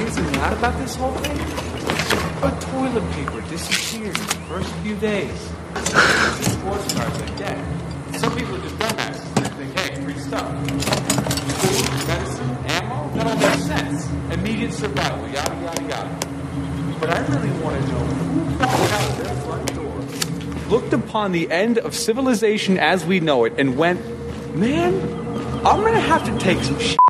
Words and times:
amazing 0.00 0.32
not 0.32 0.52
about 0.52 0.78
this 0.78 0.96
whole 0.96 1.12
thing? 1.12 1.38
But 2.40 2.58
toilet 2.60 3.12
paper 3.12 3.40
disappeared 3.48 4.16
in 4.18 4.26
the 4.26 4.34
first 4.48 4.72
few 4.76 4.96
days. 4.96 5.38
Sports 6.40 6.94
cars 6.94 7.20
like 7.20 7.36
that. 7.38 8.16
Some 8.16 8.36
people 8.36 8.56
are 8.56 8.62
just 8.62 8.76
dumbasses. 8.76 9.56
Think, 9.56 9.78
hey, 9.78 10.02
free 10.02 10.18
stuff. 10.18 10.48
Food, 11.60 12.08
medicine, 12.08 12.50
ammo, 12.66 13.10
that 13.14 13.26
all 13.26 13.36
makes 13.36 13.64
sense. 13.64 14.10
Immediate 14.32 14.72
survival, 14.72 15.28
yada, 15.28 15.54
yada, 15.62 15.82
yada. 15.82 16.18
But 16.98 17.10
I 17.10 17.18
really 17.26 17.50
want 17.60 17.82
to 17.82 17.92
know 17.92 17.98
who 17.98 18.40
walked 18.58 18.92
out 18.92 19.10
of 19.10 19.24
their 19.24 19.34
front 19.44 19.74
door, 19.74 20.70
looked 20.70 20.92
upon 20.92 21.32
the 21.32 21.50
end 21.50 21.78
of 21.78 21.94
civilization 21.94 22.78
as 22.78 23.04
we 23.04 23.20
know 23.20 23.44
it, 23.44 23.54
and 23.58 23.76
went, 23.76 24.00
man, 24.54 24.94
I'm 25.66 25.82
gonna 25.82 26.00
have 26.00 26.24
to 26.24 26.38
take 26.38 26.62
some 26.62 26.76
shits. 26.76 27.09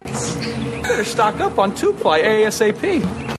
Better 1.00 1.12
stock 1.12 1.40
up 1.40 1.58
on 1.58 1.74
two 1.74 1.94
ply 1.94 2.20
ASAP. 2.20 3.29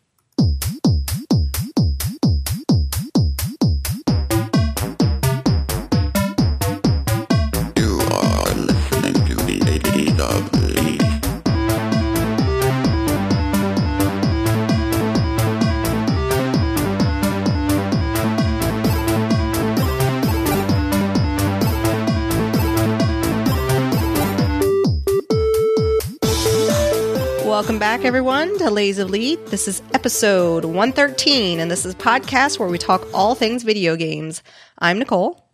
Back, 27.98 28.06
everyone, 28.06 28.58
to 28.58 28.72
Lays 28.72 29.00
of 29.00 29.10
Lead. 29.10 29.48
This 29.48 29.68
is 29.68 29.82
episode 29.94 30.64
113, 30.64 31.60
and 31.60 31.70
this 31.70 31.86
is 31.86 31.94
a 31.94 31.98
podcast 31.98 32.58
where 32.58 32.70
we 32.70 32.78
talk 32.78 33.06
all 33.14 33.36
things 33.36 33.64
video 33.64 33.98
games. 33.98 34.42
I'm 34.80 34.98
Nicole. 34.98 35.46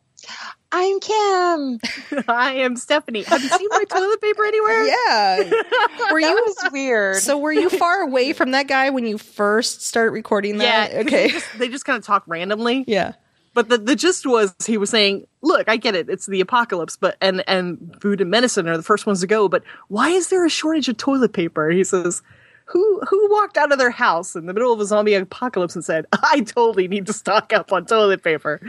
I'm 0.72 1.00
Kim. 1.00 1.80
I 2.28 2.54
am 2.58 2.76
Stephanie. 2.76 3.24
Have 3.24 3.42
you 3.42 3.50
seen 3.50 3.68
my 3.72 3.84
toilet 3.86 4.22
paper 4.22 4.46
anywhere? 4.46 4.86
Yeah. 4.86 5.38
Were 6.12 6.22
That 6.22 6.30
you 6.30 6.44
was 6.46 6.72
weird. 6.72 7.16
so 7.16 7.40
were 7.40 7.52
you 7.52 7.72
far 7.72 8.02
away 8.02 8.34
from 8.34 8.52
that 8.52 8.68
guy 8.68 8.92
when 8.92 9.08
you 9.08 9.18
first 9.18 9.82
start 9.82 10.12
recording 10.12 10.60
that? 10.60 10.92
Yeah. 10.94 11.00
Okay. 11.00 11.28
They 11.30 11.34
just, 11.34 11.58
they 11.58 11.70
just 11.70 11.86
kind 11.86 11.98
of 11.98 12.06
talk 12.06 12.24
randomly. 12.28 12.84
Yeah. 12.86 13.14
But 13.58 13.70
the, 13.70 13.80
the 13.80 13.96
gist 13.96 14.28
was 14.28 14.54
he 14.68 14.78
was 14.78 14.92
saying, 14.92 15.26
look, 15.42 15.68
I 15.68 15.78
get 15.78 15.96
it. 15.96 16.12
It's 16.12 16.28
the 16.28 16.42
apocalypse, 16.42 16.96
but 16.96 17.18
and 17.20 17.44
and 17.48 17.98
food 18.00 18.22
and 18.22 18.30
medicine 18.30 18.68
are 18.68 18.78
the 18.78 18.84
first 18.84 19.08
ones 19.08 19.22
to 19.22 19.28
go. 19.28 19.48
But 19.50 19.64
why 19.88 20.10
is 20.10 20.30
there 20.30 20.46
a 20.46 20.50
shortage 20.50 20.88
of 20.90 20.98
toilet 20.98 21.34
paper? 21.34 21.72
He 21.72 21.84
says, 21.84 22.22
who 22.68 23.00
who 23.10 23.30
walked 23.32 23.58
out 23.58 23.72
of 23.72 23.78
their 23.80 23.90
house 23.92 24.36
in 24.36 24.46
the 24.46 24.54
middle 24.54 24.72
of 24.74 24.80
a 24.80 24.86
zombie 24.86 25.14
apocalypse 25.16 25.76
and 25.76 25.84
said, 25.84 26.06
I 26.14 26.42
totally 26.42 26.88
need 26.88 27.06
to 27.08 27.14
stock 27.14 27.52
up 27.54 27.72
on 27.74 27.86
toilet 27.86 28.24
paper. 28.24 28.62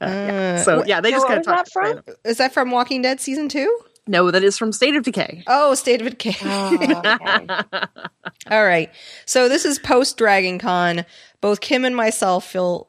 Uh, 0.00 0.06
yeah. 0.06 0.62
So 0.62 0.84
yeah, 0.84 1.00
they 1.00 1.10
So 1.10 1.16
just 1.16 1.28
what 1.28 1.28
kind 1.28 1.40
of 1.40 1.46
was 1.46 1.46
that 1.46 1.56
talk 1.56 1.72
from? 1.72 1.84
random. 1.84 2.14
Is 2.24 2.36
that 2.38 2.52
from 2.54 2.70
Walking 2.70 3.02
Dead 3.02 3.20
season 3.20 3.48
two? 3.48 3.78
No, 4.08 4.30
that 4.30 4.44
is 4.44 4.56
from 4.56 4.70
State 4.72 4.94
of 4.94 5.02
Decay. 5.02 5.42
Oh, 5.48 5.74
State 5.74 6.00
of 6.00 6.08
Decay. 6.10 6.36
Oh, 6.44 6.74
okay. 7.22 7.46
All 8.50 8.64
right. 8.64 8.90
So 9.24 9.48
this 9.48 9.64
is 9.64 9.78
post 9.80 10.16
Dragon 10.16 10.58
Con. 10.60 11.04
Both 11.40 11.60
Kim 11.60 11.84
and 11.84 11.96
myself 11.96 12.46
feel 12.46 12.88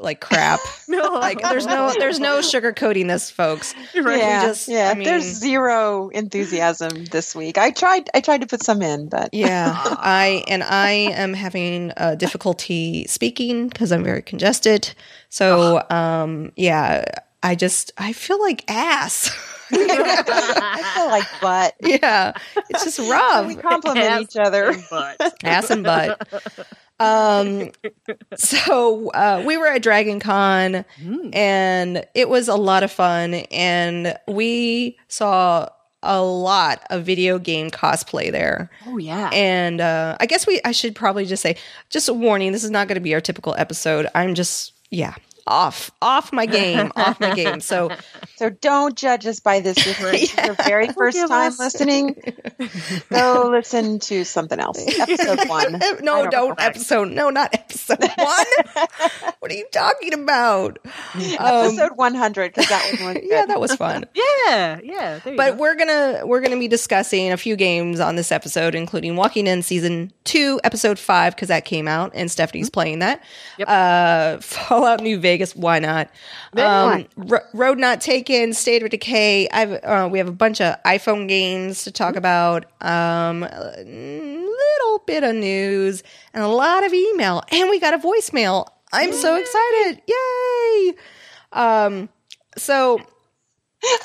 like 0.00 0.20
crap. 0.20 0.60
No, 0.90 1.12
like 1.14 1.42
there's 1.42 1.66
no 1.66 1.92
there's 1.98 2.18
no 2.18 2.38
sugarcoating 2.38 3.08
this, 3.08 3.30
folks. 3.30 3.74
right. 3.94 4.18
yeah, 4.18 4.42
just- 4.46 4.66
yeah. 4.68 4.88
I 4.90 4.94
mean- 4.94 5.04
There's 5.04 5.24
zero 5.24 6.08
enthusiasm 6.08 7.04
this 7.06 7.34
week. 7.34 7.58
I 7.58 7.70
tried. 7.70 8.08
I 8.14 8.20
tried 8.20 8.40
to 8.40 8.46
put 8.46 8.62
some 8.62 8.80
in, 8.80 9.08
but 9.08 9.28
Yeah, 9.34 9.74
I 9.76 10.44
and 10.48 10.62
I 10.62 10.90
am 11.12 11.34
having 11.34 11.92
uh, 11.98 12.14
difficulty 12.14 13.06
speaking 13.06 13.68
because 13.68 13.92
I'm 13.92 14.02
very 14.02 14.22
congested. 14.22 14.94
So, 15.28 15.82
um, 15.90 16.52
yeah, 16.56 17.04
I 17.42 17.54
just 17.54 17.92
I 17.98 18.12
feel 18.14 18.40
like 18.40 18.64
ass. 18.68 19.30
I 19.70 20.92
feel 20.94 21.06
like 21.08 21.26
butt. 21.42 21.74
yeah, 21.80 22.32
it's 22.70 22.84
just 22.84 22.98
rough. 22.98 23.46
We 23.46 23.56
compliment 23.56 24.06
Ass 24.06 24.22
each 24.22 24.36
other. 24.36 24.70
and 24.70 24.82
butt. 24.90 25.20
ass 25.44 25.70
and 25.70 25.84
butt. 25.84 26.26
Um, 27.00 27.70
so 28.36 29.10
uh, 29.10 29.42
we 29.46 29.56
were 29.56 29.68
at 29.68 29.82
Dragon 29.82 30.20
Con, 30.20 30.84
and 31.32 32.04
it 32.14 32.28
was 32.28 32.48
a 32.48 32.56
lot 32.56 32.82
of 32.82 32.90
fun, 32.90 33.34
and 33.34 34.18
we 34.26 34.98
saw 35.08 35.68
a 36.02 36.22
lot 36.22 36.82
of 36.90 37.04
video 37.04 37.38
game 37.38 37.70
cosplay 37.70 38.30
there. 38.30 38.70
Oh 38.86 38.98
yeah. 38.98 39.30
And 39.32 39.80
uh, 39.80 40.16
I 40.20 40.26
guess 40.26 40.46
we 40.46 40.60
I 40.64 40.72
should 40.72 40.94
probably 40.94 41.24
just 41.24 41.42
say 41.42 41.56
just 41.90 42.08
a 42.08 42.14
warning. 42.14 42.52
This 42.52 42.64
is 42.64 42.70
not 42.70 42.88
going 42.88 42.96
to 42.96 43.00
be 43.00 43.14
our 43.14 43.20
typical 43.20 43.54
episode. 43.58 44.06
I'm 44.14 44.34
just 44.34 44.72
yeah 44.90 45.14
off 45.48 45.90
off 46.02 46.32
my 46.32 46.46
game 46.46 46.92
off 46.96 47.18
my 47.20 47.34
game. 47.34 47.60
So 47.60 47.90
So 48.36 48.50
don't 48.50 48.96
judge 48.96 49.26
us 49.26 49.40
by 49.40 49.60
this. 49.60 49.76
If 49.86 49.98
this 49.98 50.32
is 50.38 50.44
your 50.44 50.54
very 50.54 50.88
first 50.88 51.16
time 51.18 51.30
us. 51.52 51.58
listening, 51.58 52.14
go 53.10 53.48
listen 53.50 53.98
to 54.00 54.24
something 54.24 54.58
else. 54.60 54.78
Episode 54.98 55.48
one. 55.48 55.72
no, 56.02 56.22
don't, 56.22 56.30
don't 56.30 56.48
know. 56.58 56.64
episode. 56.64 57.08
No, 57.10 57.30
not 57.30 57.54
episode 57.54 57.98
one. 58.16 58.84
what 59.40 59.50
are 59.50 59.54
you 59.54 59.66
talking 59.72 60.14
about? 60.14 60.78
Episode 61.14 61.96
100 61.96 62.54
because 62.54 62.68
that 62.68 62.98
one 63.00 63.14
was 63.14 63.14
good. 63.14 63.22
Um, 63.24 63.28
Yeah, 63.30 63.46
that 63.46 63.60
was 63.60 63.74
fun. 63.74 64.04
yeah, 64.14 64.78
yeah. 64.82 65.18
There 65.18 65.32
you 65.32 65.36
But 65.36 65.52
go. 65.52 65.56
we're 65.62 65.74
gonna 65.74 66.22
we're 66.24 66.40
gonna 66.40 66.58
be 66.58 66.68
discussing 66.68 67.32
a 67.32 67.36
few 67.36 67.56
games 67.56 68.00
on 68.00 68.16
this 68.16 68.30
episode, 68.32 68.74
including 68.74 69.16
Walking 69.16 69.44
Dead 69.46 69.64
season 69.64 70.12
two, 70.24 70.60
episode 70.64 70.98
five, 70.98 71.34
because 71.34 71.48
that 71.48 71.64
came 71.64 71.88
out 71.88 72.12
and 72.14 72.30
Stephanie's 72.30 72.70
playing 72.70 72.98
that. 73.00 73.22
Yep. 73.58 73.68
Uh, 73.68 74.38
Fallout 74.40 75.00
New 75.00 75.18
Vegas, 75.18 75.37
why 75.56 75.78
not? 75.78 76.10
Um, 76.56 77.06
Ro- 77.16 77.46
Road 77.52 77.78
Not 77.78 78.00
Taken, 78.00 78.52
State 78.52 78.82
of 78.82 78.90
Decay. 78.90 79.48
I've 79.50 79.72
uh, 79.84 80.08
we 80.10 80.18
have 80.18 80.28
a 80.28 80.32
bunch 80.32 80.60
of 80.60 80.82
iPhone 80.84 81.28
games 81.28 81.84
to 81.84 81.90
talk 81.90 82.16
about. 82.16 82.64
Um, 82.80 83.42
a 83.42 83.82
little 83.84 84.98
bit 85.06 85.24
of 85.24 85.34
news 85.34 86.02
and 86.34 86.42
a 86.42 86.48
lot 86.48 86.84
of 86.84 86.92
email, 86.92 87.42
and 87.50 87.70
we 87.70 87.78
got 87.78 87.94
a 87.94 87.98
voicemail. 87.98 88.68
I'm 88.92 89.12
so 89.12 89.36
excited! 89.36 90.02
Yay! 90.06 90.94
Um, 91.52 92.08
so 92.56 93.00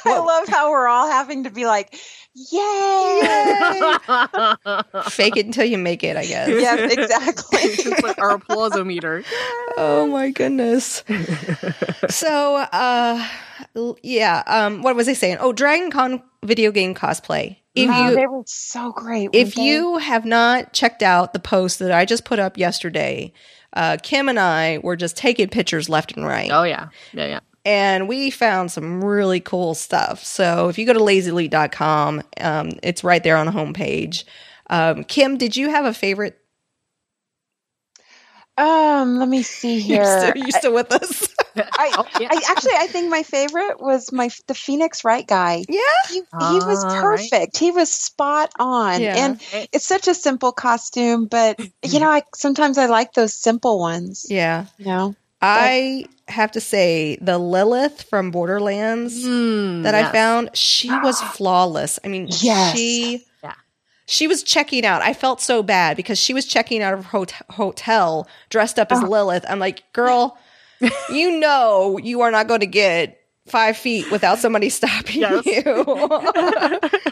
I 0.06 0.20
love 0.20 0.48
how 0.48 0.70
we're 0.72 0.88
all 0.88 1.10
having 1.10 1.44
to 1.46 1.50
be 1.50 1.66
like, 1.66 1.94
yay! 2.36 3.20
fake 5.10 5.38
it 5.38 5.46
until 5.46 5.66
you 5.66 5.78
make 5.78 6.04
it, 6.04 6.18
I 6.18 6.26
guess. 6.26 6.50
yes, 6.50 6.92
exactly. 6.98 7.60
It's 7.62 8.02
like 8.04 8.18
our 8.20 8.38
applausometer. 8.38 9.26
Oh 9.78 10.08
my 10.08 10.32
goodness. 10.32 11.04
so, 12.10 12.56
uh, 12.58 13.28
yeah. 14.02 14.44
Um, 14.48 14.82
what 14.82 14.96
was 14.96 15.08
I 15.08 15.14
saying? 15.14 15.38
Oh, 15.40 15.54
Dragon 15.54 15.92
Con 15.92 16.22
video 16.44 16.72
game 16.72 16.94
cosplay. 16.96 17.58
If 17.76 17.90
Oh, 17.92 18.10
you 18.10 18.16
they 18.16 18.28
were 18.28 18.44
so 18.46 18.92
great. 18.92 19.32
if 19.34 19.56
they? 19.56 19.64
you 19.64 19.98
have 19.98 20.26
not 20.26 20.74
checked 20.74 21.02
out 21.02 21.34
the 21.34 21.40
post 21.40 21.80
that 21.80 21.92
I 21.92 22.06
just 22.06 22.24
put 22.26 22.38
up 22.38 22.58
yesterday, 22.58 23.34
uh, 23.74 23.98
Kim 24.04 24.30
and 24.30 24.40
I 24.40 24.78
were 24.84 24.96
just 24.96 25.18
taking 25.18 25.48
pictures 25.50 25.90
left 25.90 26.16
and 26.16 26.24
right. 26.26 26.52
Oh 26.52 26.64
yeah, 26.64 26.90
yeah, 27.14 27.26
yeah. 27.28 27.40
And 27.66 28.08
we 28.08 28.30
found 28.30 28.72
some 28.72 29.04
really 29.04 29.40
cool 29.40 29.74
stuff. 29.76 30.24
So 30.24 30.70
if 30.70 30.78
you 30.78 30.86
go 30.86 30.94
to 30.94 31.00
lazylete.com, 31.00 32.22
um, 32.42 32.72
it's 32.84 33.04
right 33.04 33.24
there 33.24 33.38
on 33.38 33.46
the 33.46 33.52
homepage. 33.52 34.24
Um, 34.70 35.04
Kim, 35.04 35.38
did 35.38 35.56
you 35.56 35.70
have 35.70 35.86
a 35.86 35.94
favorite? 35.94 36.40
Um, 38.56 39.18
let 39.18 39.28
me 39.30 39.42
see 39.42 39.80
You're 39.82 40.06
still, 40.06 40.34
you're 40.38 40.52
still 40.52 40.74
with 40.74 40.92
us? 40.92 41.28
I, 41.56 41.92
Oh, 41.98 42.06
yeah. 42.20 42.28
I 42.32 42.40
actually 42.50 42.74
I 42.78 42.88
think 42.88 43.10
my 43.10 43.24
favorite 43.24 43.80
was 43.82 44.12
my 44.12 44.30
the 44.48 44.54
Phoenix 44.54 45.04
Wright 45.04 45.26
guy. 45.26 45.64
yeah. 45.68 45.80
He, 46.10 46.16
he 46.16 46.22
was 46.40 46.84
Ah, 46.84 47.00
right. 47.00 47.02
perfect. 47.32 47.58
He 47.58 47.72
was 47.72 47.92
spot 47.92 48.52
on. 48.60 49.02
Yeah. 49.02 49.16
And 49.26 49.42
it's 49.72 49.86
such 49.88 50.08
a 50.08 50.14
simple 50.14 50.52
costume, 50.52 51.26
but 51.26 51.60
you 51.84 52.00
know, 52.00 52.10
I 52.10 52.24
sometimes 52.36 52.78
I 52.78 52.86
like 52.88 53.14
those 53.14 53.34
simple 53.34 53.80
ones. 53.80 54.28
Yeah. 54.30 54.66
You 54.78 54.86
know? 54.86 55.16
I 55.44 56.06
have 56.30 56.52
to 56.54 56.62
say, 56.62 57.18
the 57.22 57.38
Lilith 57.38 58.04
from 58.04 58.32
Borderlands 58.32 59.24
Mm, 59.26 59.84
that 59.84 59.94
I 59.94 60.12
found, 60.12 60.50
she 60.56 60.90
was 60.90 61.20
flawless. 61.36 62.00
I 62.04 62.08
mean, 62.08 62.28
Yes. 62.30 62.76
she 62.76 63.26
Yeah. 63.44 63.54
she 64.06 64.28
was 64.28 64.42
checking 64.44 64.86
out. 64.86 65.02
I 65.02 65.14
felt 65.14 65.42
so 65.42 65.62
bad 65.62 65.98
because 65.98 66.18
she 66.18 66.34
was 66.34 66.46
checking 66.46 66.82
out 66.82 66.94
of 66.94 67.06
her 67.08 67.20
hot- 67.20 67.34
hotel 67.52 68.28
dressed 68.50 68.80
up 68.80 68.92
as 68.92 69.00
Oh. 69.04 69.08
Lilith. 69.08 69.46
I'm 69.50 69.60
like, 69.60 69.84
girl, 69.94 70.38
you 71.10 71.40
know 71.40 71.98
you 71.98 72.22
are 72.22 72.32
not 72.32 72.48
going 72.48 72.62
to 72.62 72.66
get 72.66 73.20
five 73.48 73.78
feet 73.78 74.10
without 74.12 74.40
somebody 74.40 74.70
stopping 74.70 75.22
Yes. 75.22 75.46
you. 75.46 75.64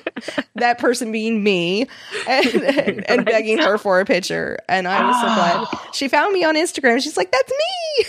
that 0.56 0.78
person 0.80 1.12
being 1.12 1.44
me 1.44 1.88
and, 2.28 2.48
and, 2.64 3.10
and 3.10 3.26
begging 3.26 3.58
her 3.58 3.78
for 3.78 4.00
a 4.00 4.06
picture. 4.06 4.58
And 4.70 4.88
I 4.88 5.06
was 5.08 5.16
so 5.18 5.28
glad. 5.28 5.68
She 5.94 6.08
found 6.08 6.34
me 6.34 6.44
on 6.44 6.56
Instagram. 6.56 7.02
She's 7.02 7.18
like, 7.18 7.32
that's 7.32 7.52
me. 7.52 8.06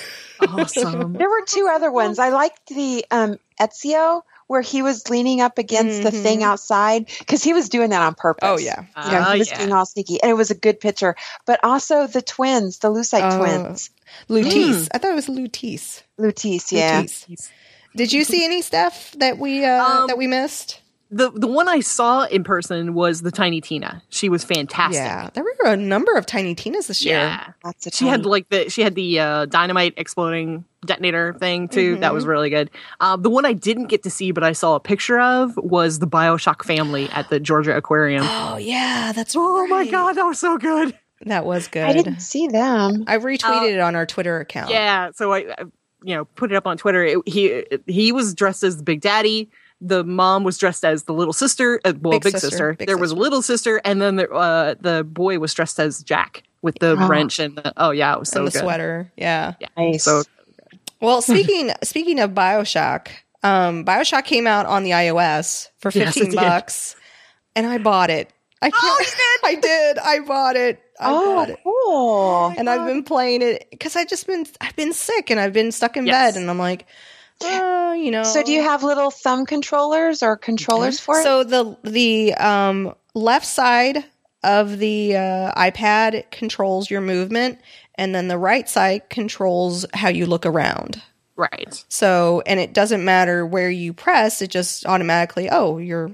Awesome. 0.49 1.13
There 1.15 1.29
were 1.29 1.45
two 1.47 1.69
other 1.71 1.91
ones. 1.91 2.19
I 2.19 2.31
liked 2.31 2.67
the 2.69 3.05
um 3.11 3.39
Ezio 3.61 4.23
where 4.49 4.61
he 4.61 4.83
was 4.83 5.09
leaning 5.09 5.41
up 5.41 5.57
against 5.59 6.03
the 6.03 6.11
thing 6.11 6.43
outside 6.43 7.07
because 7.21 7.43
he 7.43 7.53
was 7.55 7.69
doing 7.69 7.91
that 7.91 8.03
on 8.03 8.15
purpose. 8.15 8.47
Mm-hmm. 8.47 8.55
Oh, 8.55 8.59
yeah. 8.59 8.81
You 9.07 9.13
know, 9.13 9.25
Ah, 9.27 9.33
he 9.33 9.39
was 9.39 9.51
yeah. 9.51 9.59
being 9.59 9.73
all 9.73 9.87
sneaky, 9.87 10.21
and 10.23 10.31
it 10.31 10.35
was 10.35 10.51
a 10.51 10.55
good 10.55 10.79
picture. 10.79 11.17
But 11.47 11.61
also 11.63 12.07
the 12.07 12.21
twins, 12.23 12.79
the 12.79 12.89
Lucite 12.89 13.33
Oh, 13.33 13.39
twins, 13.39 13.91
Lutece. 14.29 14.89
I 14.93 14.99
thought 14.99 15.13
it 15.13 15.15
was 15.15 15.29
Lutece. 15.29 16.03
Lutece. 16.21 16.73
Yeah, 16.73 17.03
Lutece. 17.03 17.51
Did 17.97 18.12
you 18.12 18.25
see 18.25 18.44
any 18.44 18.62
stuff 18.62 19.12
that 19.19 19.39
we 19.39 19.65
uh, 19.65 19.85
Um, 19.85 20.06
that 20.09 20.19
we 20.19 20.27
missed? 20.27 20.81
The 21.15 21.31
the 21.31 21.47
one 21.47 21.69
I 21.69 21.81
saw 21.81 22.25
in 22.25 22.43
person 22.43 22.94
was 22.94 23.21
the 23.21 23.31
Tiny 23.31 23.61
Tina. 23.61 24.03
She 24.09 24.31
was 24.31 24.44
fantastic. 24.44 24.97
Yeah, 24.97 25.29
there 25.35 25.44
were 25.44 25.73
a 25.73 25.77
number 25.77 26.15
of 26.15 26.25
Tiny 26.25 26.55
Tinas 26.55 26.87
this 26.87 27.05
year. 27.05 27.19
Yeah. 27.19 27.53
lots 27.62 27.87
of 27.87 27.93
She 27.93 28.06
had 28.06 28.25
like 28.25 28.49
the 28.49 28.71
she 28.71 28.81
had 28.81 28.94
the 28.94 29.21
uh, 29.21 29.44
dynamite 29.44 29.93
exploding 29.99 30.65
detonator 30.87 31.35
thing 31.35 31.69
too. 31.69 31.97
That 31.97 32.06
Mm-hmm. 32.06 32.15
was 32.15 32.25
really 32.25 32.49
good. 32.49 32.71
Uh, 32.99 33.17
the 33.19 33.29
one 33.29 33.44
I 33.44 33.53
didn't 33.53 33.89
get 33.89 34.03
to 34.05 34.11
see, 34.11 34.31
but 34.33 34.43
I 34.43 34.53
saw 34.53 34.75
a 34.75 34.81
picture 34.81 35.21
of, 35.21 35.55
was 35.59 35.99
the 35.99 36.06
Bioshock 36.09 36.65
family 36.65 37.11
at 37.11 37.29
the 37.29 37.39
Georgia 37.39 37.77
Aquarium. 37.77 38.25
Oh 38.27 38.56
yeah, 38.56 39.12
that's 39.15 39.35
oh 39.37 39.67
my 39.67 39.87
god, 39.87 40.15
that 40.15 40.25
was 40.25 40.39
so 40.39 40.56
good. 40.56 40.99
that 41.27 41.44
was 41.44 41.69
good. 41.69 41.85
I 41.85 41.93
didn't 41.93 42.21
see 42.21 42.49
them. 42.49 43.05
I 43.06 43.19
retweeted 43.19 43.75
it 43.75 43.81
on 43.81 43.94
our 43.97 44.06
Twitter 44.06 44.41
account. 44.41 44.71
Yeah, 44.71 45.11
so 45.15 45.31
I, 45.35 45.41
I 45.59 45.65
you 46.05 46.15
know 46.15 46.25
put 46.25 46.53
it 46.53 46.57
up 46.57 46.67
on 46.67 46.77
Twitter. 46.77 47.05
It, 47.05 47.19
he 47.27 47.65
he 47.87 48.13
was 48.13 48.35
dressed 48.35 48.63
as 48.63 48.81
Big 48.83 49.01
Daddy. 49.01 49.51
The 49.81 50.05
mom 50.05 50.45
was 50.45 50.59
dressed 50.59 50.85
as 50.85 51.05
the 51.05 51.13
little 51.13 51.33
sister. 51.33 51.81
Uh, 51.85 51.93
well, 52.01 52.13
Big 52.13 52.23
big, 52.23 52.33
sister, 52.35 52.49
sister. 52.51 52.75
big 52.75 52.87
there 52.87 52.97
was 52.99 53.11
a 53.11 53.17
little 53.17 53.43
sister, 53.43 53.81
and 53.85 54.01
then 54.01 54.17
the 54.17 54.31
uh, 54.31 54.75
the 54.81 55.03
boy 55.05 55.39
was 55.39 55.53
dressed 55.55 55.81
as 55.81 56.03
Jack 56.03 56.45
with 56.63 56.79
the 56.79 56.93
Oh. 56.93 57.09
wrench 57.09 57.39
and 57.41 57.57
the, 57.57 57.73
oh 57.77 57.91
yeah, 57.91 58.13
it 58.15 58.21
was 58.21 58.29
so 58.29 58.39
and 58.41 58.47
the 58.49 58.53
good. 58.53 58.61
sweater. 58.61 59.11
Yeah. 59.17 59.55
Nice. 59.77 60.05
So 60.05 60.23
Well, 61.01 61.21
speaking 61.21 61.73
speaking 61.83 62.21
of 62.21 62.31
Bioshock, 62.31 63.09
um, 63.43 63.85
Bioshock 63.85 64.25
came 64.25 64.47
out 64.47 64.67
on 64.67 64.85
the 64.85 64.91
iOS 64.91 65.69
for 65.79 65.91
Yes, 65.91 65.97
it 66.17 66.21
fifteen 66.21 66.31
did. 66.31 66.37
bucks, 66.37 66.95
and 67.57 67.67
I 67.67 67.79
bought 67.79 68.11
it. 68.11 68.31
I 68.65 68.71
can't, 68.71 69.15
I 69.45 69.55
did. 69.57 69.99
I 69.99 70.21
bought 70.21 70.55
it. 70.55 70.81
I 71.03 71.13
bought 71.13 71.51
oh, 71.51 71.53
it. 71.53 71.61
cool. 71.65 72.55
and 72.57 72.69
I've 72.71 72.87
been 72.87 73.03
playing 73.03 73.43
it 73.43 73.67
because 73.71 73.97
I 73.97 74.05
just 74.05 74.27
been 74.27 74.47
I've 74.61 74.77
been 74.77 74.93
sick 74.93 75.31
and 75.31 75.39
I've 75.41 75.53
been 75.53 75.73
stuck 75.73 75.97
in 75.97 76.07
Yes. 76.07 76.35
bed 76.35 76.41
and 76.41 76.51
I'm 76.51 76.59
like, 76.59 76.87
oh, 77.43 77.93
you 77.93 78.11
know. 78.11 78.23
So, 78.23 78.43
do 78.43 78.53
you 78.53 78.63
have 78.63 78.83
little 78.83 79.11
thumb 79.11 79.47
controllers 79.47 80.23
or 80.23 80.37
controllers 80.37 81.01
for 81.01 81.19
it? 81.19 81.25
So 81.25 81.45
the 81.45 81.77
the 81.83 82.35
um, 82.35 82.95
left 83.15 83.47
side 83.47 84.05
of 84.45 84.79
the 84.79 85.17
uh, 85.17 85.53
iPad 85.55 86.31
controls 86.31 86.91
your 86.91 87.01
movement, 87.01 87.59
and 87.97 88.15
then 88.15 88.29
the 88.29 88.39
right 88.39 88.69
side 88.69 89.09
controls 89.11 89.87
how 89.95 90.09
you 90.09 90.27
look 90.27 90.45
around. 90.47 91.01
right. 91.37 91.85
So, 91.89 92.43
and 92.47 92.59
it 92.59 92.73
doesn't 92.73 93.05
matter 93.05 93.47
where 93.47 93.71
you 93.71 93.93
press; 93.93 94.43
it 94.43 94.51
just 94.51 94.85
automatically, 94.87 95.49
oh, 95.51 95.79
you're 95.79 96.11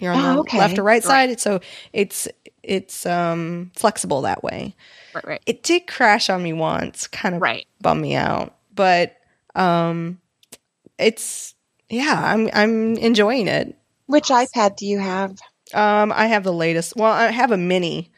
you're 0.00 0.12
on 0.12 0.18
Oh, 0.18 0.34
the 0.34 0.40
okay. 0.40 0.58
left 0.58 0.78
or 0.78 0.82
right 0.82 1.02
side. 1.02 1.40
So 1.40 1.60
it's 1.92 2.26
it's 2.70 3.04
um 3.04 3.70
flexible 3.76 4.22
that 4.22 4.42
way. 4.44 4.74
Right, 5.12 5.26
right. 5.26 5.42
It 5.44 5.62
did 5.62 5.86
crash 5.86 6.30
on 6.30 6.42
me 6.42 6.52
once, 6.52 7.06
kind 7.08 7.34
of 7.34 7.42
Right. 7.42 7.66
bummed 7.80 8.00
me 8.00 8.14
out, 8.14 8.56
but 8.74 9.16
um, 9.54 10.20
it's 10.98 11.54
yeah, 11.88 12.22
I'm 12.24 12.48
I'm 12.54 12.96
enjoying 12.96 13.48
it. 13.48 13.76
Which 14.06 14.28
iPad 14.28 14.76
do 14.76 14.86
you 14.86 14.98
have? 14.98 15.32
Um, 15.74 16.12
I 16.12 16.26
have 16.26 16.44
the 16.44 16.52
latest. 16.52 16.96
Well, 16.96 17.12
I 17.12 17.30
have 17.30 17.50
a 17.52 17.56
mini 17.56 18.12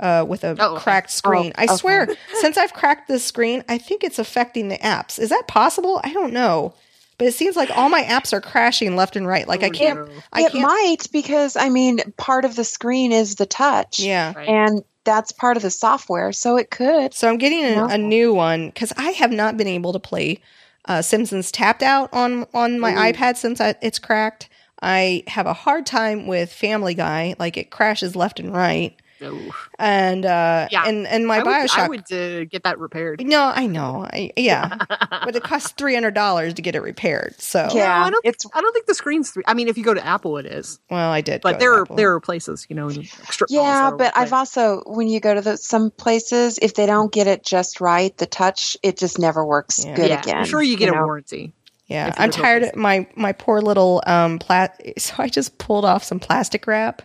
uh, 0.00 0.24
with 0.28 0.44
a 0.44 0.56
Oh, 0.58 0.76
cracked 0.76 1.10
screen. 1.10 1.52
Oh, 1.56 1.62
I 1.62 1.64
okay. 1.64 1.76
swear, 1.76 2.08
since 2.34 2.56
I've 2.56 2.72
cracked 2.72 3.08
this 3.08 3.24
screen, 3.24 3.64
I 3.68 3.78
think 3.78 4.04
it's 4.04 4.18
affecting 4.18 4.68
the 4.68 4.78
apps. 4.78 5.18
Is 5.18 5.28
that 5.30 5.48
possible? 5.48 6.00
I 6.04 6.12
don't 6.12 6.32
know, 6.32 6.74
but 7.18 7.26
it 7.26 7.34
seems 7.34 7.56
like 7.56 7.70
all 7.76 7.88
my 7.88 8.02
apps 8.02 8.32
are 8.32 8.40
crashing 8.40 8.96
left 8.96 9.16
and 9.16 9.26
right. 9.26 9.46
Like 9.46 9.62
I 9.62 9.66
Oh, 9.68 9.70
can't. 9.70 10.08
no. 10.08 10.14
I 10.32 10.42
it 10.42 10.52
can't. 10.52 10.62
might 10.62 11.06
because 11.12 11.56
I 11.56 11.68
mean, 11.68 12.00
part 12.16 12.44
of 12.44 12.56
the 12.56 12.64
screen 12.64 13.12
is 13.12 13.34
the 13.34 13.46
touch. 13.46 13.98
yeah. 13.98 14.32
Right. 14.36 14.48
and 14.48 14.82
that's 15.04 15.32
part 15.32 15.56
of 15.56 15.62
the 15.62 15.70
software, 15.70 16.32
so 16.32 16.56
it 16.56 16.70
could. 16.70 17.14
So 17.14 17.28
I'm 17.28 17.38
getting 17.38 17.64
a, 17.64 17.84
a 17.86 17.98
new 17.98 18.34
one 18.34 18.68
because 18.68 18.92
I 18.98 19.10
have 19.12 19.32
not 19.32 19.56
been 19.56 19.66
able 19.66 19.92
to 19.94 19.98
play 19.98 20.40
uh, 20.84 21.00
Simpsons 21.02 21.50
Tapped 21.50 21.82
Out 21.82 22.10
on 22.12 22.46
on 22.54 22.78
my 22.78 22.92
iPad 23.12 23.36
since 23.36 23.60
I, 23.60 23.74
it's 23.80 23.98
cracked. 23.98 24.48
I 24.82 25.24
have 25.26 25.46
a 25.46 25.54
hard 25.54 25.86
time 25.86 26.26
with 26.26 26.52
Family 26.52 26.94
Guy. 26.94 27.34
Like 27.38 27.56
it 27.56 27.70
crashes 27.70 28.14
left 28.16 28.38
and 28.38 28.52
right, 28.54 28.94
No. 29.20 29.38
and 29.78 30.24
uh, 30.24 30.68
Yeah. 30.70 30.84
and 30.86 31.06
and 31.06 31.26
my 31.26 31.38
I 31.38 31.42
would, 31.42 31.46
Bioshock. 31.46 31.78
I 31.78 31.88
would 31.88 32.12
uh, 32.12 32.44
get 32.44 32.62
that 32.64 32.78
repaired. 32.78 33.24
No, 33.26 33.42
I 33.54 33.66
know. 33.66 34.06
I, 34.12 34.30
yeah, 34.36 34.76
but 35.24 35.34
it 35.36 35.42
costs 35.42 35.72
three 35.72 35.94
hundred 35.94 36.14
dollars 36.14 36.54
to 36.54 36.62
get 36.62 36.74
it 36.74 36.80
repaired. 36.82 37.34
So, 37.40 37.68
Yeah. 37.72 37.86
No, 37.86 38.04
I 38.04 38.10
don't. 38.10 38.24
it's- 38.26 38.42
Think, 38.42 38.56
I 38.56 38.60
don't 38.60 38.72
think 38.72 38.86
the 38.86 38.94
screen's. 38.94 39.30
Three, 39.30 39.42
I 39.46 39.54
mean, 39.54 39.68
if 39.68 39.76
you 39.78 39.84
go 39.84 39.94
to 39.94 40.04
Apple, 40.06 40.38
it 40.38 40.46
is. 40.46 40.78
well, 40.90 41.10
I 41.10 41.20
did. 41.20 41.40
But 41.42 41.54
go 41.54 41.58
there 41.58 41.70
to 41.72 41.78
are 41.78 41.82
Apple. 41.82 41.96
there 41.96 42.12
are 42.14 42.20
places, 42.20 42.66
you 42.68 42.76
know, 42.76 42.88
in 42.88 43.04
strip 43.04 43.48
Yeah, 43.50 43.90
but 43.96 44.16
I've 44.16 44.32
also 44.32 44.82
when 44.86 45.08
you 45.08 45.20
go 45.20 45.34
to 45.34 45.40
the, 45.40 45.56
some 45.56 45.90
places, 45.90 46.58
if 46.62 46.74
they 46.74 46.86
don't 46.86 47.12
get 47.12 47.26
it 47.26 47.44
just 47.44 47.80
right, 47.80 48.16
the 48.18 48.26
touch 48.26 48.76
it 48.82 48.96
just 48.96 49.18
never 49.18 49.44
works 49.44 49.84
Yeah. 49.84 49.96
good 49.96 50.10
yeah, 50.10 50.20
again. 50.20 50.36
I'm 50.38 50.44
sure 50.44 50.62
you 50.62 50.76
get 50.76 50.88
a 50.88 50.92
know? 50.92 51.02
warranty. 51.02 51.52
Yeah, 51.86 52.14
I'm 52.18 52.30
tired 52.30 52.64
of 52.64 52.76
my 52.76 53.06
my 53.16 53.32
poor 53.32 53.62
little 53.62 54.02
um 54.06 54.38
plat. 54.38 54.78
So 54.98 55.14
I 55.18 55.28
just 55.28 55.56
pulled 55.56 55.86
off 55.86 56.04
some 56.04 56.20
plastic 56.20 56.66
wrap 56.66 57.00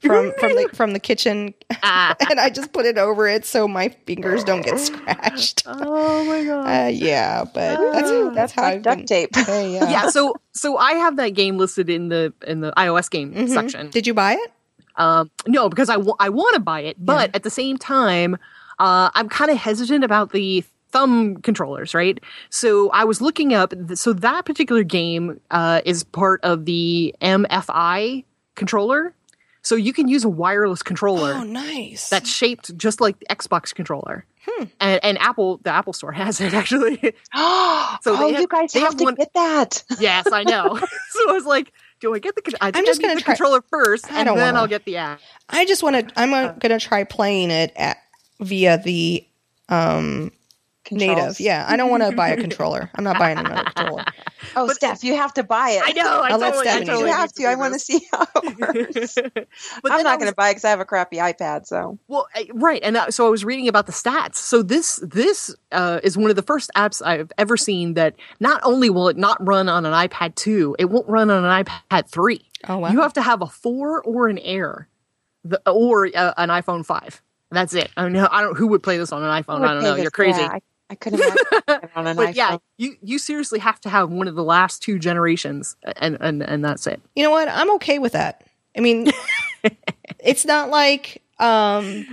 from 0.00 0.32
from 0.38 0.54
the 0.54 0.68
from 0.72 0.92
the 0.92 1.00
kitchen, 1.00 1.54
Ah. 1.82 2.14
and 2.30 2.38
I 2.40 2.50
just 2.50 2.72
put 2.72 2.86
it 2.86 2.98
over 2.98 3.26
it 3.28 3.44
so 3.44 3.66
my 3.68 3.88
fingers 4.06 4.44
don't 4.44 4.62
get 4.62 4.78
scratched. 4.78 5.64
Oh 5.66 6.24
my 6.24 6.44
god. 6.44 6.66
Uh, 6.86 6.88
yeah, 6.88 7.44
but 7.44 7.52
that's 7.92 8.10
that's 8.10 8.34
that's 8.34 8.52
how 8.52 8.62
like 8.62 8.74
I've 8.76 8.82
duct 8.82 8.96
been- 8.98 9.06
tape. 9.06 9.30
Uh, 9.36 9.42
yeah. 9.52 9.90
yeah, 9.90 10.08
so 10.10 10.34
so 10.52 10.76
I 10.76 10.92
have 10.94 11.16
that 11.16 11.30
game 11.30 11.58
listed 11.58 11.88
in 11.90 12.08
the 12.08 12.32
in 12.46 12.60
the 12.60 12.72
iOS 12.76 13.10
game 13.10 13.32
Mhm. 13.34 13.48
section. 13.48 13.90
Did 13.90 14.06
you 14.06 14.14
buy 14.14 14.34
it? 14.34 14.52
Um, 14.96 15.30
no, 15.46 15.68
because 15.68 15.88
I 15.90 15.96
want 15.96 16.54
to 16.54 16.60
buy 16.60 16.80
it, 16.80 16.96
but 16.98 17.30
at 17.34 17.44
the 17.44 17.50
same 17.50 17.76
time, 17.78 18.36
uh, 18.80 19.10
I'm 19.14 19.28
kind 19.28 19.48
of 19.50 19.56
hesitant 19.56 20.02
about 20.02 20.32
the 20.32 20.64
thumb 20.90 21.36
controllers, 21.42 21.94
right? 21.94 22.18
So 22.50 22.90
I 22.90 23.04
was 23.04 23.20
looking 23.20 23.54
up. 23.54 23.70
th- 23.70 23.96
So 23.98 24.12
that 24.14 24.44
particular 24.44 24.82
game 24.82 25.38
uh, 25.52 25.82
is 25.84 26.02
part 26.02 26.40
of 26.42 26.64
the 26.64 27.14
MFI 27.20 28.24
controller. 28.56 29.14
So 29.62 29.74
you 29.74 29.92
can 29.92 30.08
use 30.08 30.24
a 30.24 30.28
wireless 30.28 30.82
controller 30.82 31.32
Oh, 31.34 31.42
nice. 31.42 32.08
that's 32.08 32.30
shaped 32.30 32.76
just 32.78 33.00
like 33.00 33.18
the 33.18 33.26
Xbox 33.26 33.74
controller. 33.74 34.24
And, 34.80 35.04
and 35.04 35.18
Apple, 35.18 35.58
the 35.58 35.70
Apple 35.70 35.92
Store 35.92 36.10
has 36.12 36.40
it 36.40 36.54
actually. 36.62 37.14
oh, 37.34 37.96
So 38.02 38.16
they 38.16 38.32
have- 38.32 38.40
you 38.40 38.46
guys 38.48 38.72
have, 38.72 38.82
have 38.82 38.96
to 38.96 39.04
one- 39.04 39.14
get 39.14 39.32
that. 39.34 39.84
yes, 40.00 40.26
I 40.32 40.42
know. 40.42 40.76
so 41.10 41.30
I 41.30 41.32
was 41.32 41.44
like, 41.44 41.72
do 42.00 42.14
I 42.14 42.18
get 42.18 42.34
the? 42.34 42.56
I 42.60 42.70
think 42.70 42.86
just 42.86 43.02
gonna 43.02 43.16
the 43.16 43.20
try- 43.20 43.34
controller 43.34 43.62
first, 43.70 44.10
I 44.10 44.20
and 44.20 44.28
then 44.28 44.36
wanna- 44.38 44.58
I'll 44.58 44.66
get 44.66 44.84
the 44.84 44.96
app. 44.96 45.20
I 45.50 45.64
just 45.66 45.82
want 45.82 46.08
to. 46.08 46.18
I'm 46.18 46.32
uh, 46.32 46.52
gonna 46.52 46.78
try 46.80 47.04
playing 47.04 47.50
it 47.50 47.72
at, 47.76 47.98
via 48.40 48.78
the 48.78 49.26
um 49.68 50.30
native. 50.90 51.40
Yeah, 51.40 51.64
I 51.68 51.76
don't 51.76 51.90
want 51.90 52.02
to 52.02 52.12
buy 52.14 52.28
a 52.28 52.36
controller. 52.40 52.90
I'm 52.94 53.04
not 53.04 53.18
buying 53.18 53.38
another 53.38 53.64
controller. 53.74 54.04
Oh, 54.56 54.68
Steph, 54.68 55.04
you 55.04 55.14
have 55.16 55.34
to 55.34 55.42
buy 55.44 55.70
it. 55.70 55.82
I 55.84 55.92
know. 55.92 56.20
I 56.22 56.30
I'll 56.30 56.38
let 56.38 56.52
totally, 56.54 56.68
I 56.68 56.70
Stephanie 56.70 56.84
do 56.84 56.90
totally. 56.92 57.10
You 57.10 57.16
have 57.16 57.30
need 57.36 57.42
to. 57.44 57.48
I 57.48 57.54
want 57.56 57.72
to 57.74 57.78
see 57.80 58.00
how 58.12 58.26
it 58.36 58.58
works. 58.94 59.14
but 59.82 59.92
I'm 59.92 60.02
not 60.04 60.18
going 60.18 60.30
to 60.30 60.34
buy 60.34 60.48
it 60.48 60.52
because 60.52 60.64
I 60.64 60.70
have 60.70 60.80
a 60.80 60.84
crappy 60.84 61.16
iPad. 61.16 61.66
So 61.66 61.98
Well, 62.08 62.26
I- 62.34 62.48
right, 62.54 62.80
and 62.82 62.96
uh, 62.96 63.10
so 63.10 63.26
I 63.26 63.30
was 63.30 63.44
reading 63.44 63.68
about 63.68 63.86
the 63.86 63.92
stats. 63.92 64.36
So 64.36 64.62
this 64.62 65.00
this 65.02 65.54
uh, 65.72 66.00
is 66.02 66.16
one 66.16 66.30
of 66.30 66.36
the 66.36 66.42
first 66.42 66.70
apps 66.76 67.02
I've 67.04 67.30
ever 67.38 67.56
seen 67.56 67.94
that 67.94 68.14
not 68.40 68.60
only 68.64 68.90
will 68.90 69.08
it 69.08 69.16
not 69.16 69.36
run 69.46 69.68
on 69.68 69.84
an 69.86 69.92
iPad 69.92 70.34
two, 70.36 70.76
it 70.78 70.86
won't 70.86 71.08
run 71.08 71.30
on 71.30 71.44
an 71.44 71.64
iPad 71.64 72.08
three. 72.08 72.42
Oh 72.68 72.78
wow. 72.78 72.90
You 72.90 73.02
have 73.02 73.12
to 73.14 73.22
have 73.22 73.42
a 73.42 73.46
four 73.46 74.02
or 74.02 74.28
an 74.28 74.38
Air, 74.38 74.88
the, 75.44 75.60
or 75.70 76.06
uh, 76.14 76.34
an 76.36 76.48
iPhone 76.48 76.84
five. 76.84 77.22
That's 77.50 77.72
it. 77.72 77.90
I 77.96 78.08
mean, 78.08 78.16
I 78.16 78.42
don't. 78.42 78.56
Who 78.58 78.66
would 78.68 78.82
play 78.82 78.98
this 78.98 79.10
on 79.12 79.22
an 79.22 79.42
iPhone? 79.42 79.60
I 79.66 79.72
don't 79.74 79.82
know. 79.82 79.94
You're 79.94 80.10
crazy. 80.10 80.40
Yeah, 80.40 80.58
I, 80.90 80.92
I 80.92 80.94
couldn't 80.96 81.20
imagine 81.20 81.44
it 81.68 81.90
on 81.96 82.06
an 82.06 82.16
but 82.16 82.28
iPhone. 82.30 82.34
yeah, 82.34 82.56
you 82.76 82.96
you 83.02 83.18
seriously 83.18 83.58
have 83.58 83.80
to 83.82 83.88
have 83.88 84.10
one 84.10 84.28
of 84.28 84.34
the 84.34 84.44
last 84.44 84.82
two 84.82 84.98
generations, 84.98 85.76
and 85.96 86.16
and 86.20 86.42
and 86.42 86.64
that's 86.64 86.86
it. 86.86 87.00
you 87.14 87.22
know 87.22 87.30
what? 87.30 87.48
I'm 87.48 87.70
okay 87.76 87.98
with 87.98 88.12
that. 88.12 88.44
I 88.76 88.80
mean, 88.80 89.10
it's 90.18 90.44
not 90.44 90.70
like 90.70 91.22
um, 91.38 92.06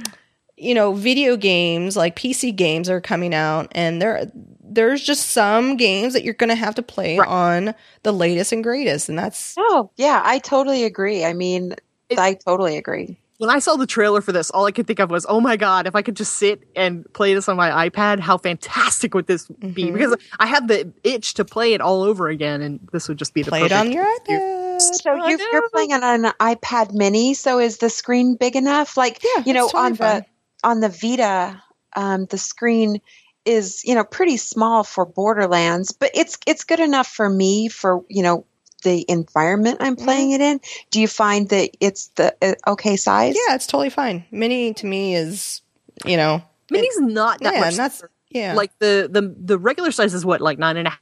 you 0.58 0.74
know, 0.74 0.94
video 0.94 1.36
games 1.38 1.96
like 1.98 2.16
PC 2.16 2.56
games 2.56 2.90
are 2.90 3.02
coming 3.02 3.34
out, 3.34 3.68
and 3.74 4.02
there 4.02 4.32
there's 4.68 5.02
just 5.04 5.30
some 5.30 5.78
games 5.78 6.14
that 6.14 6.24
you're 6.24 6.34
going 6.34 6.50
to 6.50 6.56
have 6.56 6.76
to 6.76 6.82
play 6.84 7.18
Right. 7.18 7.28
on 7.30 7.74
the 8.04 8.12
latest 8.12 8.52
and 8.52 8.64
greatest, 8.64 9.08
and 9.10 9.18
that's 9.18 9.56
Oh, 9.58 9.90
yeah, 9.96 10.22
I 10.26 10.40
totally 10.40 10.84
agree. 10.84 11.24
I 11.24 11.34
mean, 11.34 11.76
It- 12.10 12.20
I 12.20 12.34
totally 12.34 12.76
agree. 12.78 13.18
When 13.38 13.50
I 13.50 13.60
saw 13.60 13.76
the 13.76 13.86
trailer 13.86 14.22
for 14.22 14.32
this, 14.32 14.50
all 14.52 14.66
I 14.66 14.72
could 14.72 14.88
think 14.88 15.00
of 15.00 15.10
was, 15.12 15.26
"Oh 15.28 15.42
my 15.42 15.58
god, 15.58 15.88
if 15.88 15.96
I 15.96 16.02
could 16.02 16.16
just 16.16 16.36
sit 16.36 16.64
and 16.76 17.06
play 17.14 17.34
this 17.34 17.50
on 17.50 17.58
my 17.58 17.90
iPad, 17.90 18.20
how 18.20 18.38
fantastic 18.38 19.14
would 19.14 19.28
this 19.28 19.48
be?" 19.48 19.86
Mhm. 19.86 19.94
Because 19.94 20.16
I 20.40 20.46
have 20.46 20.68
the 20.68 20.92
itch 21.04 21.34
to 21.36 21.44
play 21.46 21.74
it 21.74 21.82
all 21.82 22.02
over 22.04 22.30
again, 22.30 22.62
and 22.62 22.80
this 22.94 23.10
would 23.10 23.18
just 23.18 23.34
be 23.34 23.44
the 23.44 23.52
play 23.52 23.64
it 23.64 23.72
perfect 23.72 23.88
on 23.88 23.92
your 23.92 24.06
iPad. 24.06 24.82
So 24.82 25.12
I 25.12 25.30
you're, 25.30 25.40
you're 25.52 25.70
playing 25.70 25.92
it 25.92 26.04
on 26.04 26.26
an 26.26 26.34
iPad 26.40 26.94
Mini. 26.94 27.34
So 27.34 27.60
is 27.60 27.78
the 27.78 27.90
screen 27.90 28.36
big 28.36 28.56
enough? 28.56 28.96
Like 28.98 29.22
Yeah, 29.24 29.44
you 29.46 29.54
know, 29.54 29.68
totally 29.68 29.84
on 29.84 29.96
fine. 29.96 30.20
the 30.22 30.26
on 30.68 30.80
the 30.80 30.90
Vita, 30.90 31.62
um, 31.96 32.26
the 32.26 32.38
screen 32.38 33.02
is 33.46 33.84
you 33.84 33.96
know 33.96 34.04
pretty 34.04 34.38
small 34.38 34.84
for 34.84 35.06
Borderlands, 35.06 35.92
but 35.92 36.12
it's 36.14 36.38
it's 36.48 36.64
good 36.64 36.80
enough 36.80 37.08
for 37.08 37.30
me 37.30 37.68
for 37.68 38.04
you 38.10 38.24
know 38.24 38.46
the 38.86 39.04
environment 39.10 39.80
I'm 39.82 39.98
playing 39.98 40.32
it 40.32 40.40
in. 40.40 40.62
Do 40.92 41.02
you 41.02 41.08
find 41.10 41.50
that 41.50 41.72
it's 41.82 42.08
the 42.16 42.34
uh, 42.42 42.54
okay 42.72 42.96
size? 42.96 43.36
Yeah, 43.36 43.56
it's 43.56 43.68
totally 43.68 43.90
fine. 43.90 44.24
Mini 44.32 44.74
to 44.76 44.86
me 44.86 45.16
is, 45.16 45.62
you 46.06 46.16
know, 46.16 46.42
Mini's 46.72 46.98
not 47.02 47.42
that 47.42 47.54
yeah, 47.56 47.60
much. 47.60 47.70
and 47.72 47.78
that's 47.78 48.04
yeah. 48.30 48.54
Like 48.54 48.72
the 48.80 49.10
the 49.12 49.36
the 49.38 49.58
regular 49.58 49.92
size 49.92 50.14
is 50.14 50.26
what 50.26 50.40
like 50.40 50.58
nine 50.58 50.78
and 50.78 50.88
a 50.88 50.92
half, 50.92 51.00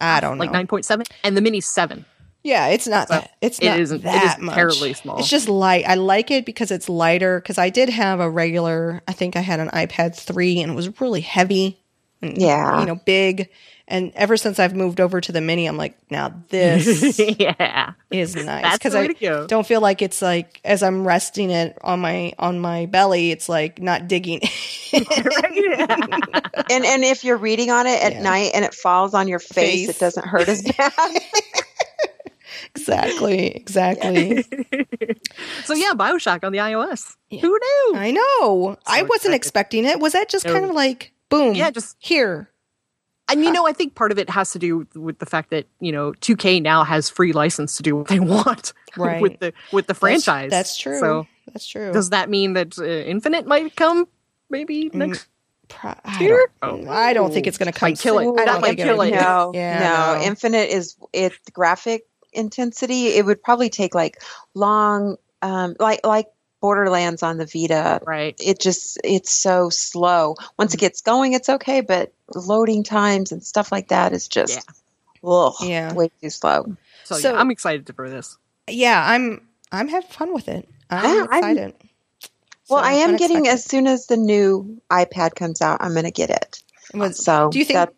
I 0.00 0.20
don't 0.20 0.36
know. 0.36 0.44
like 0.44 0.52
nine 0.52 0.66
point 0.66 0.84
seven, 0.84 1.06
and 1.22 1.34
the 1.36 1.40
mini's 1.40 1.66
seven. 1.66 2.04
Yeah, 2.42 2.66
it's 2.68 2.86
not. 2.86 3.08
So 3.08 3.26
it's 3.40 3.58
it 3.58 3.64
not 3.66 3.80
isn't- 3.80 4.00
it 4.00 4.02
that 4.02 4.24
isn't 4.24 4.42
much. 4.44 4.54
terribly 4.54 4.92
small. 4.92 5.18
It's 5.18 5.30
just 5.30 5.48
light. 5.48 5.84
I 5.88 5.94
like 5.94 6.30
it 6.30 6.44
because 6.44 6.70
it's 6.70 6.90
lighter. 6.90 7.40
Because 7.40 7.56
I 7.56 7.70
did 7.70 7.88
have 7.88 8.20
a 8.20 8.28
regular. 8.28 9.02
I 9.08 9.12
think 9.12 9.34
I 9.34 9.40
had 9.40 9.60
an 9.60 9.68
iPad 9.68 10.14
three, 10.14 10.60
and 10.60 10.72
it 10.72 10.74
was 10.74 11.00
really 11.00 11.22
heavy. 11.22 11.80
And, 12.20 12.36
Yeah. 12.36 12.80
you 12.80 12.86
know, 12.86 12.96
big. 12.96 13.48
And 13.86 14.12
ever 14.14 14.38
since 14.38 14.58
I've 14.58 14.74
moved 14.74 14.98
over 14.98 15.20
to 15.20 15.30
the 15.30 15.42
mini, 15.42 15.66
I'm 15.66 15.76
like, 15.76 15.94
now 16.10 16.32
this 16.48 17.18
yeah, 17.38 17.92
is 18.10 18.34
nice 18.34 18.78
because 18.78 18.94
I 18.94 19.08
go. 19.08 19.46
don't 19.46 19.66
feel 19.66 19.82
like 19.82 20.00
it's 20.00 20.22
like 20.22 20.58
as 20.64 20.82
I'm 20.82 21.06
resting 21.06 21.50
it 21.50 21.76
on 21.82 22.00
my 22.00 22.32
on 22.38 22.60
my 22.60 22.86
belly, 22.86 23.30
it's 23.30 23.46
like 23.48 23.80
not 23.82 24.08
digging. 24.08 24.40
And 26.70 26.84
and 26.86 27.04
if 27.04 27.24
you're 27.24 27.36
reading 27.36 27.70
on 27.70 27.86
it 27.86 28.02
at 28.02 28.12
Yeah. 28.14 28.22
night 28.22 28.52
and 28.54 28.64
it 28.64 28.72
falls 28.74 29.12
on 29.12 29.28
your 29.28 29.38
face, 29.38 29.86
Face. 29.86 29.88
it 29.90 29.98
doesn't 29.98 30.26
hurt 30.26 30.48
as 30.48 30.62
bad. 30.62 30.92
exactly, 32.74 33.48
exactly. 33.54 34.42
so 35.64 35.74
yeah, 35.74 35.92
Bioshock 35.94 36.42
on 36.44 36.52
the 36.52 36.58
iOS. 36.58 37.16
Yeah. 37.30 37.40
Who 37.42 37.48
knew? 37.50 37.92
I 37.96 38.10
know. 38.12 38.76
I 38.86 39.02
wasn't 39.02 39.34
excited. 39.34 39.34
expecting 39.34 39.84
it. 39.84 40.00
Was 40.00 40.12
that 40.14 40.28
just 40.28 40.46
No. 40.46 40.52
kind 40.52 40.64
of 40.64 40.70
like 40.72 41.12
boom? 41.28 41.54
Yeah, 41.54 41.70
just- 41.70 41.96
here. 41.98 42.48
And 43.28 43.42
you 43.44 43.50
know, 43.52 43.66
I 43.66 43.72
think 43.72 43.94
part 43.94 44.12
of 44.12 44.18
it 44.18 44.28
has 44.30 44.52
to 44.52 44.58
do 44.58 44.86
with 44.94 45.18
the 45.18 45.26
fact 45.26 45.50
that 45.50 45.66
you 45.80 45.92
know 45.92 46.12
2K 46.20 46.60
now 46.62 46.84
has 46.84 47.08
free 47.08 47.32
license 47.32 47.76
to 47.78 47.82
do 47.82 47.96
what 47.96 48.08
they 48.08 48.20
want 48.36 48.72
Right. 48.96 49.20
with 49.22 49.38
the 49.40 49.52
with 49.72 49.86
the 49.86 49.94
franchise. 49.94 50.50
That's, 50.50 50.76
true. 50.76 50.98
So 51.00 51.26
that's 51.52 51.66
true. 51.66 51.92
does 51.92 52.10
that 52.10 52.28
mean 52.30 52.52
that 52.52 52.78
uh, 52.78 52.84
Infinite 52.84 53.46
might 53.46 53.74
come 53.76 54.06
maybe 54.50 54.90
Mm, 54.90 54.94
next? 54.94 55.26
Pro- 55.68 55.94
I, 56.04 56.20
Year? 56.22 56.50
don't, 56.62 56.86
I 56.88 57.12
don't 57.14 57.32
think 57.32 57.46
it's 57.46 57.56
going 57.56 57.72
to 57.72 57.78
come. 57.78 57.88
Might 57.90 57.98
kill 57.98 58.18
it. 58.18 58.24
soon. 58.24 58.36
That 58.36 58.42
I 58.48 58.52
don't 58.52 58.60
might 58.60 58.66
think 58.76 58.80
kill 58.80 59.00
it. 59.00 59.10
no, 59.12 59.50
Yeah, 59.54 59.78
no, 59.80 60.18
no. 60.18 60.24
Infinite 60.24 60.68
is 60.68 60.94
it 61.14 61.32
graphic 61.54 62.06
intensity. 62.34 63.08
It 63.08 63.24
would 63.24 63.42
probably 63.42 63.70
take 63.70 63.94
like 63.94 64.22
long, 64.54 65.16
um, 65.42 65.74
like 65.80 66.06
like 66.06 66.26
Borderlands 66.60 67.22
on 67.22 67.38
the 67.38 67.46
Vita. 67.46 68.00
Right. 68.06 68.34
It 68.38 68.60
just 68.60 68.98
it's 69.04 69.32
so 69.32 69.70
slow. 69.70 70.36
Once 70.58 70.74
it 70.74 70.80
gets 70.80 71.00
going, 71.00 71.32
it's 71.32 71.48
okay, 71.48 71.80
but 71.80 72.12
loading 72.34 72.82
times 72.82 73.32
and 73.32 73.42
stuff 73.44 73.70
like 73.72 73.88
that 73.88 74.12
is 74.12 74.28
just 74.28 74.60
ugh, 75.22 75.54
Yeah. 75.60 75.92
way 75.92 76.10
too 76.22 76.30
slow. 76.30 76.76
So, 77.04 77.16
So- 77.16 77.32
yeah, 77.32 77.38
I'm 77.40 77.50
excited 77.50 77.90
for 77.94 78.08
this. 78.08 78.36
Yeah, 78.68 79.02
I'm. 79.06 79.46
I'm 79.72 79.88
having 79.88 80.08
fun 80.08 80.32
with 80.32 80.48
it. 80.48 80.68
I'm 80.88 81.04
Yeah, 81.04 81.26
I'm- 81.30 81.50
excited. 81.50 81.74
Well, 82.70 82.82
So, 82.82 82.88
I 82.88 82.92
am 82.92 83.16
getting 83.16 83.46
as 83.48 83.62
soon 83.64 83.86
as 83.86 84.06
the 84.06 84.16
new 84.16 84.80
iPad 84.90 85.34
comes 85.34 85.60
out, 85.60 85.78
I'm 85.82 85.92
going 85.92 86.04
to 86.04 86.10
get 86.10 86.30
it. 86.30 86.62
Was, 86.94 87.22
So 87.22 87.50
do 87.50 87.58
you 87.58 87.64
think 87.66 87.74
that, 87.76 87.92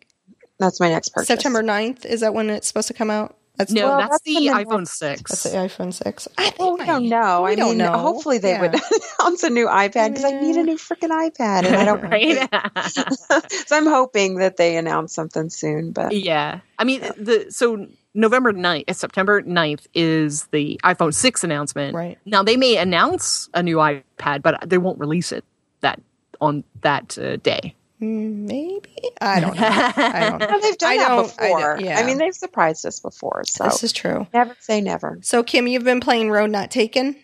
that's 0.59 0.79
my 0.81 0.89
next 0.89 1.09
purchase? 1.13 1.27
September 1.27 1.61
9th 1.63 2.03
is 2.05 2.19
that 2.19 2.33
when 2.33 2.49
it's 2.49 2.67
supposed 2.67 2.89
to 2.89 2.93
come 2.93 3.09
out? 3.09 3.36
That's 3.57 3.71
No, 3.71 3.87
Well, 3.87 3.97
that's, 3.97 4.11
that's 4.11 4.23
the 4.23 4.35
the 4.35 4.47
iPhone 4.53 4.79
next- 4.79 4.97
six. 4.99 5.31
that's 5.31 5.43
the 5.43 5.49
iPhone 5.57 5.93
six. 5.93 6.27
I 6.37 6.43
think 6.51 6.59
Well, 6.59 6.77
we 6.77 6.85
don't 6.85 7.09
know. 7.09 7.41
We 7.43 7.51
I 7.51 7.55
don't 7.55 7.69
mean, 7.69 7.77
know. 7.79 7.91
hopefully 7.97 8.37
they 8.37 8.59
would 8.59 8.75
announce 9.19 9.43
a 9.43 9.49
new 9.49 9.65
iPad 9.67 10.09
because 10.09 10.25
I 10.25 10.31
need 10.39 10.55
a 10.57 10.63
new 10.63 10.77
freaking 10.77 11.09
iPad, 11.09 11.65
and 11.65 11.75
I 11.75 11.85
don't. 11.85 12.01
right. 12.11 12.47
so 13.67 13.75
I'm 13.75 13.87
hoping 13.87 14.35
that 14.37 14.57
they 14.57 14.77
announce 14.77 15.13
something 15.13 15.49
soon. 15.49 15.91
But 15.91 16.11
yeah. 16.15 16.59
I 16.77 16.83
mean, 16.83 17.01
the 17.17 17.47
so 17.49 17.87
November 18.13 18.53
9th, 18.53 18.83
uh, 18.87 18.93
September 18.93 19.41
9th 19.41 19.87
is 19.93 20.45
the 20.47 20.79
iPhone 20.83 21.13
6 21.13 21.43
announcement. 21.43 21.95
Right. 21.95 22.17
Now 22.25 22.43
they 22.43 22.57
may 22.57 22.77
announce 22.77 23.49
a 23.53 23.63
new 23.63 23.77
iPad, 23.77 24.41
but 24.43 24.69
they 24.69 24.77
won't 24.77 24.99
release 24.99 25.31
it 25.31 25.43
that 25.81 25.99
on 26.41 26.63
that 26.81 27.17
uh, 27.17 27.37
day. 27.37 27.75
Maybe 27.99 28.95
I 29.19 29.39
don't 29.39 29.55
know. 29.55 29.61
I 29.65 30.29
don't 30.29 30.39
know. 30.39 30.47
Well, 30.47 30.61
they've 30.61 30.77
done 30.77 30.91
I 30.91 30.97
that 30.97 31.07
don't- 31.07 31.19
I 31.39 31.47
before. 31.47 31.77
don't- 31.77 31.87
I, 31.97 32.03
mean, 32.03 32.17
they've 32.19 32.33
surprised 32.33 32.85
us 32.85 32.99
before. 32.99 33.43
So 33.47 33.63
This 33.63 33.83
is 33.83 33.91
true. 33.91 34.27
never 34.33 34.55
say 34.59 34.81
never. 34.81 35.17
So 35.21 35.43
Kim, 35.43 35.67
you've 35.67 35.83
been 35.83 35.99
playing 35.99 36.29
Road 36.29 36.51
Not 36.51 36.69
Taken. 36.71 37.15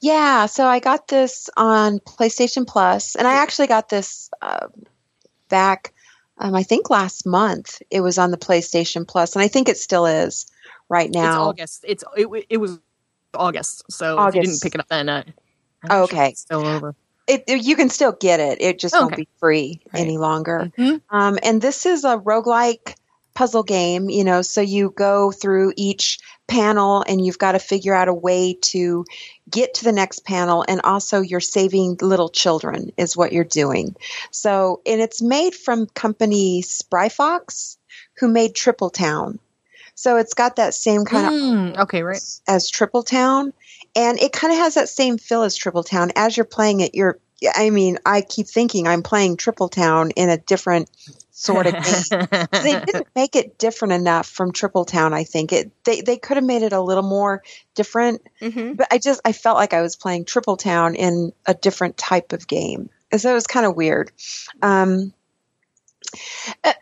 Yeah, 0.00 0.46
so 0.46 0.66
I 0.66 0.78
got 0.80 1.08
this 1.08 1.48
on 1.56 1.98
PlayStation 2.00 2.66
Plus, 2.66 3.16
and 3.16 3.26
I 3.26 3.32
actually 3.34 3.66
got 3.66 3.88
this 3.88 4.30
uh, 4.40 4.68
back, 5.48 5.92
um, 6.38 6.54
I 6.54 6.62
think 6.62 6.88
last 6.90 7.26
month. 7.26 7.80
It 7.90 8.00
was 8.00 8.16
on 8.18 8.30
the 8.30 8.36
PlayStation 8.36 9.08
Plus, 9.08 9.34
and 9.34 9.42
I 9.42 9.48
think 9.48 9.68
it 9.68 9.76
still 9.78 10.06
is 10.06 10.46
right 10.88 11.08
It's 11.08 11.16
now. 11.16 11.44
August. 11.48 11.84
It's 11.88 12.04
it, 12.16 12.28
it 12.50 12.58
was 12.58 12.78
August. 13.34 13.90
So 13.90 14.24
if 14.28 14.34
you 14.36 14.42
didn't 14.42 14.60
pick 14.62 14.74
it 14.74 14.80
up 14.80 14.88
then, 14.88 15.08
uh, 15.08 15.24
Oh, 15.90 16.02
okay. 16.04 16.28
it's 16.28 16.42
still 16.42 16.64
over. 16.64 16.94
It, 17.26 17.44
it- 17.46 17.62
you 17.62 17.76
can 17.76 17.88
still 17.88 18.12
get 18.12 18.40
it. 18.40 18.60
It 18.60 18.78
just 18.78 18.94
won't 18.94 19.16
be 19.16 19.28
free 19.38 19.80
Right. 19.92 20.00
any 20.00 20.18
longer. 20.18 20.70
Mhm. 20.78 21.00
Um, 21.10 21.38
and 21.42 21.60
this 21.62 21.86
is 21.86 22.04
a 22.04 22.18
roguelike 22.18 22.94
puzzle 23.34 23.62
game, 23.62 24.10
you 24.10 24.24
know, 24.24 24.42
so 24.42 24.60
you 24.60 24.90
go 24.94 25.32
through 25.32 25.72
each 25.76 26.18
panel 26.48 27.02
and 27.08 27.24
you've 27.24 27.38
got 27.38 27.52
to 27.52 27.58
figure 27.58 27.94
out 27.94 28.08
a 28.08 28.12
way 28.12 28.52
to 28.60 29.06
get 29.48 29.72
to 29.74 29.84
the 29.84 29.92
next 29.92 30.24
panel 30.26 30.62
and 30.68 30.82
also 30.84 31.20
you're 31.20 31.40
saving 31.40 31.96
little 32.02 32.28
children 32.28 32.90
is 32.98 33.16
what 33.16 33.32
you're 33.32 33.42
doing. 33.44 33.96
So, 34.32 34.82
and 34.84 35.00
it's 35.00 35.22
made 35.22 35.54
from 35.54 35.86
company 35.94 36.60
Spry 36.60 37.08
Fox 37.08 37.78
who 38.18 38.28
made 38.28 38.54
Triple 38.54 38.90
Town. 38.90 39.38
So 39.94 40.16
it's 40.16 40.34
got 40.34 40.56
that 40.56 40.74
same 40.74 41.04
kind 41.06 41.26
of 41.26 41.32
Mm, 41.32 41.78
okay, 41.84 42.02
right. 42.02 42.22
as 42.46 42.68
Triple 42.68 43.02
Town, 43.02 43.54
and 43.94 44.18
it 44.20 44.32
kind 44.32 44.52
of 44.52 44.58
has 44.58 44.74
that 44.74 44.88
same 44.88 45.18
feel 45.18 45.42
as 45.42 45.56
Triple 45.56 45.84
Town. 45.84 46.12
As 46.16 46.36
you're 46.36 46.44
playing 46.44 46.80
it, 46.80 46.94
you're. 46.94 47.18
I 47.56 47.70
mean, 47.70 47.98
I 48.06 48.20
keep 48.20 48.46
thinking 48.46 48.86
I'm 48.86 49.02
playing 49.02 49.36
Triple 49.36 49.68
Town 49.68 50.12
in 50.12 50.28
a 50.30 50.36
different 50.38 50.88
sort 51.32 51.66
of 51.66 51.72
game. 51.72 52.28
they 52.52 52.80
didn't 52.84 53.08
make 53.16 53.34
it 53.34 53.58
different 53.58 53.94
enough 53.94 54.28
from 54.28 54.52
Triple 54.52 54.84
Town. 54.84 55.12
I 55.12 55.24
think 55.24 55.52
it. 55.52 55.72
They 55.84 56.02
they 56.02 56.16
could 56.18 56.36
have 56.36 56.44
made 56.46 56.62
it 56.62 56.72
a 56.72 56.80
little 56.80 57.02
more 57.02 57.42
different, 57.74 58.22
Mm-hmm. 58.40 58.74
but 58.74 58.86
I 58.92 58.98
just 58.98 59.20
I 59.24 59.32
felt 59.32 59.56
like 59.56 59.72
I 59.74 59.82
was 59.82 59.96
playing 59.96 60.24
Triple 60.24 60.56
Town 60.56 60.94
in 60.94 61.32
a 61.44 61.54
different 61.54 61.96
type 61.98 62.32
of 62.32 62.46
game. 62.46 62.90
So 63.16 63.30
it 63.30 63.34
was 63.34 63.46
kind 63.48 63.66
of 63.66 63.74
weird. 63.76 64.12
Um, 64.62 65.12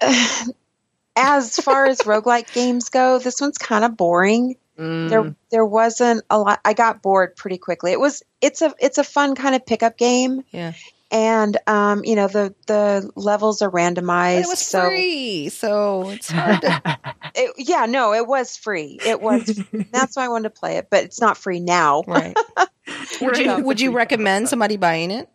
as 1.17 1.57
far 1.57 1.87
as 1.87 2.01
roguelike 2.01 2.53
games 2.53 2.89
go, 2.89 3.19
this 3.19 3.41
one's 3.41 3.59
kind 3.59 3.85
of 3.85 3.97
boring 3.97 4.57
Mm, 4.81 5.11
there 5.11 5.37
there 5.51 5.67
wasn't 5.67 6.25
a 6.31 6.39
lot 6.39 6.59
i 6.65 6.73
got 6.73 7.03
bored 7.03 7.37
pretty 7.37 7.59
quickly 7.59 7.93
it 7.93 8.01
was 8.01 8.23
it's 8.41 8.63
a 8.63 8.75
it's 8.79 8.97
a 8.97 9.05
fun 9.05 9.35
kind 9.35 9.55
of 9.55 9.67
pickup 9.67 9.99
game 9.99 10.43
Yeah, 10.53 10.73
and 11.11 11.59
um 11.67 12.03
you 12.03 12.17
know 12.17 12.29
the 12.29 12.55
the 12.67 13.11
levels 13.15 13.61
are 13.61 13.69
but 13.71 13.77
randomized 13.77 14.45
it 14.45 14.49
was 14.49 14.59
so 14.59 14.89
free, 14.89 15.51
so 15.51 16.09
it's 16.09 16.31
hard 16.31 16.63
to. 16.63 16.83
it, 17.35 17.53
yeah 17.59 17.85
no 17.85 18.15
it 18.15 18.27
was 18.27 18.57
free 18.57 18.99
it 19.05 19.21
was 19.21 19.63
that's 19.93 20.17
why 20.17 20.25
i 20.25 20.29
wanted 20.29 20.45
to 20.45 20.59
play 20.59 20.79
it 20.79 20.89
but 20.91 21.05
it's 21.05 21.21
not 21.21 21.37
free 21.37 21.61
now 21.61 22.03
right. 22.07 22.37
Would 23.21 23.37
you 23.37 23.47
Right. 23.47 23.65
Would 23.65 23.81
you 23.83 23.93
recommend 23.93 24.49
somebody 24.49 24.79
buying 24.79 25.11
it? 25.11 25.29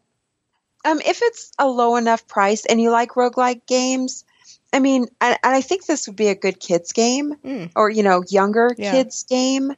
um 0.85 0.99
if 1.05 1.19
it's 1.21 1.51
a 1.59 1.67
low 1.67 1.97
enough 1.97 2.27
price 2.27 2.65
and 2.65 2.81
you 2.81 2.89
like 2.89 3.11
roguelike 3.11 3.67
games 3.67 4.25
i 4.73 4.79
mean 4.79 5.05
and, 5.21 5.37
and 5.43 5.55
i 5.55 5.61
think 5.61 5.85
this 5.85 6.07
would 6.07 6.15
be 6.15 6.27
a 6.27 6.35
good 6.35 6.59
kids 6.59 6.91
game 6.93 7.35
Mm. 7.43 7.71
or 7.75 7.89
you 7.89 8.03
know 8.03 8.23
younger 8.29 8.73
Yeah. 8.77 8.91
kids 8.91 9.23
game 9.23 9.73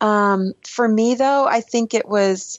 um, 0.00 0.52
for 0.66 0.88
me 0.88 1.14
though 1.14 1.46
i 1.46 1.60
think 1.60 1.94
it 1.94 2.08
was 2.08 2.58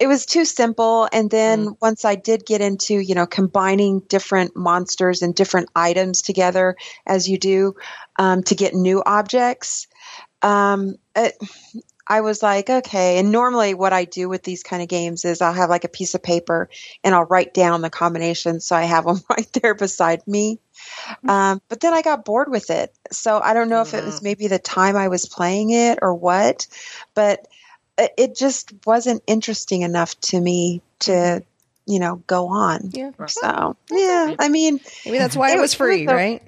it 0.00 0.06
was 0.06 0.24
too 0.24 0.44
simple 0.46 1.08
and 1.12 1.30
then 1.30 1.76
once 1.80 2.04
i 2.04 2.14
did 2.14 2.46
get 2.46 2.60
into 2.60 2.94
you 2.98 3.14
know 3.14 3.26
combining 3.26 4.00
different 4.00 4.56
monsters 4.56 5.22
and 5.22 5.34
different 5.34 5.68
items 5.76 6.22
together 6.22 6.74
as 7.06 7.28
you 7.28 7.38
do 7.38 7.74
um, 8.18 8.42
to 8.42 8.54
get 8.54 8.74
new 8.74 9.02
objects 9.04 9.86
um, 10.42 10.94
it, 11.14 11.34
i 12.10 12.20
was 12.20 12.42
like 12.42 12.68
okay. 12.68 13.18
And 13.18 13.32
normally 13.32 13.72
what 13.72 13.94
i 13.94 14.04
do 14.04 14.28
with 14.28 14.42
these 14.42 14.62
kind 14.62 14.82
of 14.82 14.88
games 14.88 15.24
is 15.24 15.40
i'll 15.40 15.54
have 15.54 15.70
like 15.70 15.84
a 15.84 15.88
piece 15.88 16.14
of 16.14 16.22
paper 16.22 16.68
and 17.02 17.14
i'll 17.14 17.24
write 17.24 17.54
down 17.54 17.80
the 17.80 17.88
combinations 17.90 18.66
so 18.66 18.76
i 18.76 18.82
have 18.82 19.04
them 19.06 19.20
right 19.30 19.50
there 19.54 19.74
beside 19.74 20.26
me. 20.26 20.58
Mm-hmm. 21.08 21.30
Um, 21.30 21.62
but 21.68 21.80
then 21.80 21.92
I 21.94 22.02
got 22.02 22.24
bored 22.24 22.50
with 22.50 22.70
it. 22.70 22.94
So 23.12 23.38
I 23.38 23.52
don't 23.54 23.68
know 23.68 23.82
if 23.82 23.92
it 23.94 24.04
was 24.04 24.20
mm. 24.20 24.24
maybe 24.24 24.46
the 24.48 24.58
time 24.58 24.96
I 24.96 25.08
was 25.08 25.26
playing 25.26 25.70
it 25.70 25.98
or 26.02 26.14
what, 26.14 26.66
but 27.14 27.46
it- 27.98 28.14
it 28.16 28.36
just 28.36 28.72
wasn't 28.86 29.22
interesting 29.26 29.82
enough 29.82 30.18
to 30.20 30.40
me 30.40 30.80
to, 31.00 31.10
mm-hmm. 31.12 31.92
you 31.92 31.98
know, 32.00 32.22
go 32.26 32.48
on. 32.48 32.90
Yeah, 32.94 33.10
So 33.26 33.76
yeah, 33.90 34.36
I 34.38 34.48
mean, 34.48 34.80
maybe 35.04 35.18
that's 35.18 35.36
why 35.36 35.50
it, 35.50 35.56
It 35.56 35.60
was 35.60 35.70
was 35.70 35.74
free, 35.74 36.06
a- 36.06 36.14
right? 36.14 36.42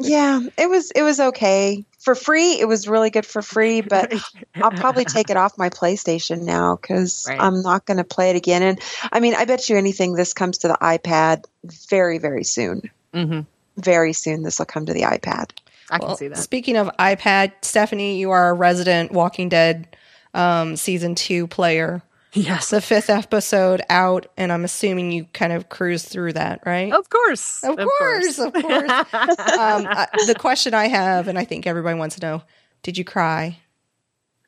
yeah, 0.00 0.40
it 0.58 0.68
was 0.68 0.90
it 0.90 1.02
was 1.02 1.20
okay 1.20 1.84
for 2.04 2.14
free. 2.14 2.60
It 2.60 2.68
was 2.68 2.86
really 2.86 3.10
good 3.10 3.26
for 3.26 3.42
free, 3.42 3.80
but 3.94 4.12
I'll 4.56 4.70
probably 4.70 5.04
take 5.04 5.30
it 5.30 5.36
off 5.36 5.56
my 5.58 5.70
PlayStation 5.70 6.42
now 6.42 6.76
because 6.76 7.26
Right. 7.28 7.40
I'm 7.40 7.62
not 7.62 7.86
going 7.86 7.96
to 7.96 8.04
play 8.04 8.30
it 8.30 8.36
again. 8.36 8.62
And 8.62 8.80
I 9.12 9.20
mean, 9.20 9.34
I 9.34 9.44
bet 9.46 9.68
you 9.68 9.76
anything 9.76 10.14
this 10.14 10.34
comes 10.34 10.58
to 10.58 10.68
the 10.68 10.78
iPad 10.80 11.44
very 11.88 12.18
very 12.18 12.44
soon. 12.44 12.90
hmm 13.12 13.40
Very 13.76 14.12
soon, 14.12 14.42
this 14.42 14.58
will 14.58 14.66
come 14.66 14.86
to 14.86 14.92
the 14.92 15.02
iPad. 15.02 15.50
I 15.90 15.98
can 15.98 16.16
see 16.16 16.28
that. 16.28 16.38
Speaking 16.38 16.76
of 16.76 16.90
iPad, 16.98 17.52
Stephanie, 17.62 18.18
you 18.18 18.30
are 18.30 18.50
a 18.50 18.54
resident 18.54 19.12
Walking 19.12 19.48
Dead 19.48 19.96
um, 20.32 20.76
season 20.76 21.14
two 21.14 21.46
player. 21.46 22.02
Yes, 22.36 22.70
The 22.70 22.80
fifth 22.80 23.10
episode 23.10 23.80
out, 23.88 24.26
and 24.36 24.50
I'm 24.52 24.64
assuming 24.64 25.12
you 25.12 25.24
kind 25.32 25.52
of 25.52 25.68
cruise 25.68 26.02
through 26.04 26.32
that, 26.34 26.62
right? 26.66 26.92
of 26.92 27.08
course, 27.08 27.62
Of 27.62 27.76
course, 27.76 28.38
of 28.40 28.52
course. 28.52 28.90
um, 29.12 29.86
uh, 29.88 30.06
the 30.26 30.34
question 30.38 30.74
I 30.74 30.88
have, 30.88 31.28
and 31.28 31.38
I 31.38 31.44
think 31.44 31.66
everybody 31.66 31.96
wants 31.98 32.16
to 32.16 32.26
know: 32.26 32.42
Did 32.82 32.98
you 32.98 33.04
cry? 33.04 33.58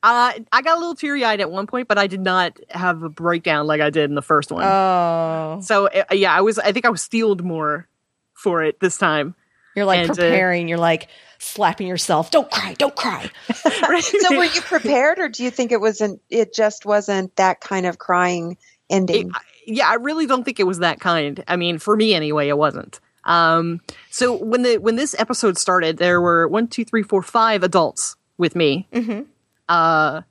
Uh, 0.02 0.32
I 0.52 0.62
got 0.62 0.76
a 0.76 0.80
little 0.80 0.94
teary 0.94 1.24
eyed 1.24 1.40
at 1.40 1.50
one 1.50 1.66
point, 1.66 1.88
but 1.88 1.96
I 1.98 2.06
did 2.06 2.20
not 2.20 2.58
have 2.70 3.02
a 3.02 3.08
breakdown 3.08 3.66
like 3.66 3.80
I 3.80 3.90
did 3.90 4.10
in 4.10 4.14
the 4.14 4.22
first 4.22 4.50
one. 4.52 4.64
Oh, 4.64 5.60
so 5.62 5.86
uh, 5.86 6.04
yeah, 6.12 6.32
I 6.34 6.40
was. 6.40 6.58
I 6.58 6.72
think 6.72 6.84
I 6.86 6.90
was 6.90 7.02
steeled 7.02 7.44
more 7.44 7.88
for 8.34 8.62
it 8.62 8.80
this 8.80 8.98
time. 8.98 9.34
you're 9.76 9.86
like 9.86 10.00
And, 10.00 10.10
uh, 10.10 10.14
preparing. 10.14 10.68
you're 10.68 10.78
like 10.78 11.08
slapping 11.46 11.86
yourself. 11.86 12.30
Don't 12.30 12.50
cry. 12.50 12.74
Don't 12.78 12.94
cry. 12.96 13.30
So 14.00 14.36
were 14.36 14.44
you 14.44 14.60
prepared, 14.62 15.18
or 15.18 15.28
do 15.28 15.42
you 15.44 15.50
think 15.50 15.72
it 15.72 15.80
wasn't? 15.80 16.20
It 16.30 16.54
just 16.54 16.84
wasn't 16.86 17.34
that 17.36 17.60
kind 17.60 17.86
of 17.86 17.98
crying 17.98 18.56
ending. 18.90 19.30
yeah, 19.66 19.88
I 19.88 19.94
really 19.94 20.26
don't 20.26 20.44
think 20.44 20.60
it 20.60 20.64
was 20.66 20.78
that 20.80 21.00
kind. 21.00 21.42
I 21.48 21.56
mean, 21.56 21.78
for 21.78 21.96
me 21.96 22.14
anyway, 22.14 22.48
it 22.48 22.58
wasn't. 22.58 23.00
Um, 23.24 23.80
so 24.10 24.36
when 24.36 24.62
the 24.62 24.76
when 24.78 24.96
this 24.96 25.14
episode 25.18 25.58
started, 25.58 25.96
there 25.98 26.20
were 26.20 26.46
one, 26.48 26.68
two, 26.68 26.84
three, 26.84 27.02
four, 27.02 27.22
five 27.22 27.62
adults 27.62 28.16
with 28.38 28.54
me. 28.54 28.86
Mhm. 28.92 29.26
Uh, 29.68 30.22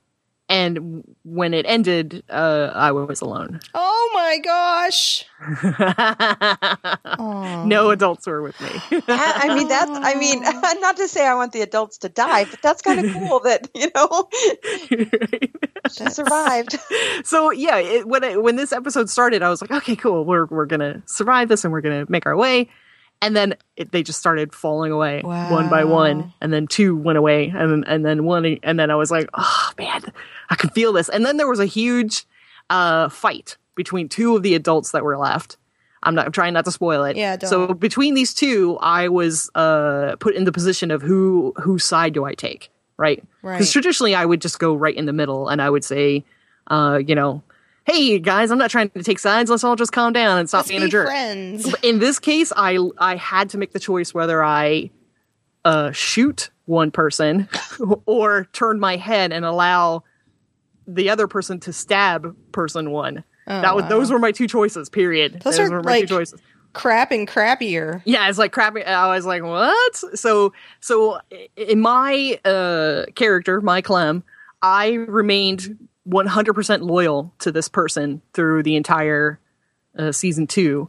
and 0.48 1.02
when 1.24 1.54
it 1.54 1.66
ended, 1.66 2.22
uh, 2.30 2.70
I 2.72 2.92
was 2.92 3.20
alone. 3.20 3.60
Oh 3.74 4.10
my 4.14 4.38
gosh. 4.38 5.24
No 7.66 7.90
adults 7.90 8.26
were 8.26 8.42
with 8.42 8.60
me. 8.60 8.68
I 9.08 9.48
I 9.48 9.54
mean, 9.54 9.68
that's. 9.68 9.90
I 9.90 10.14
mean, 10.14 10.40
not 10.80 10.96
to 10.98 11.08
say 11.08 11.26
I 11.26 11.34
want 11.34 11.52
the 11.52 11.62
adults 11.62 11.98
to 11.98 12.08
die, 12.08 12.44
but 12.44 12.62
that's 12.62 12.80
kind 12.82 13.04
of 13.04 13.12
cool 13.28 13.40
that 13.40 13.68
you 13.74 13.90
know 13.94 14.28
she 15.90 16.08
survived. 16.10 16.76
so 17.24 17.50
yeah, 17.50 17.78
it, 17.78 18.06
when 18.06 18.22
it, 18.22 18.42
when 18.42 18.56
this 18.56 18.72
episode 18.72 19.10
started, 19.10 19.42
I 19.42 19.50
was 19.50 19.60
like, 19.60 19.70
okay, 19.72 19.96
cool, 19.96 20.24
we're 20.24 20.46
we're 20.46 20.66
gonna 20.66 21.02
survive 21.06 21.48
this 21.48 21.64
and 21.64 21.72
we're 21.72 21.80
gonna 21.80 22.06
make 22.08 22.26
our 22.26 22.36
way. 22.36 22.68
And 23.22 23.34
then 23.34 23.54
it, 23.76 23.92
they 23.92 24.02
just 24.02 24.20
started 24.20 24.54
falling 24.54 24.92
away 24.92 25.22
one 25.22 25.68
by 25.68 25.84
one, 25.84 26.32
and 26.40 26.52
then 26.52 26.66
two 26.66 26.96
went 26.96 27.18
away, 27.18 27.48
and 27.48 27.70
then 27.70 27.84
and 27.86 28.04
then 28.04 28.24
one, 28.24 28.44
and 28.62 28.78
then 28.78 28.90
I 28.90 28.94
was 28.94 29.10
like, 29.10 29.28
oh 29.34 29.70
man, 29.78 30.02
I 30.50 30.54
can 30.54 30.70
feel 30.70 30.92
this. 30.92 31.08
And 31.08 31.24
then 31.24 31.38
there 31.38 31.48
was 31.48 31.58
a 31.58 31.66
huge 31.66 32.26
uh, 32.68 33.08
fight 33.08 33.56
between 33.74 34.08
two 34.08 34.36
of 34.36 34.42
the 34.42 34.54
adults 34.54 34.92
that 34.92 35.02
were 35.02 35.16
left. 35.16 35.56
I'm 36.02 36.14
not 36.14 36.26
I'm 36.26 36.32
trying 36.32 36.52
not 36.52 36.64
to 36.66 36.70
spoil 36.70 37.04
it. 37.04 37.16
Yeah, 37.16 37.36
don't. 37.36 37.48
So 37.48 37.74
between 37.74 38.14
these 38.14 38.34
two, 38.34 38.78
I 38.80 39.08
was 39.08 39.50
uh, 39.54 40.16
put 40.20 40.34
in 40.34 40.44
the 40.44 40.52
position 40.52 40.90
of 40.90 41.02
who 41.02 41.52
whose 41.56 41.84
side 41.84 42.12
do 42.12 42.24
I 42.24 42.34
take, 42.34 42.70
right? 42.96 43.24
Right. 43.42 43.54
Because 43.54 43.72
traditionally, 43.72 44.14
I 44.14 44.24
would 44.24 44.40
just 44.40 44.58
go 44.58 44.74
right 44.74 44.94
in 44.94 45.06
the 45.06 45.12
middle, 45.12 45.48
and 45.48 45.60
I 45.60 45.70
would 45.70 45.84
say, 45.84 46.24
uh, 46.68 47.00
you 47.04 47.14
know, 47.14 47.42
hey 47.86 48.18
guys, 48.18 48.50
I'm 48.50 48.58
not 48.58 48.70
trying 48.70 48.90
to 48.90 49.02
take 49.02 49.18
sides. 49.18 49.48
Let's 49.48 49.64
all 49.64 49.76
just 49.76 49.92
calm 49.92 50.12
down 50.12 50.38
and 50.38 50.48
stop 50.48 50.60
Let's 50.60 50.68
being 50.68 50.80
be 50.82 50.86
a 50.86 50.90
jerk. 50.90 51.06
friends. 51.06 51.74
In 51.82 51.98
this 51.98 52.18
case, 52.18 52.52
I 52.56 52.78
I 52.98 53.16
had 53.16 53.50
to 53.50 53.58
make 53.58 53.72
the 53.72 53.80
choice 53.80 54.12
whether 54.12 54.44
I 54.44 54.90
uh, 55.64 55.92
shoot 55.92 56.50
one 56.66 56.90
person 56.90 57.48
or 58.06 58.48
turn 58.52 58.80
my 58.80 58.96
head 58.96 59.32
and 59.32 59.44
allow 59.44 60.04
the 60.86 61.10
other 61.10 61.26
person 61.26 61.58
to 61.60 61.72
stab 61.72 62.36
person 62.52 62.90
one. 62.90 63.24
that 63.46 63.74
was 63.74 63.84
wow. 63.84 63.88
those 63.88 64.10
were 64.10 64.18
my 64.18 64.32
two 64.32 64.48
choices. 64.48 64.88
Period. 64.88 65.40
Those 65.42 65.56
those 65.56 65.70
are 65.70 65.76
were 65.76 65.82
my 65.82 65.90
like 65.92 66.02
two 66.02 66.16
choices. 66.16 66.40
crap 66.72 67.12
and 67.12 67.26
crappier. 67.28 68.02
Yeah, 68.04 68.28
it's 68.28 68.38
like 68.38 68.52
crappy. 68.52 68.84
I 68.84 69.14
was 69.14 69.24
like, 69.24 69.42
what? 69.42 69.96
So, 70.14 70.52
so 70.80 71.20
in 71.56 71.80
my 71.80 72.38
uh, 72.44 73.06
character, 73.14 73.60
my 73.60 73.80
Clem, 73.80 74.24
I 74.62 74.92
remained 74.92 75.88
100% 76.08 76.82
loyal 76.82 77.32
to 77.40 77.52
this 77.52 77.68
person 77.68 78.22
through 78.32 78.62
the 78.62 78.76
entire 78.76 79.40
uh, 79.98 80.12
season 80.12 80.46
two. 80.46 80.88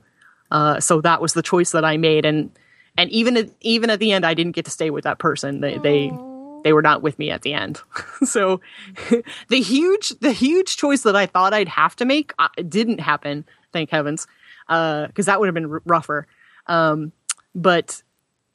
Uh, 0.52 0.80
so 0.80 1.02
that 1.02 1.22
was 1.22 1.34
the 1.34 1.42
choice 1.42 1.72
that 1.72 1.84
I 1.84 1.98
made, 1.98 2.26
and 2.26 2.52
and 2.98 3.10
even 3.12 3.38
at, 3.38 3.50
even 3.62 3.90
at 3.90 4.00
the 4.00 4.12
end, 4.12 4.26
I 4.26 4.34
didn't 4.34 4.54
get 4.54 4.66
to 4.66 4.72
stay 4.72 4.90
with 4.90 5.04
that 5.04 5.20
person. 5.20 5.60
They 5.60 5.78
they 5.78 6.12
they 6.64 6.74
were 6.74 6.82
not 6.82 7.02
with 7.02 7.20
me 7.20 7.32
at 7.32 7.42
the 7.42 7.54
end. 7.54 7.82
so 8.24 8.62
the 9.50 9.62
huge 9.62 10.10
the 10.20 10.32
huge 10.32 10.78
choice 10.78 11.02
that 11.04 11.16
I 11.16 11.26
thought 11.26 11.54
I'd 11.54 11.68
have 11.68 11.96
to 11.98 12.06
make 12.06 12.34
uh, 12.40 12.48
didn't 12.68 13.00
happen. 13.00 13.46
Thank 13.74 13.90
heavens, 13.90 14.26
because 14.68 15.26
that 15.26 15.40
would 15.40 15.48
have 15.48 15.54
been 15.54 15.72
r- 15.72 15.82
rougher. 15.86 16.28
Um, 16.68 17.12
but 17.54 18.02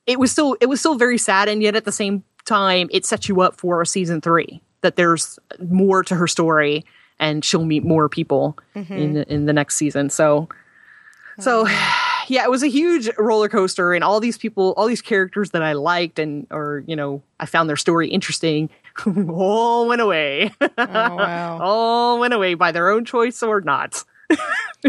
it 0.06 0.18
was 0.18 0.32
still 0.32 0.56
it 0.60 0.66
was 0.66 0.80
still 0.80 0.94
very 0.94 1.18
sad, 1.18 1.48
and 1.48 1.62
yet 1.62 1.76
at 1.76 1.84
the 1.84 1.92
same 1.92 2.24
time, 2.44 2.88
it 2.90 3.04
sets 3.04 3.28
you 3.28 3.40
up 3.42 3.58
for 3.58 3.82
a 3.82 3.86
season 3.86 4.20
three. 4.20 4.62
That 4.82 4.96
there's 4.96 5.38
more 5.60 6.02
to 6.04 6.14
her 6.14 6.26
story, 6.26 6.84
and 7.18 7.44
she'll 7.44 7.64
meet 7.64 7.84
more 7.84 8.08
people 8.08 8.56
in 8.74 9.14
the, 9.14 9.32
in 9.32 9.46
the 9.46 9.52
next 9.52 9.76
season. 9.76 10.10
So, 10.10 10.48
so 11.38 11.66
yeah, 12.28 12.44
it 12.44 12.50
was 12.50 12.62
a 12.62 12.68
huge 12.68 13.08
roller 13.16 13.48
coaster, 13.48 13.92
and 13.94 14.02
all 14.04 14.20
these 14.20 14.36
people, 14.38 14.74
all 14.76 14.86
these 14.86 15.02
characters 15.02 15.50
that 15.52 15.62
I 15.62 15.72
liked, 15.74 16.18
and 16.18 16.46
or 16.50 16.82
you 16.86 16.96
know, 16.96 17.22
I 17.40 17.46
found 17.46 17.68
their 17.68 17.76
story 17.76 18.08
interesting, 18.08 18.70
all 19.28 19.86
went 19.88 20.00
away. 20.00 20.50
Oh 20.60 20.68
wow. 20.78 21.58
all 21.62 22.18
went 22.18 22.34
away 22.34 22.54
by 22.54 22.72
their 22.72 22.90
own 22.90 23.04
choice 23.04 23.42
or 23.42 23.60
not. 23.60 24.04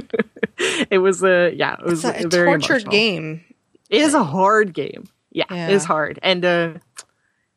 it 0.89 0.99
was 1.01 1.23
a 1.23 1.53
yeah, 1.55 1.73
it 1.75 1.85
was 1.85 2.03
It's 2.03 2.23
a, 2.23 2.25
a 2.25 2.29
very 2.29 2.51
tortured 2.51 2.83
emotional. 2.83 2.91
game. 2.91 3.43
It 3.89 4.01
is 4.01 4.13
a 4.13 4.23
hard 4.23 4.73
game. 4.73 5.05
Yeah, 5.31 5.45
Yeah. 5.51 5.67
it 5.69 5.73
is 5.73 5.83
hard, 5.85 6.19
and 6.23 6.43
uh, 6.45 6.73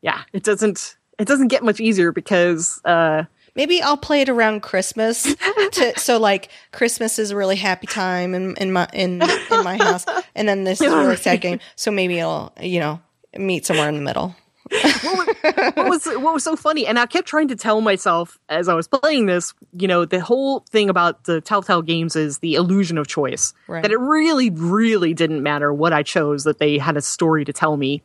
yeah, 0.03 0.23
it 0.33 0.43
doesn't 0.43 0.97
it 1.19 1.27
doesn't 1.27 1.49
get 1.49 1.63
much 1.63 1.81
easier 1.81 2.13
because 2.13 2.81
uh, 2.85 3.25
Maybe 3.57 3.81
I'll 3.81 3.97
play 3.97 4.21
it 4.21 4.29
around 4.29 4.61
Christmas. 4.61 5.35
To, 5.73 5.99
so 5.99 6.19
like 6.19 6.49
Christmas 6.73 7.19
is 7.19 7.33
a 7.33 7.37
really 7.37 7.57
happy 7.57 7.87
time 7.87 8.35
in, 8.35 8.55
in 8.57 8.73
my 8.73 8.89
in 8.93 9.21
in 9.21 9.65
my 9.65 9.77
house, 9.77 10.07
and 10.35 10.49
then 10.49 10.65
this 10.65 10.81
is 10.81 10.93
a 10.93 10.97
really 10.97 11.17
sad 11.17 11.41
game. 11.41 11.59
So 11.75 11.91
maybe 11.91 12.21
I'll 12.21 12.53
you 12.61 12.79
know 12.79 13.01
meet 13.37 13.67
somewhere 13.67 13.89
in 13.89 13.97
the 13.97 14.01
middle. 14.01 14.37
what 14.71 15.89
was 15.89 16.07
what 16.07 16.35
was 16.35 16.45
so 16.45 16.57
funny, 16.57 16.87
and 16.87 16.99
I 16.99 17.07
kept 17.07 17.27
trying 17.27 17.49
to 17.49 17.57
tell 17.57 17.81
myself 17.81 18.39
as 18.49 18.69
I 18.69 18.75
was 18.75 18.87
playing 18.87 19.27
this, 19.27 19.55
you 19.73 19.89
know, 19.89 20.05
the 20.05 20.21
whole 20.21 20.61
thing 20.71 20.89
about 20.89 21.25
the 21.25 21.41
Telltale 21.41 21.83
games 21.83 22.15
is 22.15 22.39
the 22.39 22.55
illusion 22.55 22.97
of 22.97 23.09
choice. 23.09 23.53
Right. 23.67 23.83
That 23.83 23.91
it 23.91 23.99
really, 23.99 24.51
really 24.51 25.13
didn't 25.13 25.43
matter 25.43 25.75
what 25.75 25.93
I 25.93 26.05
chose; 26.05 26.45
that 26.45 26.59
they 26.59 26.79
had 26.79 26.97
a 26.97 27.03
story 27.03 27.45
to 27.45 27.53
tell 27.53 27.77
me, 27.77 28.03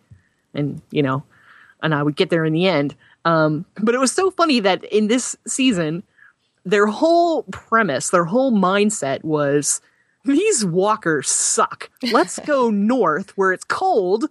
and 0.53 0.81
you 0.89 1.03
know, 1.03 1.23
and 1.81 1.93
I 1.93 2.03
would 2.03 2.15
get 2.15 2.29
there 2.29 2.45
in 2.45 2.53
the 2.53 2.67
end. 2.67 2.95
Um, 3.25 3.65
but 3.81 3.95
it 3.95 3.99
was 3.99 4.11
so 4.11 4.31
funny 4.31 4.59
that 4.59 4.83
in 4.85 5.07
this 5.07 5.35
season, 5.47 6.03
their 6.65 6.87
whole 6.87 7.43
premise, 7.43 8.09
their 8.09 8.25
whole 8.25 8.51
mindset 8.51 9.23
was 9.23 9.81
these 10.25 10.65
walkers 10.65 11.29
suck. 11.29 11.89
Let's 12.11 12.39
go 12.45 12.69
north 12.69 13.37
where 13.37 13.51
it's 13.51 13.63
cold 13.63 14.25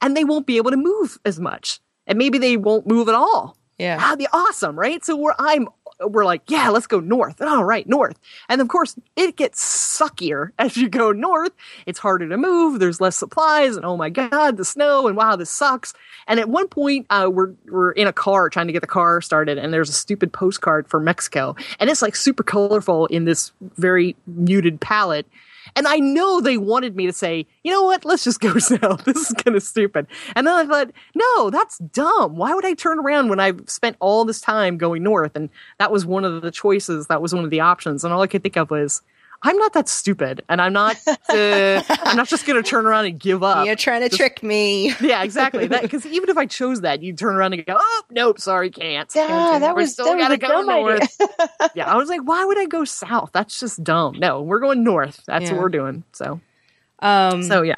and 0.00 0.16
they 0.16 0.24
won't 0.24 0.46
be 0.46 0.56
able 0.56 0.70
to 0.70 0.76
move 0.76 1.18
as 1.24 1.40
much. 1.40 1.80
And 2.06 2.18
maybe 2.18 2.38
they 2.38 2.56
won't 2.56 2.86
move 2.86 3.08
at 3.08 3.14
all. 3.14 3.56
Yeah. 3.78 3.96
That'd 3.96 4.18
be 4.18 4.28
awesome, 4.32 4.78
right? 4.78 5.04
So 5.04 5.16
we're 5.16 5.34
I'm 5.38 5.68
we're 6.08 6.24
like, 6.24 6.42
yeah, 6.48 6.68
let's 6.70 6.86
go 6.86 7.00
north. 7.00 7.40
All 7.40 7.64
right, 7.64 7.88
north. 7.88 8.18
And 8.48 8.60
of 8.60 8.68
course, 8.68 8.96
it 9.16 9.36
gets 9.36 9.62
suckier 9.62 10.50
as 10.58 10.76
you 10.76 10.88
go 10.88 11.12
north. 11.12 11.52
It's 11.86 11.98
harder 11.98 12.28
to 12.28 12.36
move. 12.36 12.80
There's 12.80 13.00
less 13.00 13.16
supplies, 13.16 13.76
and 13.76 13.84
oh 13.84 13.96
my 13.96 14.10
god, 14.10 14.56
the 14.56 14.64
snow, 14.64 15.06
and 15.06 15.16
wow, 15.16 15.36
this 15.36 15.50
sucks. 15.50 15.94
And 16.26 16.38
at 16.38 16.48
one 16.48 16.68
point, 16.68 17.06
uh, 17.10 17.30
we're 17.32 17.52
we're 17.66 17.92
in 17.92 18.06
a 18.06 18.12
car 18.12 18.48
trying 18.48 18.66
to 18.66 18.72
get 18.72 18.80
the 18.80 18.86
car 18.86 19.20
started, 19.20 19.58
and 19.58 19.72
there's 19.72 19.90
a 19.90 19.94
stupid 19.94 20.32
postcard 20.32 20.88
for 20.88 21.00
Mexico, 21.00 21.56
and 21.78 21.90
it's 21.90 22.02
like 22.02 22.16
super 22.16 22.42
colorful 22.42 23.06
in 23.06 23.24
this 23.24 23.52
very 23.76 24.16
muted 24.26 24.80
palette. 24.80 25.26
And 25.76 25.86
I 25.86 25.96
know 25.96 26.40
they 26.40 26.58
wanted 26.58 26.96
me 26.96 27.06
to 27.06 27.12
say, 27.12 27.46
you 27.62 27.70
know 27.70 27.82
what, 27.82 28.04
let's 28.04 28.24
just 28.24 28.40
go 28.40 28.58
south. 28.58 29.04
This 29.04 29.30
is 29.30 29.34
kind 29.38 29.56
of 29.56 29.62
stupid. 29.62 30.06
And 30.34 30.46
then 30.46 30.54
I 30.54 30.66
thought, 30.66 30.92
no, 31.14 31.50
that's 31.50 31.78
dumb. 31.78 32.36
Why 32.36 32.54
would 32.54 32.64
I 32.64 32.74
turn 32.74 32.98
around 32.98 33.28
when 33.28 33.40
I've 33.40 33.68
spent 33.68 33.96
all 34.00 34.24
this 34.24 34.40
time 34.40 34.78
going 34.78 35.02
north? 35.02 35.36
And 35.36 35.50
that 35.78 35.92
was 35.92 36.06
one 36.06 36.24
of 36.24 36.42
the 36.42 36.50
choices. 36.50 37.06
That 37.06 37.22
was 37.22 37.34
one 37.34 37.44
of 37.44 37.50
the 37.50 37.60
options. 37.60 38.04
And 38.04 38.12
all 38.12 38.22
I 38.22 38.26
could 38.26 38.42
think 38.42 38.56
of 38.56 38.70
was, 38.70 39.02
I'm 39.44 39.56
not 39.58 39.72
that 39.72 39.88
stupid, 39.88 40.42
and 40.48 40.60
I'm 40.62 40.72
not. 40.72 40.96
Uh, 41.28 41.82
I'm 41.88 42.16
not 42.16 42.28
just 42.28 42.46
going 42.46 42.62
to 42.62 42.68
turn 42.68 42.86
around 42.86 43.06
and 43.06 43.18
give 43.18 43.42
up. 43.42 43.66
You're 43.66 43.74
trying 43.76 44.08
to 44.08 44.14
trick 44.16 44.42
me. 44.42 44.94
Yeah, 45.00 45.22
exactly. 45.24 45.66
That 45.66 45.82
because 45.82 46.06
even 46.06 46.28
if 46.28 46.36
I 46.36 46.46
chose 46.46 46.82
that, 46.82 47.02
you'd 47.02 47.18
turn 47.18 47.34
around 47.34 47.54
and 47.54 47.66
go, 47.66 47.76
"Oh, 47.78 48.02
nope, 48.10 48.38
sorry, 48.38 48.70
can't." 48.70 49.10
Yeah, 49.14 49.26
Can't 49.26 49.60
that 49.62 49.74
was 49.74 49.92
still 49.92 50.16
gotta 50.16 50.36
go 50.36 50.48
dumb 50.48 50.68
idea. 50.70 50.82
north. 51.00 51.20
yeah, 51.74 51.92
I 51.92 51.96
was 51.96 52.08
like, 52.08 52.20
why 52.22 52.44
would 52.44 52.58
I 52.58 52.66
go 52.66 52.84
south? 52.84 53.30
That's 53.32 53.58
just 53.58 53.82
dumb. 53.82 54.16
No, 54.18 54.42
we're 54.42 54.60
going 54.60 54.84
north. 54.84 55.22
That's 55.26 55.46
Yeah. 55.46 55.52
what 55.52 55.60
we're 55.62 55.68
doing. 55.70 56.04
So, 56.12 56.40
Um, 57.00 57.42
so 57.42 57.62
yeah, 57.62 57.76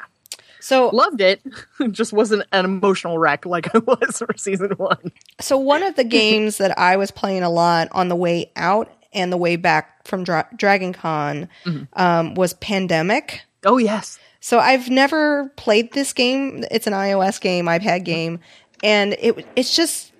so 0.59 0.89
loved 0.89 1.19
it. 1.21 1.41
just 1.91 2.13
wasn't 2.13 2.45
an 2.51 2.65
emotional 2.65 3.17
wreck 3.17 3.45
like 3.45 3.73
I 3.73 3.79
was 3.79 4.19
for 4.19 4.33
season 4.37 4.71
one. 4.77 5.11
So 5.41 5.57
one 5.57 5.81
of 5.83 5.95
the 5.95 6.03
games 6.03 6.57
that 6.57 6.77
I 6.77 6.97
was 6.97 7.09
playing 7.11 7.41
a 7.43 7.49
lot 7.49 7.87
on 7.91 8.07
the 8.09 8.15
way 8.15 8.51
out 8.55 8.91
and 9.13 9.31
the 9.31 9.37
way 9.37 9.55
back 9.55 9.94
from 10.05 10.23
Dra- 10.23 10.47
Dragon 10.55 10.93
Con 10.93 11.49
Mm-hmm. 11.65 11.83
um, 11.93 12.33
was 12.35 12.53
Pandemic. 12.53 13.41
Oh 13.65 13.77
yes. 13.77 14.19
So 14.39 14.59
I've 14.59 14.89
never 14.89 15.49
played 15.55 15.93
this 15.93 16.13
game. 16.13 16.63
It's 16.69 16.85
an 16.87 16.93
iOS 16.93 17.41
game, 17.41 17.65
iPad 17.65 18.03
game, 18.05 18.39
and 18.83 19.13
it 19.13 19.45
it's 19.55 19.75
just 19.75 20.11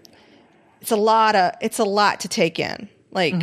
it's 0.81 0.91
a 0.91 0.95
lot 0.95 1.35
of 1.35 1.53
it's 1.61 1.79
a 1.79 1.83
lot 1.83 2.21
to 2.21 2.27
take 2.27 2.57
in. 2.59 2.89
Like 3.11 3.35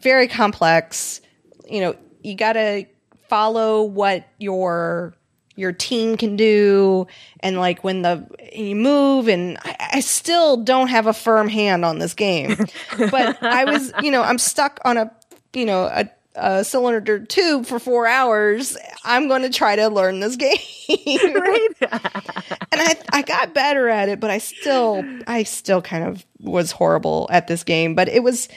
very 0.00 0.28
complex. 0.28 1.20
You 1.68 1.80
know, 1.80 1.96
you 2.22 2.34
got 2.36 2.52
to 2.54 2.86
follow 3.28 3.82
what 3.82 4.26
your 4.38 5.14
your 5.56 5.72
team 5.72 6.16
can 6.16 6.36
do 6.36 7.06
and 7.40 7.58
like 7.58 7.82
when 7.82 8.02
the 8.02 8.24
you 8.52 8.76
move 8.76 9.26
and 9.28 9.58
I, 9.64 9.76
I 9.94 10.00
still 10.00 10.56
don't 10.58 10.86
have 10.88 11.08
a 11.08 11.12
firm 11.12 11.48
hand 11.48 11.84
on 11.84 11.98
this 11.98 12.14
game 12.14 12.56
but 13.10 13.42
i 13.42 13.64
was 13.64 13.92
you 14.00 14.12
know 14.12 14.22
i'm 14.22 14.38
stuck 14.38 14.78
on 14.84 14.96
a 14.96 15.10
you 15.58 15.66
know 15.66 15.84
a, 15.84 16.08
a 16.36 16.64
cylinder 16.64 17.18
tube 17.18 17.66
for 17.66 17.78
four 17.78 18.06
hours 18.06 18.76
i'm 19.04 19.26
going 19.28 19.42
to 19.42 19.50
try 19.50 19.74
to 19.76 19.88
learn 19.88 20.20
this 20.20 20.36
game 20.44 20.58
Right. 20.88 21.68
and 21.80 22.80
I 22.80 22.96
I 23.12 23.22
got 23.22 23.52
better 23.54 23.88
at 23.88 24.08
it, 24.08 24.20
but 24.20 24.30
I 24.30 24.38
still 24.38 25.04
I 25.26 25.42
still 25.42 25.82
kind 25.82 26.04
of 26.04 26.24
was 26.40 26.70
horrible 26.72 27.28
at 27.30 27.46
this 27.46 27.62
game. 27.64 27.94
But 27.94 28.08
it 28.08 28.22
was 28.22 28.48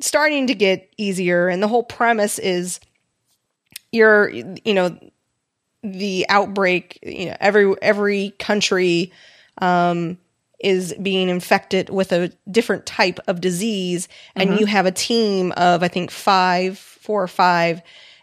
starting 0.00 0.48
to 0.48 0.54
get 0.54 0.92
easier, 0.98 1.48
and 1.48 1.62
the 1.62 1.68
whole 1.68 1.82
premise 1.82 2.38
is 2.38 2.78
you're 3.90 4.28
you 4.30 4.74
know 4.74 4.98
the 5.82 6.26
outbreak. 6.28 6.98
You 7.02 7.26
know 7.26 7.36
every 7.40 7.74
every 7.80 8.34
country 8.38 9.12
um, 9.58 10.18
is 10.62 10.94
being 11.02 11.28
infected 11.28 11.90
with 11.90 12.12
a 12.12 12.32
different 12.50 12.86
type 12.86 13.18
of 13.26 13.40
disease, 13.40 14.08
and 14.34 14.58
you 14.58 14.66
have 14.66 14.86
a 14.86 14.92
team 14.92 15.52
of 15.52 15.82
I 15.82 15.88
think 15.88 16.10
five, 16.10 16.78
four 16.78 17.22
or 17.22 17.28
five 17.28 17.82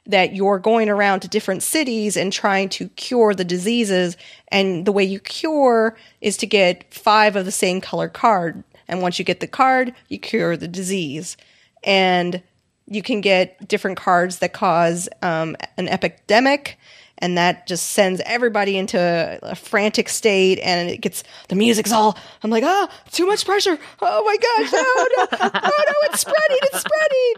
that 0.10 0.34
you're 0.34 0.58
going 0.58 0.90
around 0.90 1.20
to 1.20 1.28
different 1.28 1.62
cities 1.62 2.18
and 2.18 2.34
trying 2.34 2.68
to 2.68 2.90
cure 2.90 3.36
the 3.36 3.46
diseases. 3.46 4.18
And 4.48 4.86
the 4.86 4.92
way 4.92 5.04
you 5.04 5.20
cure 5.20 5.96
is 6.20 6.36
to 6.38 6.48
get 6.48 6.92
five 6.92 7.36
of 7.36 7.46
the 7.46 7.52
same 7.52 7.80
color 7.80 8.10
card. 8.10 8.64
And 8.88 9.04
once 9.04 9.20
you 9.20 9.26
get 9.26 9.40
the 9.40 9.48
card, 9.48 9.94
you 10.08 10.18
cure 10.18 10.58
the 10.58 10.68
disease. 10.68 11.38
And 11.84 12.42
you 12.88 13.04
can 13.04 13.22
get 13.22 13.68
different 13.68 13.98
cards 13.98 14.40
that 14.40 14.52
cause 14.52 15.08
um, 15.22 15.56
an 15.78 15.88
epidemic. 15.88 16.80
And 17.20 17.38
that 17.38 17.68
just 17.68 17.92
sends 17.92 18.22
everybody 18.26 18.78
into 18.78 18.98
a, 18.98 19.40
a 19.52 19.56
frantic 19.56 20.10
state, 20.10 20.60
and 20.60 20.90
it 20.90 20.98
gets 21.02 21.24
the 21.50 21.56
music's 21.56 21.92
all. 21.92 22.18
I'm 22.44 22.50
like, 22.50 22.64
ah, 22.64 22.90
too 23.12 23.26
much 23.28 23.46
pressure. 23.46 23.78
Oh 24.02 24.24
my 24.24 24.38
gosh, 24.38 24.72
no, 24.72 24.80
no, 24.80 25.50
oh 25.64 25.84
no, 25.88 25.94
it's 26.04 26.22
spreading, 26.22 26.58
it's 26.64 26.80
spreading. 26.80 27.36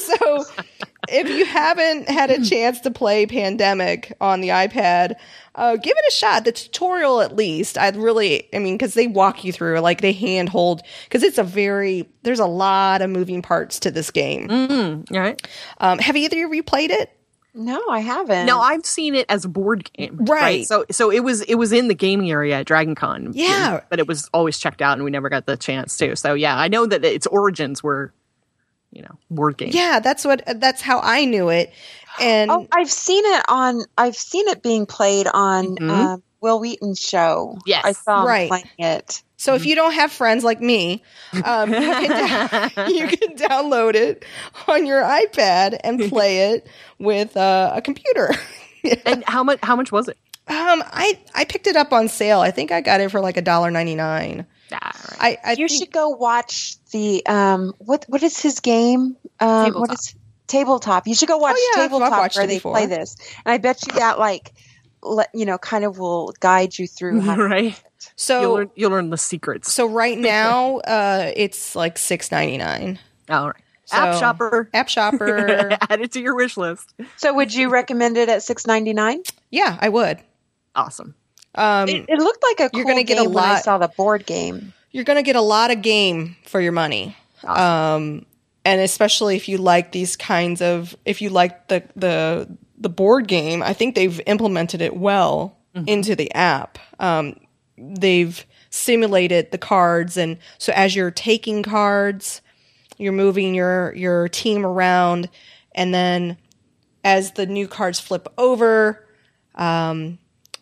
So, 0.20 0.44
if 1.08 1.28
you 1.28 1.44
haven't 1.44 2.08
had 2.08 2.30
a 2.30 2.44
chance 2.44 2.80
to 2.80 2.90
play 2.90 3.26
Pandemic 3.26 4.16
on 4.20 4.40
the 4.40 4.48
iPad, 4.48 5.14
uh, 5.54 5.76
give 5.76 5.94
it 5.96 6.04
a 6.08 6.12
shot. 6.12 6.44
The 6.44 6.52
tutorial, 6.52 7.20
at 7.20 7.36
least, 7.36 7.76
I'd 7.76 7.96
really, 7.96 8.48
I 8.54 8.58
mean, 8.58 8.74
because 8.74 8.94
they 8.94 9.06
walk 9.06 9.44
you 9.44 9.52
through, 9.52 9.78
like 9.80 10.00
they 10.00 10.12
handhold, 10.12 10.82
because 11.04 11.22
it's 11.22 11.38
a 11.38 11.44
very, 11.44 12.08
there's 12.22 12.38
a 12.40 12.46
lot 12.46 13.02
of 13.02 13.10
moving 13.10 13.42
parts 13.42 13.80
to 13.80 13.90
this 13.90 14.10
game. 14.10 14.50
All 15.12 15.20
right. 15.20 15.40
Um, 15.78 15.98
have 15.98 16.16
either 16.16 16.46
of 16.46 16.54
you 16.54 16.62
played 16.62 16.90
it? 16.90 17.10
No, 17.54 17.80
I 17.90 17.98
haven't. 18.00 18.46
No, 18.46 18.60
I've 18.60 18.86
seen 18.86 19.14
it 19.14 19.26
as 19.28 19.44
a 19.44 19.48
board 19.48 19.92
game. 19.92 20.16
Right. 20.20 20.66
So 20.66 20.84
so 20.90 21.10
it 21.10 21.20
was 21.20 21.40
it 21.42 21.56
was 21.56 21.72
in 21.72 21.88
the 21.88 21.94
gaming 21.94 22.30
area 22.30 22.58
at 22.60 22.66
Dragon 22.66 22.94
Con. 22.94 23.32
Yeah. 23.34 23.80
But 23.88 23.98
it 23.98 24.06
was 24.06 24.28
always 24.32 24.58
checked 24.58 24.80
out 24.82 24.94
and 24.94 25.04
we 25.04 25.10
never 25.10 25.28
got 25.28 25.46
the 25.46 25.56
chance 25.56 25.96
to. 25.98 26.14
So 26.16 26.34
yeah, 26.34 26.56
I 26.56 26.68
know 26.68 26.86
that 26.86 27.04
its 27.04 27.26
origins 27.26 27.82
were, 27.82 28.12
you 28.92 29.02
know, 29.02 29.16
board 29.30 29.56
game. 29.56 29.70
Yeah, 29.72 29.98
that's 30.00 30.24
what, 30.24 30.42
that's 30.60 30.80
how 30.80 31.00
I 31.02 31.24
knew 31.24 31.48
it. 31.48 31.72
And 32.20 32.50
Oh, 32.50 32.66
I've 32.72 32.90
seen 32.90 33.24
it 33.24 33.44
on. 33.48 33.82
I've 33.98 34.16
seen 34.16 34.46
it 34.48 34.62
being 34.62 34.86
played 34.86 35.26
on 35.32 35.76
Mhm. 35.76 35.90
uh, 35.90 36.16
Wil 36.40 36.60
Wheaton's 36.60 37.00
show. 37.00 37.58
Yes. 37.66 37.84
I 37.84 37.92
saw 37.92 38.20
him 38.22 38.26
Right. 38.28 38.48
playing 38.48 38.66
it. 38.78 39.22
So 39.40 39.54
if 39.54 39.64
you 39.64 39.74
don't 39.74 39.92
have 39.94 40.12
friends 40.12 40.44
like 40.44 40.60
me, 40.60 41.02
um, 41.46 41.72
you, 41.72 41.78
can 41.80 42.10
down- 42.76 42.90
you 42.94 43.06
can 43.08 43.36
download 43.36 43.94
it 43.94 44.24
on 44.68 44.84
your 44.84 45.02
iPad 45.02 45.80
and 45.82 45.98
play 46.10 46.50
it 46.52 46.66
with 46.98 47.36
uh, 47.38 47.72
a 47.74 47.80
computer. 47.80 48.34
And 49.04 49.22
how 49.26 49.42
much 49.44 49.58
how 49.62 49.76
much 49.76 49.92
was 49.92 50.08
it? 50.08 50.16
um, 50.48 50.82
I 50.92 51.18
I 51.34 51.44
picked 51.44 51.66
it 51.66 51.76
up 51.76 51.92
on 51.92 52.08
sale. 52.08 52.40
I 52.40 52.50
think 52.50 52.72
I 52.72 52.80
got 52.80 53.00
it 53.02 53.10
for 53.10 53.20
like 53.20 53.36
a 53.36 53.42
dollar 53.42 53.70
ninety 53.70 53.94
nine. 53.94 54.46
Ah, 54.72 54.92
right. 55.20 55.38
I, 55.44 55.50
I 55.50 55.52
you 55.52 55.68
think- 55.68 55.70
should 55.80 55.92
go 55.92 56.08
watch 56.08 56.76
the 56.92 57.24
um. 57.26 57.74
What 57.78 58.06
what 58.08 58.22
is 58.22 58.38
his 58.40 58.60
game? 58.60 59.16
Um, 59.38 59.66
Tabletop. 59.66 59.94
is 59.94 60.14
tabletop? 60.46 61.06
You 61.06 61.14
should 61.14 61.28
go 61.28 61.36
watch 61.36 61.56
Oh, 61.58 61.72
yeah, 61.76 61.82
tabletop 61.82 62.34
where 62.36 62.46
they 62.46 62.56
before. 62.56 62.72
play 62.72 62.86
this, 62.86 63.16
and 63.44 63.52
I 63.52 63.58
bet 63.58 63.86
you 63.86 63.92
that 63.98 64.18
like, 64.18 64.52
let 65.02 65.28
you 65.34 65.44
know, 65.44 65.58
kind 65.58 65.84
of 65.84 65.98
will 65.98 66.32
guide 66.40 66.78
you 66.78 66.86
through 66.86 67.20
how. 67.20 67.36
right. 67.54 67.78
So 68.16 68.40
You'll 68.40 68.52
learn 68.54 68.70
you'll 68.76 68.90
learn 68.90 69.10
the 69.10 69.18
secrets. 69.18 69.72
so 69.72 69.86
right 69.86 70.18
now 70.18 70.78
uh, 70.78 71.30
it's 71.36 71.74
like 71.76 71.98
six 71.98 72.30
ninety 72.30 72.58
nine. 72.58 72.98
All 73.28 73.46
right. 73.48 73.56
App 73.92 74.18
shopper. 74.20 74.70
App 74.72 74.88
Shopper. 74.88 75.76
Add 75.90 76.00
it 76.00 76.12
to 76.12 76.20
your 76.20 76.36
wish 76.36 76.56
list. 76.56 76.94
So 77.16 77.34
would 77.34 77.52
you 77.52 77.70
recommend 77.70 78.16
it 78.16 78.28
at 78.28 78.42
six 78.42 78.66
ninety 78.66 78.92
nine? 78.92 79.22
yeah, 79.50 79.76
I 79.80 79.88
would. 79.88 80.20
Awesome. 80.76 81.14
Um, 81.56 81.88
It, 81.88 82.04
it 82.08 82.18
looked 82.18 82.40
like 82.42 82.60
a 82.60 82.70
cool 82.70 82.78
You're 82.78 82.86
gonna 82.86 83.02
get 83.02 83.18
a 83.18 83.22
game 83.24 83.32
when 83.32 83.42
I 83.44 83.54
lot- 83.54 83.64
saw 83.64 83.78
the 83.78 83.88
board 83.88 84.24
game. 84.26 84.72
you're 84.92 85.02
going 85.02 85.16
to 85.16 85.22
get 85.24 85.34
a 85.36 85.40
lot 85.40 85.72
of 85.72 85.82
game 85.82 86.36
for 86.46 86.60
your 86.60 86.70
money. 86.70 87.16
Um, 87.44 88.26
and 88.64 88.80
especially 88.80 89.34
if 89.36 89.48
you 89.48 89.58
like 89.58 89.90
these 89.92 90.14
kinds 90.16 90.62
of, 90.62 90.94
if 91.04 91.20
you 91.22 91.30
like 91.30 91.66
the, 91.68 91.82
the, 91.96 92.56
the 92.78 92.88
board 92.88 93.26
game, 93.26 93.62
I 93.62 93.72
think 93.72 93.94
they've 93.96 94.20
implemented 94.26 94.80
it 94.82 94.96
well 94.96 95.56
into 95.86 96.14
the 96.14 96.32
app. 96.34 96.78
Um, 97.00 97.36
they've 97.80 98.44
simulated 98.70 99.50
the 99.50 99.58
cards. 99.58 100.16
And 100.16 100.38
so 100.58 100.72
as 100.74 100.94
you're 100.94 101.10
taking 101.10 101.62
cards, 101.62 102.40
you're 102.98 103.12
moving 103.12 103.54
your, 103.54 103.94
your 103.94 104.28
team 104.28 104.64
around. 104.64 105.28
And 105.74 105.92
then 105.92 106.36
as 107.02 107.32
the 107.32 107.46
new 107.46 107.66
cards 107.66 107.98
flip 107.98 108.28
over, 108.38 109.06
um, 109.54 110.18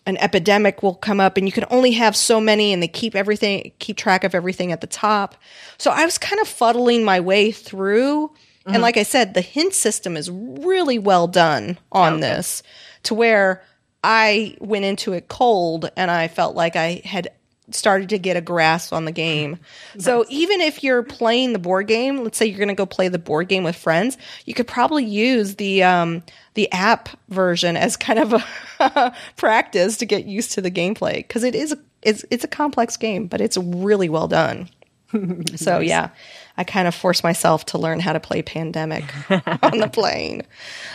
an 0.08 0.16
epidemic 0.16 0.82
will 0.82 0.94
come 0.94 1.20
up 1.20 1.36
and 1.36 1.46
you 1.46 1.52
can 1.52 1.66
only 1.70 1.92
have 1.92 2.16
so 2.16 2.40
many 2.40 2.72
and 2.72 2.82
they 2.82 2.88
keep 2.88 3.14
everything 3.14 3.70
keep 3.78 3.98
track 3.98 4.24
of 4.24 4.34
everything 4.34 4.72
at 4.72 4.80
the 4.80 4.86
top 4.86 5.34
so 5.76 5.90
i 5.90 6.02
was 6.02 6.16
kind 6.16 6.40
of 6.40 6.48
fuddling 6.48 7.04
my 7.04 7.20
way 7.20 7.50
through 7.50 8.32
and 8.64 8.76
mm-hmm. 8.76 8.82
like 8.82 8.96
i 8.96 9.02
said 9.02 9.34
the 9.34 9.42
hint 9.42 9.74
system 9.74 10.16
is 10.16 10.30
really 10.30 10.98
well 10.98 11.28
done 11.28 11.78
on 11.92 12.20
this 12.20 12.62
to 13.02 13.12
where 13.14 13.62
i 14.02 14.56
went 14.60 14.84
into 14.84 15.12
it 15.12 15.28
cold 15.28 15.90
and 15.96 16.10
i 16.10 16.28
felt 16.28 16.54
like 16.54 16.76
i 16.76 17.00
had 17.04 17.28
started 17.70 18.08
to 18.08 18.18
get 18.18 18.34
a 18.34 18.40
grasp 18.40 18.94
on 18.94 19.04
the 19.04 19.12
game. 19.12 19.58
So 19.98 20.24
even 20.30 20.62
if 20.62 20.82
you're 20.82 21.02
playing 21.02 21.52
the 21.52 21.58
board 21.58 21.86
game 21.86 22.24
let's 22.24 22.38
say 22.38 22.46
you're 22.46 22.56
going 22.56 22.68
to 22.68 22.74
go 22.74 22.86
play 22.86 23.08
the 23.08 23.18
board 23.18 23.48
game 23.48 23.62
with 23.62 23.76
friends 23.76 24.16
you 24.46 24.54
could 24.54 24.66
probably 24.66 25.04
use 25.04 25.56
the 25.56 25.82
um, 25.82 26.22
the 26.54 26.72
app 26.72 27.10
version 27.28 27.76
as 27.76 27.98
kind 27.98 28.18
of 28.18 28.42
a 28.80 29.14
practice 29.36 29.98
to 29.98 30.06
get 30.06 30.24
used 30.24 30.52
to 30.52 30.62
the 30.62 30.70
gameplay 30.70 31.16
because 31.16 31.44
it 31.44 31.54
is 31.54 31.76
it's 32.02 32.24
it's 32.30 32.44
a 32.44 32.48
complex 32.48 32.96
game, 32.96 33.26
but 33.26 33.40
it's 33.40 33.56
really 33.56 34.08
well 34.08 34.28
done. 34.28 34.68
so 35.56 35.78
yeah, 35.78 36.10
I 36.58 36.64
kind 36.64 36.88
of 36.88 36.94
forced 36.94 37.22
myself 37.22 37.66
to 37.66 37.78
learn 37.78 38.00
how 38.00 38.12
to 38.12 38.20
play 38.20 38.42
Pandemic 38.42 39.04
on 39.30 39.78
the 39.78 39.88
plane. 39.90 40.42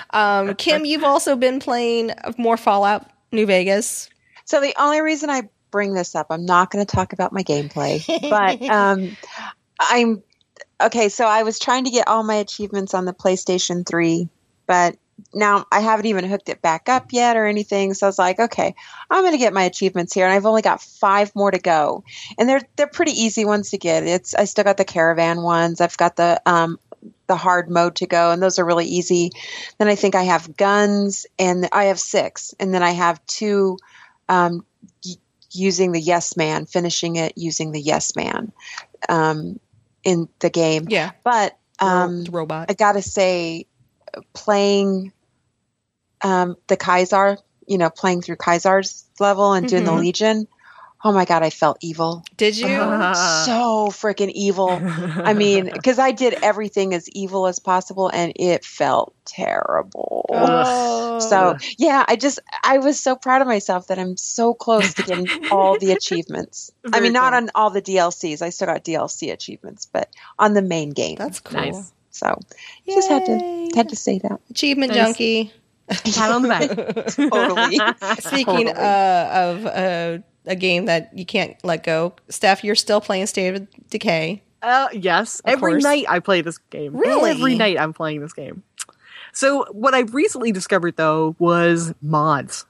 Um, 0.10 0.56
Kim, 0.56 0.86
you've 0.86 1.06
also 1.06 1.38
been 1.38 1.62
playing 1.62 2.12
more 2.38 2.58
Fallout 2.58 3.10
New 3.32 3.45
Vegas. 3.45 4.10
So 4.43 4.60
the 4.60 4.76
only 4.78 4.99
reason 4.99 5.30
I 5.30 5.49
bring 5.71 5.93
this 5.93 6.15
up, 6.15 6.28
I'm 6.30 6.45
not 6.45 6.69
going 6.69 6.86
to 6.86 6.95
talk 6.95 7.13
about 7.13 7.32
my 7.32 7.43
gameplay, 7.43 8.06
but 8.30 8.62
um, 8.69 9.15
I'm 9.80 10.21
okay. 10.82 11.08
So 11.08 11.26
I 11.26 11.43
was 11.43 11.58
trying 11.60 11.86
to 11.86 11.91
get 11.91 12.10
all 12.10 12.23
my 12.23 12.36
achievements 12.36 12.93
on 12.93 13.06
the 13.06 13.13
PlayStation 13.13 13.88
3, 13.88 14.28
but 14.67 14.97
now 15.33 15.65
I 15.71 15.79
haven't 15.79 16.05
even 16.07 16.25
hooked 16.25 16.49
it 16.49 16.62
back 16.62 16.89
up 16.89 17.07
yet 17.12 17.38
or 17.38 17.45
anything. 17.45 17.93
So 17.93 18.07
I 18.07 18.09
was 18.09 18.19
like, 18.19 18.39
okay, 18.39 18.75
I'm 19.09 19.23
going 19.23 19.33
to 19.33 19.38
get 19.38 19.53
my 19.53 19.63
achievements 19.63 20.13
here, 20.13 20.25
and 20.25 20.33
I've 20.33 20.45
only 20.45 20.62
got 20.62 20.81
five 20.81 21.36
more 21.36 21.51
to 21.51 21.59
go, 21.59 22.03
and 22.38 22.47
they're 22.47 22.62
they're 22.75 22.88
pretty 22.88 23.12
easy 23.12 23.45
ones 23.45 23.69
to 23.71 23.77
get. 23.77 24.03
It's 24.03 24.33
I 24.36 24.45
still 24.45 24.63
got 24.63 24.77
the 24.77 24.86
caravan 24.86 25.41
ones. 25.41 25.81
I've 25.81 25.97
got 25.97 26.15
the 26.15 26.41
um, 26.45 26.79
the 27.27 27.36
hard 27.36 27.69
mode 27.69 27.95
to 27.97 28.07
go, 28.07 28.31
and 28.31 28.41
those 28.41 28.59
are 28.59 28.65
really 28.65 28.86
easy. 28.86 29.31
Then 29.77 29.88
I 29.88 29.95
think 29.95 30.15
I 30.15 30.23
have 30.23 30.55
guns, 30.57 31.25
and 31.39 31.67
I 31.71 31.86
have 31.86 31.99
six, 31.99 32.53
and 32.59 32.73
then 32.73 32.83
I 32.83 32.91
have 32.91 33.25
two 33.25 33.77
um, 34.29 34.65
y- 35.05 35.15
using 35.51 35.91
the 35.91 36.01
yes 36.01 36.36
man, 36.38 36.65
finishing 36.65 37.15
it 37.15 37.33
using 37.38 37.71
the 37.71 37.81
yes 37.81 38.15
man 38.15 38.51
um, 39.09 39.59
in 40.03 40.27
the 40.39 40.49
game. 40.49 40.88
Yeah, 40.89 41.12
But 41.23 41.57
um, 41.79 42.25
robot. 42.25 42.67
I 42.69 42.73
gotta 42.73 43.01
say, 43.01 43.65
playing 44.34 45.12
um, 46.21 46.56
the 46.67 46.78
Caesar, 46.82 47.38
you 47.67 47.78
know, 47.78 47.89
playing 47.89 48.21
through 48.21 48.38
Caesar's 48.43 49.06
level 49.19 49.54
and 49.54 49.67
doing 49.67 49.84
the 49.84 49.91
Mhm. 49.91 49.99
Legion. 49.99 50.47
oh 51.06 51.12
my 51.12 51.26
god, 51.26 51.43
I 51.43 51.49
felt 51.49 51.78
evil. 51.82 52.23
Did 52.38 52.56
you? 52.58 52.65
so 53.45 53.89
freaking 53.91 54.32
evil. 54.34 54.82
I 54.86 55.34
mean, 55.34 55.65
because 55.73 55.99
I 55.99 56.12
did 56.12 56.36
everything 56.41 56.93
as 56.93 57.10
evil 57.10 57.45
as 57.45 57.60
possible, 57.60 58.10
and 58.13 58.32
it 58.38 58.63
felt 58.63 59.13
terrible. 59.26 60.26
Oh. 60.32 61.19
So 61.19 61.58
yeah, 61.78 62.06
I 62.08 62.15
just 62.15 62.39
I 62.63 62.78
was 62.78 62.97
so 62.97 63.17
proud 63.17 63.41
of 63.41 63.47
myself 63.49 63.88
that 63.88 63.99
I'm 63.99 64.15
so 64.15 64.54
close 64.54 64.93
to 64.93 65.04
getting 65.04 65.28
all 65.52 65.78
the 65.78 65.91
achievements. 65.91 66.71
I 66.86 66.91
Very 66.91 67.04
mean, 67.04 67.13
not 67.13 67.34
on 67.34 67.49
all 67.54 67.69
the 67.69 67.82
DLCs. 67.82 68.41
I 68.41 68.49
still 68.49 68.67
got 68.67 68.86
DLC 68.86 69.30
achievements, 69.34 69.86
but 69.91 70.10
on 70.39 70.54
the 70.54 70.62
main 70.62 70.91
game. 70.91 71.17
that's 71.17 71.41
cool. 71.41 71.60
Nice. 71.60 71.91
So 72.13 72.39
just 72.86 73.10
had 73.10 73.26
to 73.26 73.69
had 73.76 73.89
to 73.89 73.95
say 73.95 74.19
that. 74.19 74.39
Achievement 74.49 74.93
Nice. 74.93 75.06
junkie. 75.06 75.52
Pat 75.89 76.32
on 76.32 76.43
the 76.43 76.47
back. 76.47 76.69
Totally. 77.30 77.78
Speaking 78.21 78.67
Totally. 78.67 78.71
uh, 78.71 79.41
of 79.52 79.65
uh, 79.65 80.17
a 80.45 80.56
game 80.56 80.86
that 80.86 81.12
you 81.17 81.26
can't 81.26 81.56
let 81.65 81.84
go, 81.84 82.13
Steph, 82.30 82.63
you're 82.63 82.76
still 82.76 83.02
playing 83.02 83.26
State 83.26 83.56
of 83.56 83.67
Decay. 83.89 84.41
Uh, 84.62 84.88
yes. 84.93 85.41
Every 85.43 85.73
course. 85.73 85.84
night 85.84 86.06
I 86.08 86.19
play 86.19 86.41
this 86.41 86.58
game. 86.69 86.95
Really? 86.95 87.32
Every 87.32 87.56
night 87.56 87.78
I'm 87.78 87.91
playing 87.93 88.21
this 88.21 88.32
game. 88.32 88.63
So 89.34 89.65
what 89.71 89.93
I've 89.93 90.13
recently 90.13 90.52
discovered 90.52 90.95
though 90.95 91.36
was 91.39 91.93
mods. 92.02 92.65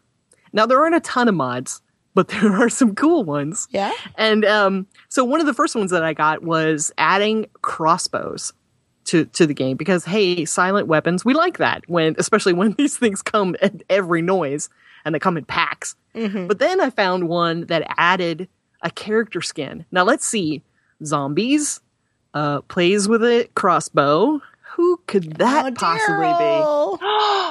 Now 0.53 0.65
there 0.65 0.82
aren't 0.82 0.95
a 0.95 1.01
ton 1.01 1.27
of 1.27 1.36
mods, 1.36 1.82
but 2.15 2.27
there 2.29 2.53
are 2.53 2.69
some 2.69 2.95
cool 2.95 3.23
ones. 3.23 3.67
Yeah. 3.71 3.91
And 4.17 4.43
um, 4.45 4.88
so 5.10 5.23
one 5.23 5.39
of 5.39 5.45
the 5.45 5.53
first 5.53 5.75
ones 5.75 5.91
that 5.91 6.03
I 6.03 6.13
got 6.13 6.43
was 6.43 6.91
adding 6.97 7.45
crossbows 7.62 8.53
to 9.05 9.25
to 9.25 9.45
the 9.47 9.53
game 9.53 9.77
because 9.77 10.05
hey, 10.05 10.45
silent 10.45 10.87
weapons, 10.87 11.23
we 11.25 11.33
like 11.33 11.57
that 11.57 11.83
when 11.87 12.15
especially 12.17 12.53
when 12.53 12.71
these 12.77 12.97
things 12.97 13.21
come 13.21 13.55
at 13.61 13.83
every 13.89 14.21
noise 14.21 14.69
and 15.05 15.13
they 15.13 15.19
come 15.19 15.37
in 15.37 15.45
packs. 15.45 15.95
But 16.13 16.59
then 16.59 16.79
I 16.79 16.89
found 16.91 17.27
one 17.27 17.65
that 17.67 17.83
added 17.97 18.47
a 18.81 18.91
character 18.91 19.41
skin. 19.41 19.83
Now 19.91 20.03
let's 20.03 20.25
see, 20.25 20.61
zombies, 21.03 21.79
uh, 22.33 22.61
plays 22.61 23.07
with 23.07 23.23
a 23.23 23.47
crossbow. 23.55 24.41
Who 24.75 24.99
could 25.05 25.33
that 25.37 25.65
Oh, 25.67 25.71
possibly 25.75 26.25
be 26.25 26.33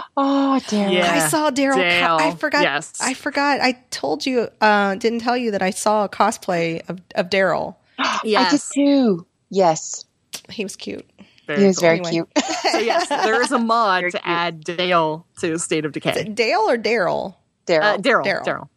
oh, 0.17 0.61
damn. 0.69 0.91
Yeah. 0.93 1.13
I 1.13 1.29
saw 1.29 1.51
Daryl. 1.51 1.75
Co- 1.75 2.17
I 2.25 2.35
forgot. 2.35 2.63
yes. 2.63 2.95
I 3.01 3.15
forgot. 3.15 3.61
I 3.61 3.73
told 3.91 4.27
you. 4.27 4.49
Uh, 4.61 4.97
didn't 4.97 5.21
tell 5.21 5.37
you 5.37 5.53
that 5.53 5.63
I 5.63 5.71
saw 5.71 6.05
a 6.05 6.09
cosplay 6.09 6.83
of 6.89 7.01
of 7.15 7.31
Daryl. 7.31 7.77
I 7.99 8.19
did 8.25 8.31
Yes, 8.31 8.71
too. 8.71 9.27
Yes. 9.51 10.05
He 10.51 10.65
was 10.65 10.75
cute. 10.77 11.09
He 11.47 11.65
was 11.67 11.77
cool. 11.79 11.83
very 11.89 11.99
Anyway. 11.99 12.11
cute. 12.11 12.29
So 12.73 12.79
yes, 12.79 13.09
there 13.09 13.41
is 13.43 13.53
a 13.53 13.59
mod 13.59 14.01
Very 14.03 14.11
to 14.13 14.19
cute. 14.19 14.29
add 14.29 14.61
Dale 14.65 15.27
to 15.41 15.59
State 15.59 15.85
of 15.85 15.91
Is 15.91 16.03
Decay. 16.03 16.21
it 16.21 16.35
Dale 16.35 16.61
or 16.69 16.77
Daryl? 16.79 17.35
Daryl. 17.67 17.83
Uh, 17.83 17.97
Daryl. 17.99 18.25
Daryl. 18.25 18.45
Daryl. 18.45 18.69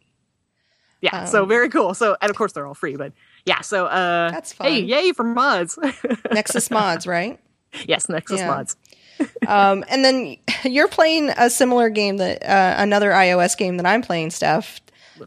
Yeah. 1.00 1.24
so 1.26 1.42
Um, 1.42 1.48
very 1.48 1.68
cool. 1.68 1.94
So 1.94 2.16
and 2.20 2.30
of 2.30 2.36
course 2.36 2.52
they're 2.52 2.66
all 2.66 2.74
free, 2.74 2.96
but 2.96 3.12
yeah. 3.44 3.60
So 3.60 3.86
uh, 3.86 4.30
That's 4.30 4.52
fun. 4.52 4.66
Hey, 4.68 4.80
yay 4.80 5.12
for 5.12 5.22
mods! 5.24 5.78
Nexus 6.32 6.70
mods, 6.70 7.06
right? 7.06 7.38
yes, 7.86 8.08
Nexus 8.08 8.40
Yeah. 8.40 8.48
mods. 8.48 8.76
Um, 9.46 9.82
and 9.88 10.04
then 10.04 10.36
you're 10.64 10.88
playing 10.88 11.30
a 11.30 11.48
similar 11.48 11.88
game 11.88 12.18
that 12.18 12.42
uh, 12.42 12.74
another 12.76 13.12
iOS 13.12 13.56
game 13.56 13.78
that 13.78 13.86
I'm 13.86 14.02
playing, 14.02 14.28
Steph. 14.30 14.78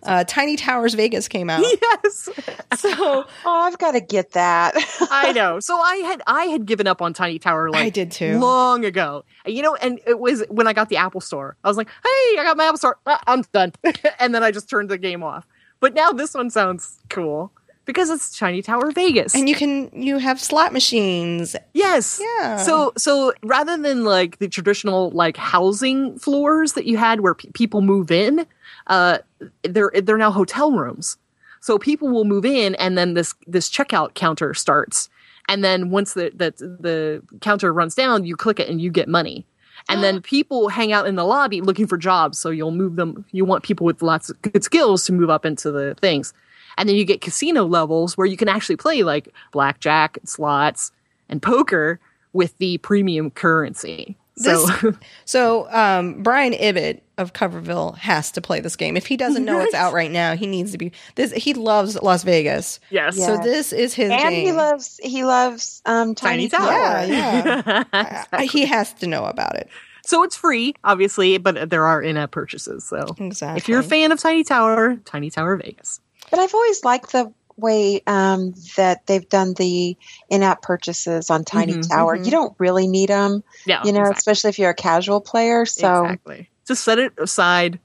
Uh, 0.04 0.23
Tiny 0.28 0.56
Towers 0.56 0.93
Vegas 0.93 1.28
came 1.28 1.49
out. 1.49 1.63
Yes, 1.82 2.30
So 2.78 2.89
oh, 2.95 3.25
I've 3.45 3.78
got 3.78 3.91
to 3.91 4.02
get 4.02 4.32
that. 4.32 4.75
I 5.12 5.32
know. 5.32 5.60
So 5.60 5.80
I 5.80 5.95
had 5.97 6.21
I 6.28 6.45
had 6.45 6.65
given 6.65 6.88
up 6.88 7.02
on 7.02 7.13
Tiny 7.13 7.39
Tower 7.39 7.69
like 7.69 7.84
I 7.86 7.89
did 7.89 8.12
too. 8.12 8.38
long 8.39 8.86
ago. 8.86 9.23
You 9.45 9.62
know, 9.62 9.75
and 9.75 9.99
it 10.06 10.19
was 10.19 10.43
when 10.49 10.67
I 10.67 10.73
got 10.73 10.89
the 10.89 10.97
Apple 10.97 11.21
Store. 11.21 11.56
I 11.63 11.67
was 11.67 11.78
like, 11.78 11.88
"Hey, 11.88 12.39
I 12.39 12.43
got 12.43 12.58
my 12.58 12.65
Apple 12.65 12.78
Store. 12.78 12.97
Ah, 13.06 13.21
I'm 13.28 13.43
done," 13.54 13.73
and 14.19 14.34
then 14.36 14.43
I 14.43 14.52
just 14.52 14.69
turned 14.69 14.89
the 14.89 14.97
game 14.97 15.23
off. 15.23 15.45
But 15.80 15.93
now 15.93 16.12
this 16.12 16.34
one 16.34 16.49
sounds 16.49 16.99
cool 17.10 17.52
because 17.86 18.10
it's 18.10 18.38
Tiny 18.38 18.62
Tower 18.62 18.91
Vegas. 18.91 19.34
and 19.34 19.47
you 19.49 19.56
can 19.56 19.89
you 19.93 20.17
have 20.17 20.39
slot 20.39 20.73
machines. 20.73 21.56
Yes. 21.73 22.21
Yeah. 22.21 22.58
So 22.58 22.93
so 22.97 23.34
rather 23.43 23.78
than 23.78 24.04
like 24.04 24.38
the 24.39 24.47
traditional 24.47 25.10
like 25.12 25.38
housing 25.38 26.19
floors 26.19 26.73
that 26.73 26.86
you 26.86 26.97
had 26.97 27.21
where 27.21 27.34
pe- 27.34 27.49
people 27.54 27.82
move 27.82 28.12
in, 28.12 28.45
uh, 28.89 29.19
they're 29.63 29.91
they're 30.04 30.17
now 30.17 30.32
hotel 30.32 30.71
rooms. 30.71 31.17
So 31.62 31.78
people 31.78 32.10
will 32.10 32.25
move 32.25 32.45
in, 32.45 32.75
and 32.75 32.97
then 32.97 33.13
this 33.13 33.34
this 33.47 33.69
checkout 33.69 34.13
counter 34.15 34.54
starts, 34.54 35.10
and 35.47 35.63
then 35.63 35.89
once 35.89 36.13
the 36.13 36.32
the 36.36 36.52
the 36.80 37.21
counter 37.41 37.71
runs 37.71 37.95
down, 37.95 38.25
you 38.25 38.36
click 38.36 38.60
it 38.60 38.67
and 38.67 38.82
you 38.82 38.91
get 38.91 39.08
money. 39.08 39.45
And 39.88 40.04
then 40.04 40.21
people 40.23 40.69
hang 40.69 40.91
out 40.91 41.08
in 41.08 41.15
the 41.15 41.23
lobby 41.23 41.62
looking 41.62 41.88
for 41.88 41.97
jobs. 41.97 42.38
So 42.38 42.49
you'll 42.49 42.71
move 42.71 42.95
them. 42.95 43.25
You 43.32 43.45
want 43.45 43.63
people 43.63 43.86
with 43.86 44.02
lots 44.02 44.30
of 44.30 44.41
good 44.41 44.63
skills 44.63 45.06
to 45.06 45.13
move 45.13 45.30
up 45.30 45.45
into 45.45 45.71
the 45.71 45.95
things. 46.02 46.34
And 46.78 46.88
then 46.88 46.95
you 46.95 47.06
get 47.06 47.21
casino 47.21 47.65
levels 47.65 48.17
where 48.17 48.28
you 48.28 48.38
can 48.38 48.47
actually 48.47 48.78
play 48.78 49.04
like 49.04 49.34
blackjack, 49.52 50.17
slots, 50.23 50.91
and 51.28 51.41
poker 51.41 51.99
with 52.34 52.58
the 52.58 52.78
premium 52.80 53.32
currency. 53.32 54.15
So 54.39 54.65
This- 54.65 54.95
So 55.25 55.69
um, 55.71 56.23
Brian 56.23 56.54
Ibbott 56.54 57.02
of 57.17 57.34
Coverville 57.34 57.97
has 57.97 58.32
to 58.32 58.41
play 58.41 58.62
this 58.62 58.75
game. 58.75 58.95
If 58.97 59.06
he 59.06 59.17
doesn't 59.17 59.43
know 59.45 59.60
it's 59.60 59.73
out 59.73 59.93
right 59.93 60.10
now, 60.10 60.36
he 60.36 60.47
needs 60.47 60.71
to 60.71 60.78
be. 60.78 60.91
This 61.15 61.32
he 61.34 61.54
loves 61.54 62.02
Las 62.02 62.23
Vegas. 62.23 62.80
yes, 62.89 63.17
Yeah. 63.17 63.25
So 63.25 63.38
this 63.43 63.73
is 63.73 63.93
his 63.93 64.10
and 64.10 64.21
game. 64.30 64.45
he 64.47 64.52
loves 64.54 64.99
he 65.04 65.23
loves 65.25 65.82
um 65.86 66.15
Tiny 66.15 66.47
Tiny, 66.47 66.63
Tower. 66.65 66.71
Tower. 66.71 67.06
Yeah, 67.06 67.84
yeah. 67.93 68.25
Uh, 68.34 68.41
he 68.47 68.65
has 68.65 68.93
to 68.93 69.08
know 69.08 69.25
about 69.25 69.56
it. 69.56 69.69
so 70.06 70.23
it's 70.23 70.36
free, 70.38 70.73
obviously, 70.84 71.38
but 71.38 71.69
there 71.69 71.86
are 71.86 72.02
in-app 72.02 72.32
purchases. 72.32 72.86
So 72.86 73.15
Exactly. 73.19 73.58
if 73.58 73.67
you're 73.67 73.80
a 73.82 73.84
fan 73.84 74.12
of 74.13 74.19
Tiny 74.19 74.43
Tower, 74.43 74.95
Tiny 75.06 75.30
Tower 75.30 75.58
Vegas. 75.58 75.99
But 76.32 76.39
I've 76.39 76.54
always 76.54 76.84
liked 76.86 77.12
the 77.12 77.34
way 77.60 78.02
um, 78.08 78.54
that 78.78 79.06
they've 79.08 79.28
done 79.30 79.54
the 79.56 79.95
in-app 80.30 80.62
purchases 80.62 81.30
on 81.30 81.43
Tiny 81.43 81.74
Mhm, 81.76 81.89
Tower. 81.89 82.15
You 82.15 82.32
don't 82.32 82.56
really 82.58 82.88
need 82.88 83.10
them, 83.10 83.43
Yeah, 83.65 83.84
you 83.84 83.91
know, 83.91 84.02
exactly. 84.02 84.17
especially 84.19 84.50
if 84.50 84.60
you're 84.60 84.69
a 84.69 84.76
casual 84.76 85.22
player. 85.22 85.65
So 85.65 86.06
exactly. 86.06 86.50
Just 86.67 86.84
set 86.84 87.00
it 87.00 87.13
aside. 87.17 87.80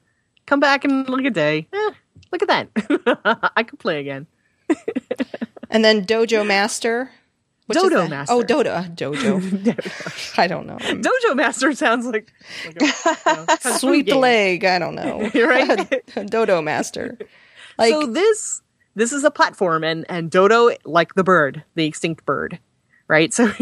Come 0.47 0.61
back 0.61 0.85
in 0.85 1.05
like 1.05 1.25
a 1.25 1.31
day. 1.31 1.67
Eh, 1.73 1.91
look 2.33 2.43
at 2.43 2.49
that. 2.49 3.51
I 3.57 3.63
could 3.63 3.79
play 3.79 4.01
again. 4.01 4.27
and 5.71 5.85
then 5.85 6.05
Dojo 6.05 6.47
Master. 6.47 7.11
Which 7.67 7.77
is 7.79 7.83
Dodo 7.85 7.97
that? 8.03 8.11
Master. 8.11 8.35
Oh, 8.35 8.43
Dodo. 8.43 8.83
Dojo. 8.95 10.39
I 10.39 10.47
don't 10.47 10.67
know. 10.67 10.77
Dojo 10.77 11.35
Master 11.35 11.73
sounds 11.73 12.05
like, 12.05 12.31
like 12.67 12.77
a, 12.77 12.85
you 12.85 13.37
know, 13.37 13.47
kind 13.47 13.81
Sweep 13.81 14.07
the 14.07 14.17
leg. 14.17 14.67
I 14.67 14.79
don't 14.79 14.95
know. 14.95 15.31
You're 15.33 15.49
right? 15.49 16.03
Dodo 16.27 16.61
Master. 16.61 17.17
Like 17.79 17.91
so 17.93 18.07
this 18.07 18.61
this 18.95 19.13
is 19.13 19.25
a 19.25 19.31
platform 19.31 19.85
and 19.85 20.05
and 20.09 20.31
dodo 20.31 20.71
like 20.85 21.15
the 21.15 21.25
bird 21.25 21.63
the 21.75 21.87
extinct 21.87 22.25
bird 22.25 22.59
right? 23.09 23.33
So 23.45 23.53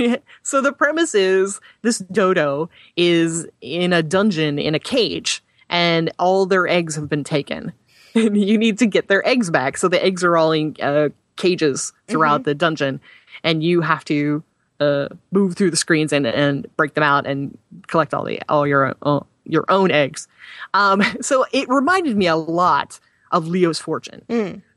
so 0.42 0.60
the 0.60 0.72
premise 0.72 1.14
is 1.14 1.60
this 1.82 1.98
dodo 1.98 2.70
is 2.96 3.46
in 3.60 3.92
a 3.92 4.02
dungeon 4.02 4.58
in 4.58 4.74
a 4.74 4.78
cage 4.78 5.42
and 5.68 6.12
all 6.18 6.46
their 6.46 6.68
eggs 6.68 6.94
have 6.96 7.08
been 7.08 7.24
taken. 7.24 7.72
And 8.14 8.36
you 8.36 8.58
need 8.58 8.78
to 8.80 8.86
get 8.86 9.08
their 9.08 9.26
eggs 9.26 9.48
back. 9.48 9.78
So 9.78 9.88
the 9.88 10.04
eggs 10.04 10.22
are 10.22 10.36
all 10.36 10.52
in 10.52 10.76
uh, 10.82 11.08
cages 11.36 11.94
throughout 12.08 12.44
the 12.44 12.54
dungeon. 12.54 13.00
And 13.42 13.62
you 13.62 13.80
have 13.80 14.04
to 14.04 14.42
uh, 14.80 15.08
move 15.30 15.56
through 15.56 15.70
the 15.70 15.78
screens 15.78 16.12
and 16.12 16.26
and 16.26 16.66
break 16.76 16.92
them 16.92 17.04
out 17.04 17.26
and 17.26 17.56
collect 17.86 18.12
all 18.12 18.24
the 18.24 18.38
all 18.50 18.66
your 18.66 18.94
uh, 19.00 19.20
your 19.44 19.64
own 19.70 19.90
eggs. 19.90 20.28
Um, 20.74 21.02
so 21.22 21.46
it 21.52 21.70
reminded 21.70 22.18
me 22.18 22.26
a 22.26 22.36
lot 22.36 23.00
of 23.30 23.48
leo's 23.48 23.78
fortune 23.78 24.26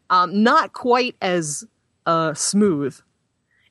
um, 0.10 0.44
not 0.44 0.74
quite 0.74 1.16
as 1.22 1.66
uh, 2.06 2.34
smooth. 2.34 2.98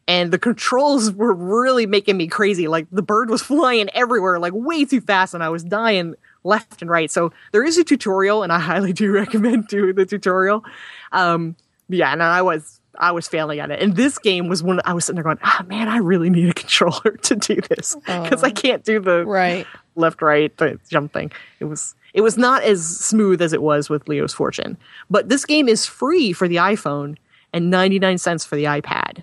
And 0.07 0.33
the 0.33 0.39
controls 0.39 1.11
were 1.13 1.33
really 1.33 1.87
making 1.87 2.17
me 2.17 2.27
crazy. 2.27 2.69
Like 2.69 2.87
the 2.93 3.03
bird 3.03 3.31
was 3.31 3.43
flying 3.53 3.89
everywhere, 3.91 4.39
like 4.39 4.53
way 4.55 4.85
too 4.85 5.01
fast, 5.01 5.35
and 5.35 5.43
I 5.43 5.49
was 5.49 5.65
dying 5.65 6.15
left 6.43 6.83
and 6.83 6.91
right. 6.91 7.11
So 7.11 7.33
there 7.53 7.65
is 7.65 7.79
a 7.79 7.85
tutorial, 7.85 8.43
and 8.43 8.53
I 8.53 8.59
highly 8.59 8.93
do 8.95 9.11
recommend 9.13 9.69
doing 9.69 9.95
the 9.95 10.05
tutorial. 10.05 10.65
Um, 11.13 11.57
yeah, 11.89 12.13
and 12.13 12.23
I 12.23 12.43
was 12.43 12.81
I 12.99 13.13
was 13.13 13.29
failing 13.29 13.61
at 13.61 13.71
it. 13.71 13.81
And 13.81 13.97
this 13.97 14.19
game 14.19 14.49
was 14.49 14.63
one 14.63 14.81
I 14.85 14.93
was 14.95 15.05
sitting 15.05 15.17
there 15.17 15.25
going, 15.25 15.39
ah, 15.43 15.65
man, 15.67 15.89
I 15.89 15.99
really 15.99 16.31
need 16.31 16.51
a 16.51 16.55
controller 16.55 17.17
to 17.23 17.37
do 17.37 17.57
this 17.57 17.97
because 17.97 18.43
I 18.43 18.51
can't 18.51 18.85
do 18.85 19.01
the 19.01 19.25
right. 19.25 19.67
left 19.97 20.23
right 20.23 20.55
the 20.57 20.79
jump 20.91 21.13
thing 21.13 21.31
it 21.61 21.67
was 21.67 21.95
it 22.15 22.23
was 22.23 22.39
not 22.39 22.63
as 22.63 22.85
smooth 22.87 23.43
as 23.43 23.53
it 23.53 23.61
was 23.61 23.91
with 23.91 24.09
leo's 24.09 24.33
fortune 24.33 24.79
but 25.11 25.29
this 25.29 25.45
game 25.45 25.69
is 25.69 25.85
free 25.85 26.33
for 26.33 26.49
the 26.49 26.57
iphone 26.57 27.17
and 27.53 27.71
99 27.71 28.17
cents 28.19 28.45
for 28.47 28.57
the 28.57 28.65
ipad 28.65 29.23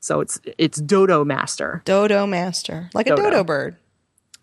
so 0.00 0.20
it's 0.20 0.40
it's 0.58 0.80
dodo 0.80 1.24
master 1.24 1.82
Dodo 1.84 2.26
Master. 2.26 2.90
Like 2.94 3.06
a 3.06 3.10
Dodo. 3.10 3.22
dodo 3.30 3.44
bird. 3.44 3.76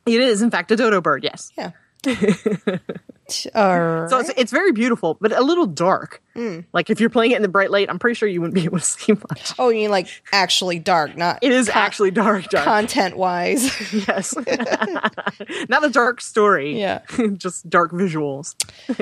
it 0.06 0.22
is 0.22 0.42
in 0.42 0.52
fact 0.52 0.72
a 0.72 0.76
dodo 0.76 1.02
bird 1.02 1.24
yes 1.24 1.52
Yeah. 1.58 1.72
Right. 2.08 4.10
so 4.10 4.20
it's, 4.20 4.30
it's 4.38 4.52
very 4.52 4.72
beautiful 4.72 5.18
but 5.20 5.32
a 5.34 5.42
little 5.42 5.66
dark. 5.66 6.22
Hmm. 6.34 6.60
like 6.72 6.90
if 6.90 7.00
you're 7.00 7.10
playing 7.10 7.32
it 7.32 7.36
in 7.36 7.42
the 7.42 7.48
bright 7.50 7.72
light 7.72 7.90
i'm 7.90 8.00
pretty 8.00 8.14
sure 8.14 8.30
you 8.30 8.40
wouldn't 8.40 8.54
be 8.56 8.64
able 8.64 8.80
to 8.80 8.86
see 8.98 9.14
much. 9.14 9.54
Oh, 9.60 9.70
you 9.70 9.82
mean 9.82 9.92
like 9.92 10.08
actually 10.32 10.80
dark, 10.80 11.18
not 11.18 11.40
it 11.42 11.52
is 11.52 11.68
con- 11.70 11.84
actually 11.84 12.12
dark 12.12 12.46
dark. 12.50 12.64
content 12.64 13.18
wise. 13.18 13.66
yes. 14.08 14.36
Not 15.70 15.84
a 15.84 15.90
dark 15.90 16.22
story. 16.22 16.80
Yeah. 16.80 17.02
just 17.38 17.70
dark 17.70 17.92
visuals. 17.92 18.56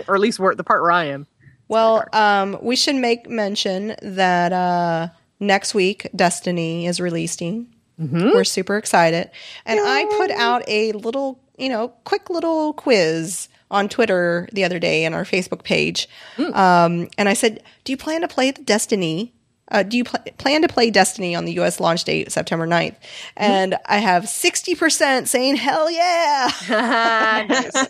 Or 0.08 0.16
at 0.16 0.22
least 0.22 0.40
where 0.40 0.56
the 0.56 0.64
part 0.64 0.82
where 0.82 0.92
i 0.92 1.06
am. 1.06 1.28
Well, 1.68 2.06
um, 2.14 2.58
we 2.62 2.76
should 2.76 2.96
make 2.96 3.30
mention 3.30 3.96
that 4.02 4.54
uh, 4.54 5.10
next 5.40 5.74
week 5.74 6.08
Destiny 6.16 6.88
is 6.88 7.00
releasing. 7.00 7.68
We're 7.98 8.44
super 8.44 8.76
excited, 8.78 9.32
and 9.66 9.80
I 9.82 10.04
put 10.18 10.30
out 10.32 10.64
a 10.68 10.92
little, 10.92 11.40
you 11.58 11.70
know, 11.70 11.90
quick 12.04 12.30
little 12.30 12.74
quiz 12.74 13.48
on 13.72 13.90
Twitter 13.90 14.48
the 14.52 14.64
other 14.64 14.80
day 14.80 15.06
and 15.06 15.16
our 15.16 15.24
Facebook 15.24 15.64
page, 15.64 16.08
um, 16.54 17.10
and 17.18 17.28
I 17.30 17.34
said, 17.34 17.64
"Do 17.84 17.92
you 17.92 17.98
plan 17.98 18.22
to 18.22 18.28
play 18.28 18.52
the 18.52 18.62
Destiny?" 18.62 19.32
Uh, 19.72 19.82
do 19.82 19.98
you 19.98 20.04
pl- 20.04 20.20
plan 20.38 20.62
to 20.62 20.68
play 20.68 20.92
Destiny 20.92 21.34
on 21.34 21.46
the 21.46 21.54
U.S. 21.54 21.80
launch 21.80 22.04
date, 22.04 22.32
September 22.32 22.68
9th? 22.68 22.98
And 23.36 23.76
I 23.88 23.98
have 23.98 24.26
60% 24.26 25.28
saying, 25.28 25.56
hell 25.56 25.90
yeah. 25.90 26.52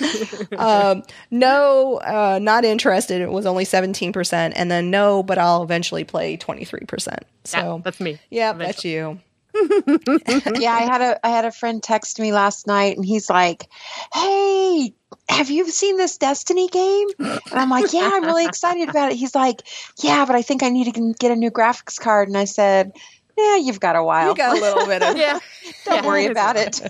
um, 0.56 1.02
no, 1.30 1.96
uh, 1.98 2.38
not 2.40 2.64
interested. 2.64 3.20
It 3.20 3.30
was 3.30 3.44
only 3.44 3.64
17%. 3.64 4.52
And 4.56 4.70
then 4.70 4.90
no, 4.90 5.22
but 5.22 5.36
I'll 5.36 5.62
eventually 5.62 6.04
play 6.04 6.38
23%. 6.38 7.18
So 7.44 7.58
Yeah, 7.58 7.80
that's 7.84 8.00
me. 8.00 8.18
yeah, 8.30 8.52
that's 8.54 8.82
you. 8.84 9.20
Yeah, 10.58 10.72
I 10.74 10.82
had 10.82 11.00
a 11.00 11.26
I 11.26 11.30
had 11.30 11.44
a 11.44 11.52
friend 11.52 11.82
text 11.82 12.18
me 12.18 12.32
last 12.32 12.66
night, 12.66 12.96
and 12.96 13.04
he's 13.04 13.28
like, 13.30 13.68
"Hey, 14.14 14.94
have 15.28 15.50
you 15.50 15.68
seen 15.70 15.96
this 15.96 16.18
Destiny 16.18 16.68
game?" 16.68 17.08
And 17.18 17.40
I'm 17.54 17.70
like, 17.70 17.92
"Yeah, 17.92 18.10
I'm 18.12 18.24
really 18.24 18.46
excited 18.46 18.88
about 18.88 19.12
it." 19.12 19.16
He's 19.16 19.34
like, 19.34 19.62
"Yeah, 20.02 20.24
but 20.24 20.36
I 20.36 20.42
think 20.42 20.62
I 20.62 20.68
need 20.68 20.92
to 20.92 21.14
get 21.18 21.30
a 21.30 21.36
new 21.36 21.50
graphics 21.50 21.98
card." 22.00 22.28
And 22.28 22.36
I 22.36 22.44
said, 22.44 22.92
"Yeah, 23.36 23.56
you've 23.56 23.80
got 23.80 23.96
a 23.96 24.02
while. 24.02 24.28
You 24.30 24.34
got 24.36 24.56
a 24.56 24.60
little 24.60 24.86
bit 24.86 25.02
of. 25.02 25.16
Yeah. 25.22 25.38
Don't 25.84 26.02
Yeah. 26.02 26.06
worry 26.06 26.26
about 26.26 26.56
it." 26.56 26.80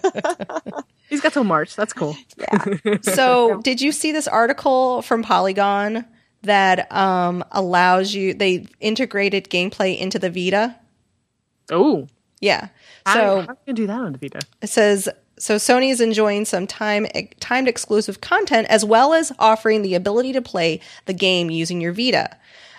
He's 1.08 1.20
got 1.20 1.32
till 1.34 1.44
March. 1.44 1.76
That's 1.76 1.92
cool. 1.92 2.16
Yeah. 2.38 2.64
So, 3.02 3.60
did 3.62 3.80
you 3.80 3.92
see 3.92 4.12
this 4.12 4.26
article 4.26 5.02
from 5.02 5.22
Polygon 5.22 6.06
that 6.42 6.90
um, 6.90 7.44
allows 7.52 8.14
you, 8.14 8.34
they 8.34 8.66
integrated 8.80 9.48
gameplay 9.50 9.98
into 9.98 10.18
the 10.18 10.30
Vita? 10.30 10.76
Oh. 11.70 12.08
Yeah. 12.42 12.68
So, 13.06 13.12
how 13.12 13.34
can 13.34 13.40
you 13.40 13.46
gonna 13.46 13.76
do 13.76 13.86
that 13.86 14.00
on 14.00 14.12
the 14.12 14.18
Vita? 14.18 14.40
It 14.60 14.68
says 14.68 15.08
so 15.38 15.56
Sony 15.56 15.90
is 15.90 16.00
enjoying 16.00 16.44
some 16.44 16.66
time 16.66 17.06
timed 17.40 17.66
exclusive 17.66 18.20
content 18.20 18.68
as 18.68 18.84
well 18.84 19.12
as 19.12 19.32
offering 19.38 19.82
the 19.82 19.94
ability 19.94 20.32
to 20.34 20.42
play 20.42 20.80
the 21.06 21.14
game 21.14 21.50
using 21.50 21.80
your 21.80 21.92
Vita. 21.92 22.36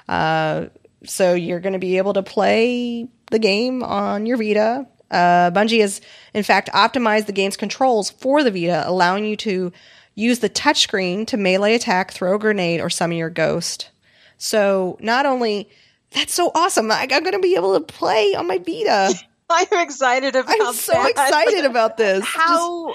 Uh, 0.08 0.67
so 1.04 1.34
you're 1.34 1.60
going 1.60 1.73
to 1.73 1.80
be 1.80 1.97
able 1.97 2.13
to 2.13 2.23
play 2.23 3.08
the 3.32 3.39
game 3.39 3.84
on 3.84 4.26
your 4.26 4.38
Vita. 4.38 4.88
Uh, 5.12 5.52
Bungie 5.52 5.82
has, 5.82 5.99
in 6.34 6.43
fact, 6.43 6.69
optimized 6.73 7.26
the 7.26 7.34
game's 7.34 7.58
controls 7.58 8.10
for 8.10 8.43
the 8.43 8.52
Vita, 8.52 8.84
allowing 8.88 9.26
you 9.26 9.36
to 9.38 9.73
use 10.15 10.39
the 10.39 10.49
touchscreen 10.49 11.28
to 11.28 11.38
melee 11.38 11.76
attack, 11.76 12.12
throw 12.12 12.36
a 12.36 12.39
grenade, 12.39 12.80
or 12.80 12.89
summon 12.89 13.17
your 13.17 13.30
ghost. 13.30 13.89
So 14.38 14.97
not 15.02 15.26
only 15.26 15.69
that's 16.12 16.34
so 16.34 16.52
awesome, 16.56 16.91
I, 16.91 17.02
I'm 17.02 17.23
going 17.23 17.34
to 17.34 17.39
be 17.39 17.56
able 17.56 17.78
to 17.78 17.86
play 17.86 18.36
on 18.36 18.47
my 18.47 18.60
Vita. 18.60 19.13
I'm 19.49 19.67
excited 19.86 20.36
about. 20.36 20.47
This. 20.58 20.67
I'm 20.67 20.73
so 20.73 20.93
that. 20.93 21.10
excited 21.12 21.65
about 21.65 21.97
this. 21.97 22.23
How 22.25 22.93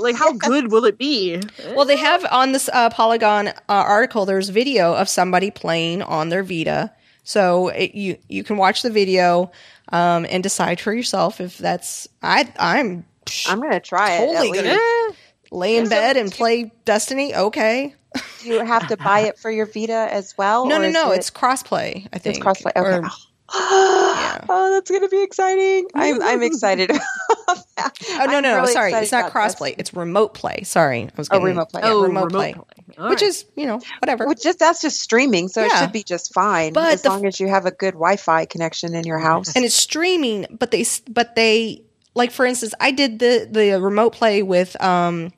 like 0.00 0.16
how 0.16 0.32
good 0.32 0.72
will 0.72 0.84
it 0.84 0.98
be? 0.98 1.40
Well, 1.74 1.84
they 1.84 1.96
have 1.96 2.24
on 2.30 2.52
this 2.52 2.68
uh, 2.72 2.90
Polygon 2.90 3.48
uh, 3.48 3.52
article. 3.68 4.26
There's 4.26 4.48
video 4.48 4.94
of 4.94 5.08
somebody 5.08 5.50
playing 5.50 6.02
on 6.02 6.28
their 6.30 6.42
Vita, 6.42 6.92
so 7.24 7.68
it, 7.68 7.94
you 7.94 8.16
you 8.28 8.42
can 8.44 8.56
watch 8.56 8.82
the 8.82 8.90
video 8.90 9.50
um, 9.90 10.26
and 10.28 10.42
decide 10.42 10.80
for 10.80 10.92
yourself 10.92 11.40
if 11.40 11.58
that's. 11.58 12.08
I 12.22 12.52
I'm 12.58 13.04
I'm 13.48 13.60
gonna 13.60 13.80
try 13.80 14.14
it. 14.14 14.26
Totally 14.34 14.58
at 14.58 14.64
gonna- 14.64 15.16
lay 15.52 15.76
in 15.76 15.88
bed 15.88 16.16
and 16.16 16.30
play 16.32 16.72
Destiny. 16.84 17.34
Okay, 17.34 17.94
Do 18.40 18.48
you 18.48 18.64
have 18.64 18.88
to 18.88 18.96
buy 18.96 19.20
it 19.20 19.38
for 19.38 19.50
your 19.50 19.66
Vita 19.66 20.08
as 20.10 20.36
well? 20.38 20.66
no, 20.68 20.76
or 20.76 20.78
no, 20.80 20.90
no. 20.90 21.12
it- 21.12 21.18
It's 21.18 21.30
crossplay. 21.30 22.08
I 22.12 22.18
think 22.18 22.36
it's 22.36 22.44
crossplay. 22.44 22.72
Okay. 22.76 22.80
Or- 23.06 23.10
Oh, 24.52 24.70
that's 24.72 24.90
gonna 24.90 25.08
be 25.08 25.22
exciting! 25.22 25.86
I'm 25.94 26.22
I'm 26.22 26.42
excited 26.42 26.90
about 26.90 27.64
that. 27.76 27.92
oh 28.20 28.24
no, 28.26 28.36
I'm 28.38 28.42
no, 28.42 28.56
really 28.60 28.72
sorry. 28.72 28.92
It's 28.94 29.12
not 29.12 29.32
crossplay. 29.32 29.74
It's 29.78 29.94
remote 29.94 30.34
play. 30.34 30.62
Sorry, 30.64 31.02
I 31.04 31.10
was 31.16 31.28
Oh, 31.30 31.40
remote 31.40 31.70
play. 31.70 31.82
Yeah, 31.82 31.90
Oh, 31.90 32.02
remote, 32.02 32.26
remote 32.26 32.30
play, 32.32 32.52
play. 32.54 33.08
Which 33.10 33.20
right. 33.20 33.22
is 33.22 33.44
you 33.56 33.66
know 33.66 33.80
whatever. 34.00 34.26
Which 34.26 34.42
just 34.42 34.58
that's 34.58 34.80
just 34.82 35.00
streaming, 35.00 35.48
so 35.48 35.62
it 35.64 35.72
should 35.72 35.92
be 35.92 36.02
just 36.02 36.32
fine 36.34 36.72
But 36.72 36.94
as 36.94 37.04
long 37.04 37.26
as 37.26 37.38
you 37.38 37.48
have 37.48 37.66
a 37.66 37.70
good 37.70 37.92
Wi-Fi 37.94 38.46
connection 38.46 38.94
in 38.94 39.04
your 39.04 39.18
house. 39.18 39.54
and 39.54 39.64
it's 39.64 39.74
streaming 39.74 40.46
but 40.50 40.70
they 40.70 40.84
but 41.08 41.34
they 41.36 41.82
like 42.14 42.30
for 42.32 42.44
instance 42.46 42.74
i 42.80 42.90
did 42.90 43.18
the 43.20 43.46
the 43.50 43.80
remote 43.80 44.12
play 44.12 44.42
with 44.42 44.80
um 44.82 45.32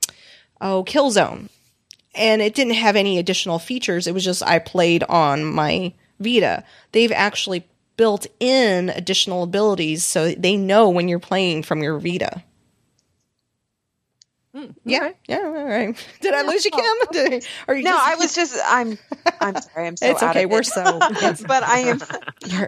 oh 0.60 0.84
killzone 0.86 1.48
and 2.14 2.40
it 2.40 2.54
didn't 2.54 2.74
have 2.74 2.96
any 2.96 3.18
additional 3.18 3.58
features 3.58 4.06
it 4.06 4.14
was 4.14 4.24
just 4.24 4.42
i 4.42 4.58
played 4.58 5.02
on 5.04 5.44
my 5.44 5.92
vita 6.18 6.64
they've 6.92 7.12
actually 7.12 7.66
built 8.02 8.26
in 8.40 8.88
additional 8.88 9.44
abilities 9.44 10.02
so 10.02 10.32
they 10.32 10.56
know 10.56 10.88
when 10.90 11.06
you're 11.08 11.20
playing 11.30 11.62
from 11.62 11.82
your 11.84 11.98
vita 12.00 12.42
yeah 14.84 15.04
okay. 15.04 15.14
yeah 15.28 15.36
all 15.38 15.64
right 15.64 15.96
did 16.20 16.34
i 16.34 16.42
lose 16.42 16.62
you 16.64 16.70
kim 16.72 16.84
Did- 17.12 17.46
are 17.68 17.74
you 17.74 17.84
no, 17.84 17.92
just- 17.92 18.06
I 18.06 18.14
was 18.16 18.34
just 18.34 18.58
I'm 18.66 18.98
I'm 19.40 19.60
sorry, 19.62 19.86
I'm 19.86 19.96
so 19.96 20.06
it's 20.10 20.22
out 20.22 20.30
okay 20.36 20.44
of 20.44 20.50
we're 20.50 20.60
it. 20.60 20.66
so 20.66 20.82
but 21.46 21.62
I 21.62 21.78
am 21.78 22.00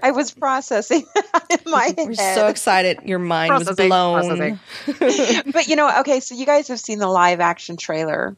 I 0.02 0.12
was 0.12 0.30
processing 0.30 1.04
in 1.50 1.58
my 1.70 1.92
we're 1.98 2.14
head. 2.14 2.34
so 2.36 2.46
excited 2.46 3.00
your 3.04 3.18
mind 3.18 3.52
was 3.54 3.68
blown 3.76 4.58
but 4.86 5.66
you 5.68 5.76
know, 5.76 6.00
okay, 6.00 6.20
so 6.20 6.34
you 6.34 6.46
guys 6.46 6.68
have 6.68 6.80
seen 6.80 6.98
the 7.00 7.08
live 7.08 7.40
action 7.40 7.76
trailer 7.76 8.34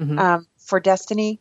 Mhm. 0.00 0.18
um, 0.20 0.46
for 0.58 0.78
Destiny. 0.78 1.40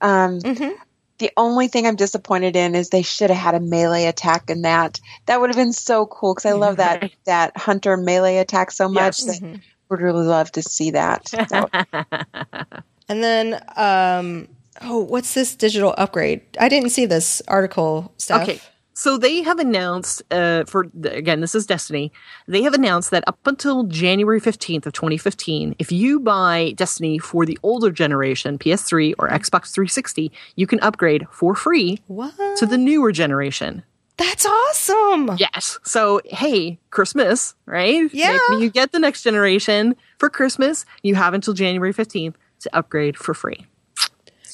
Um, 0.00 0.38
Mhm. 0.40 0.74
The 1.18 1.30
only 1.36 1.68
thing 1.68 1.86
I'm 1.86 1.96
disappointed 1.96 2.56
in 2.56 2.74
is 2.74 2.88
they 2.90 3.02
should 3.02 3.30
have 3.30 3.38
had 3.38 3.54
a 3.54 3.60
melee 3.60 4.06
attack 4.06 4.50
in 4.50 4.62
that. 4.62 5.00
That 5.26 5.40
would 5.40 5.48
have 5.50 5.56
been 5.56 5.72
so 5.72 6.06
cool 6.06 6.34
because 6.34 6.46
I 6.46 6.52
love 6.52 6.76
that 6.78 7.10
that 7.24 7.56
hunter 7.56 7.96
melee 7.96 8.38
attack 8.38 8.72
so 8.72 8.88
much. 8.88 9.22
Yes. 9.22 9.38
That 9.40 9.60
would 9.90 10.00
really 10.00 10.26
love 10.26 10.50
to 10.52 10.62
see 10.62 10.90
that. 10.92 11.26
That- 11.50 12.84
And 13.08 13.22
then, 13.22 13.62
um, 13.76 14.48
oh, 14.80 15.00
what's 15.00 15.34
this 15.34 15.54
digital 15.54 15.94
upgrade? 15.98 16.40
I 16.58 16.70
didn't 16.70 16.88
see 16.88 17.04
this 17.04 17.42
article 17.46 18.12
stuff. 18.16 18.48
Okay. 18.48 18.60
So 18.96 19.18
they 19.18 19.42
have 19.42 19.58
announced 19.58 20.22
uh, 20.30 20.64
for 20.64 20.86
again, 21.04 21.40
this 21.40 21.54
is 21.54 21.66
Destiny. 21.66 22.12
They 22.46 22.62
have 22.62 22.74
announced 22.74 23.10
that 23.10 23.24
up 23.26 23.38
until 23.44 23.84
January 23.84 24.38
fifteenth 24.40 24.86
of 24.86 24.92
twenty 24.92 25.18
fifteen, 25.18 25.74
if 25.80 25.90
you 25.90 26.20
buy 26.20 26.72
Destiny 26.76 27.18
for 27.18 27.44
the 27.44 27.58
older 27.64 27.90
generation, 27.90 28.56
PS3 28.56 29.14
or 29.18 29.28
Xbox 29.28 29.72
three 29.74 29.88
sixty, 29.88 30.30
you 30.54 30.66
can 30.68 30.78
upgrade 30.80 31.26
for 31.30 31.54
free 31.56 31.98
What? 32.06 32.34
to 32.58 32.66
the 32.66 32.78
newer 32.78 33.10
generation. 33.12 33.82
That's 34.16 34.46
awesome. 34.46 35.36
Yes. 35.38 35.80
So 35.82 36.20
hey, 36.26 36.78
Christmas, 36.90 37.56
right? 37.66 38.08
Yeah. 38.14 38.38
Maybe 38.50 38.62
you 38.62 38.70
get 38.70 38.92
the 38.92 39.00
next 39.00 39.24
generation 39.24 39.96
for 40.18 40.30
Christmas. 40.30 40.86
You 41.02 41.16
have 41.16 41.34
until 41.34 41.52
January 41.52 41.92
fifteenth 41.92 42.38
to 42.60 42.70
upgrade 42.76 43.16
for 43.16 43.34
free. 43.34 43.66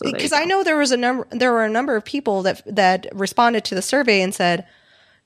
So 0.02 0.10
Because 0.10 0.30
go. 0.30 0.36
I 0.36 0.44
know 0.44 0.64
there 0.64 0.78
was 0.78 0.92
a 0.92 0.96
number, 0.96 1.26
there 1.30 1.52
were 1.52 1.64
a 1.64 1.68
number 1.68 1.94
of 1.94 2.04
people 2.04 2.42
that 2.42 2.62
that 2.66 3.06
responded 3.12 3.64
to 3.64 3.74
the 3.74 3.82
survey 3.82 4.22
and 4.22 4.34
said, 4.34 4.66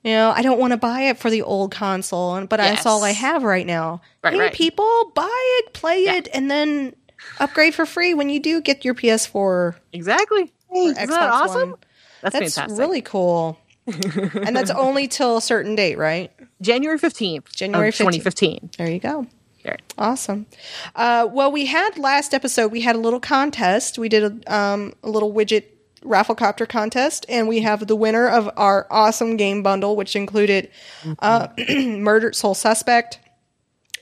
you 0.03 0.11
know, 0.11 0.31
I 0.31 0.43
don't 0.43 0.59
want 0.59 0.73
to 0.73 0.77
buy 0.77 1.03
it 1.03 1.19
for 1.19 1.31
the 1.31 1.43
old 1.43 1.71
console, 1.71 2.45
but 2.47 2.57
that's 2.57 2.85
all 2.85 3.05
I 3.05 3.11
have 3.11 3.45
right 3.45 3.67
now. 3.67 4.03
Right, 4.23 4.35
hey, 4.35 4.41
right. 4.41 4.53
people, 4.53 5.13
buy 5.15 5.61
it, 5.61 5.73
play 5.75 5.99
it, 6.01 6.29
and 6.35 6.51
then 6.51 6.95
upgrade 7.39 7.75
for 7.75 7.87
free 7.87 8.15
when 8.15 8.29
you 8.29 8.41
do 8.41 8.61
get 8.61 8.85
your 8.85 8.95
PS4 8.95 9.77
exactly. 9.93 10.53
Xbox 10.75 11.07
that 11.07 11.31
awesome? 11.31 11.71
One. 11.71 11.79
That's, 12.21 12.39
That's 12.39 12.55
fantastic. 12.55 12.79
really 12.79 13.01
cool. 13.01 13.59
and 13.87 14.57
that's 14.57 14.71
only 14.73 15.07
till 15.07 15.37
a 15.37 15.43
certain 15.43 15.77
date, 15.77 15.99
right? 15.99 16.33
January 16.61 16.99
fifteenth, 16.99 17.55
January 17.55 17.91
of 17.91 17.97
twenty 17.97 18.19
fifteen. 18.19 18.71
There 18.77 18.91
you 18.91 18.99
go. 18.99 19.27
Right. 19.65 19.81
Awesome. 19.97 20.47
Uh, 20.95 21.29
well, 21.31 21.51
we 21.51 21.67
had 21.67 21.99
last 21.99 22.35
episode, 22.35 22.71
we 22.71 22.83
had 22.83 22.97
a 22.97 22.99
little 22.99 23.21
contest. 23.21 23.99
We 23.99 24.09
did 24.09 24.45
a, 24.47 24.55
um, 24.55 24.93
a 25.03 25.09
little 25.09 25.33
widget 25.33 25.65
rafflecopter 26.03 26.69
contest, 26.69 27.25
and 27.29 27.49
we 27.49 27.61
have 27.61 27.87
the 27.87 27.97
winner 27.97 28.29
of 28.29 28.51
our 28.57 28.87
awesome 28.91 29.37
game 29.37 29.63
bundle, 29.63 29.97
which 29.97 30.15
included 30.15 30.71
uh, 31.21 31.49
Murdered 31.69 32.37
Soul 32.37 32.55
Suspect, 32.55 33.21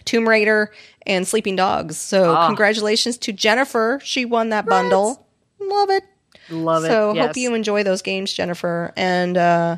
Tomb 0.05 0.29
Raider, 0.29 0.73
and 1.07 1.27
Sleeping 1.29 1.55
Dogs. 1.55 1.97
So, 1.97 2.35
congratulations 2.47 3.17
to 3.19 3.33
Jennifer. 3.33 4.01
She 4.03 4.25
won 4.25 4.49
that 4.49 4.67
bundle. 4.67 5.27
Love 5.61 5.91
it. 5.91 6.05
Love 6.51 6.85
it. 6.85 6.89
So 6.89 7.09
hope 7.09 7.17
yes. 7.17 7.37
you 7.37 7.55
enjoy 7.55 7.83
those 7.83 8.03
games, 8.03 8.33
Jennifer, 8.33 8.93
and 8.97 9.37
uh, 9.37 9.77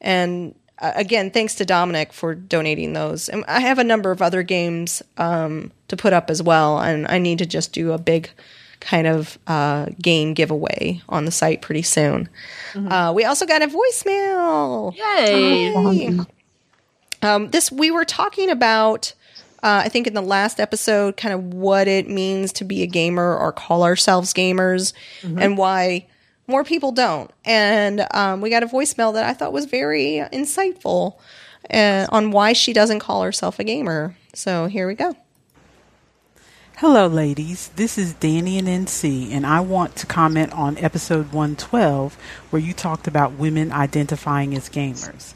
and 0.00 0.54
uh, 0.82 0.92
again, 0.96 1.30
thanks 1.30 1.54
to 1.54 1.64
Dominic 1.64 2.12
for 2.12 2.34
donating 2.34 2.92
those. 2.92 3.28
And 3.28 3.44
I 3.46 3.60
have 3.60 3.78
a 3.78 3.84
number 3.84 4.10
of 4.10 4.20
other 4.20 4.42
games 4.42 5.02
um, 5.16 5.70
to 5.88 5.96
put 5.96 6.12
up 6.12 6.28
as 6.28 6.42
well, 6.42 6.78
and 6.80 7.06
I 7.06 7.18
need 7.18 7.38
to 7.38 7.46
just 7.46 7.72
do 7.72 7.92
a 7.92 7.98
big 7.98 8.28
kind 8.80 9.06
of 9.06 9.38
uh, 9.46 9.86
game 10.02 10.34
giveaway 10.34 11.00
on 11.08 11.24
the 11.24 11.30
site 11.30 11.62
pretty 11.62 11.82
soon. 11.82 12.28
Uh, 12.74 13.12
we 13.14 13.24
also 13.24 13.46
got 13.46 13.62
a 13.62 13.68
voicemail. 13.68 14.94
Yay! 14.96 16.18
Um, 17.22 17.50
this 17.50 17.70
we 17.70 17.92
were 17.92 18.04
talking 18.04 18.50
about 18.50 19.14
uh, 19.62 19.82
I 19.84 19.88
think 19.88 20.08
in 20.08 20.14
the 20.14 20.20
last 20.22 20.58
episode, 20.58 21.16
kind 21.16 21.32
of 21.32 21.54
what 21.54 21.86
it 21.86 22.08
means 22.08 22.52
to 22.54 22.64
be 22.64 22.82
a 22.82 22.86
gamer 22.88 23.36
or 23.36 23.52
call 23.52 23.84
ourselves 23.84 24.34
gamers, 24.34 24.92
and 25.38 25.56
why 25.56 26.06
more 26.52 26.62
people 26.62 26.92
don't. 26.92 27.30
And 27.46 28.06
um, 28.12 28.42
we 28.42 28.50
got 28.50 28.62
a 28.62 28.66
voicemail 28.66 29.14
that 29.14 29.24
I 29.24 29.32
thought 29.32 29.52
was 29.52 29.64
very 29.64 30.22
insightful 30.32 31.16
uh, 31.72 32.06
on 32.10 32.30
why 32.30 32.52
she 32.52 32.74
doesn't 32.74 33.00
call 33.00 33.22
herself 33.22 33.58
a 33.58 33.64
gamer. 33.64 34.14
So 34.34 34.66
here 34.66 34.86
we 34.86 34.94
go. 34.94 35.16
Hello, 36.76 37.06
ladies. 37.06 37.68
This 37.76 37.96
is 37.96 38.12
Danny 38.14 38.58
and 38.58 38.68
NC, 38.68 39.30
and 39.30 39.46
I 39.46 39.60
want 39.60 39.96
to 39.96 40.06
comment 40.06 40.52
on 40.52 40.76
episode 40.78 41.32
112 41.32 42.18
where 42.50 42.60
you 42.60 42.74
talked 42.74 43.06
about 43.06 43.32
women 43.32 43.72
identifying 43.72 44.54
as 44.54 44.68
gamers. 44.68 45.34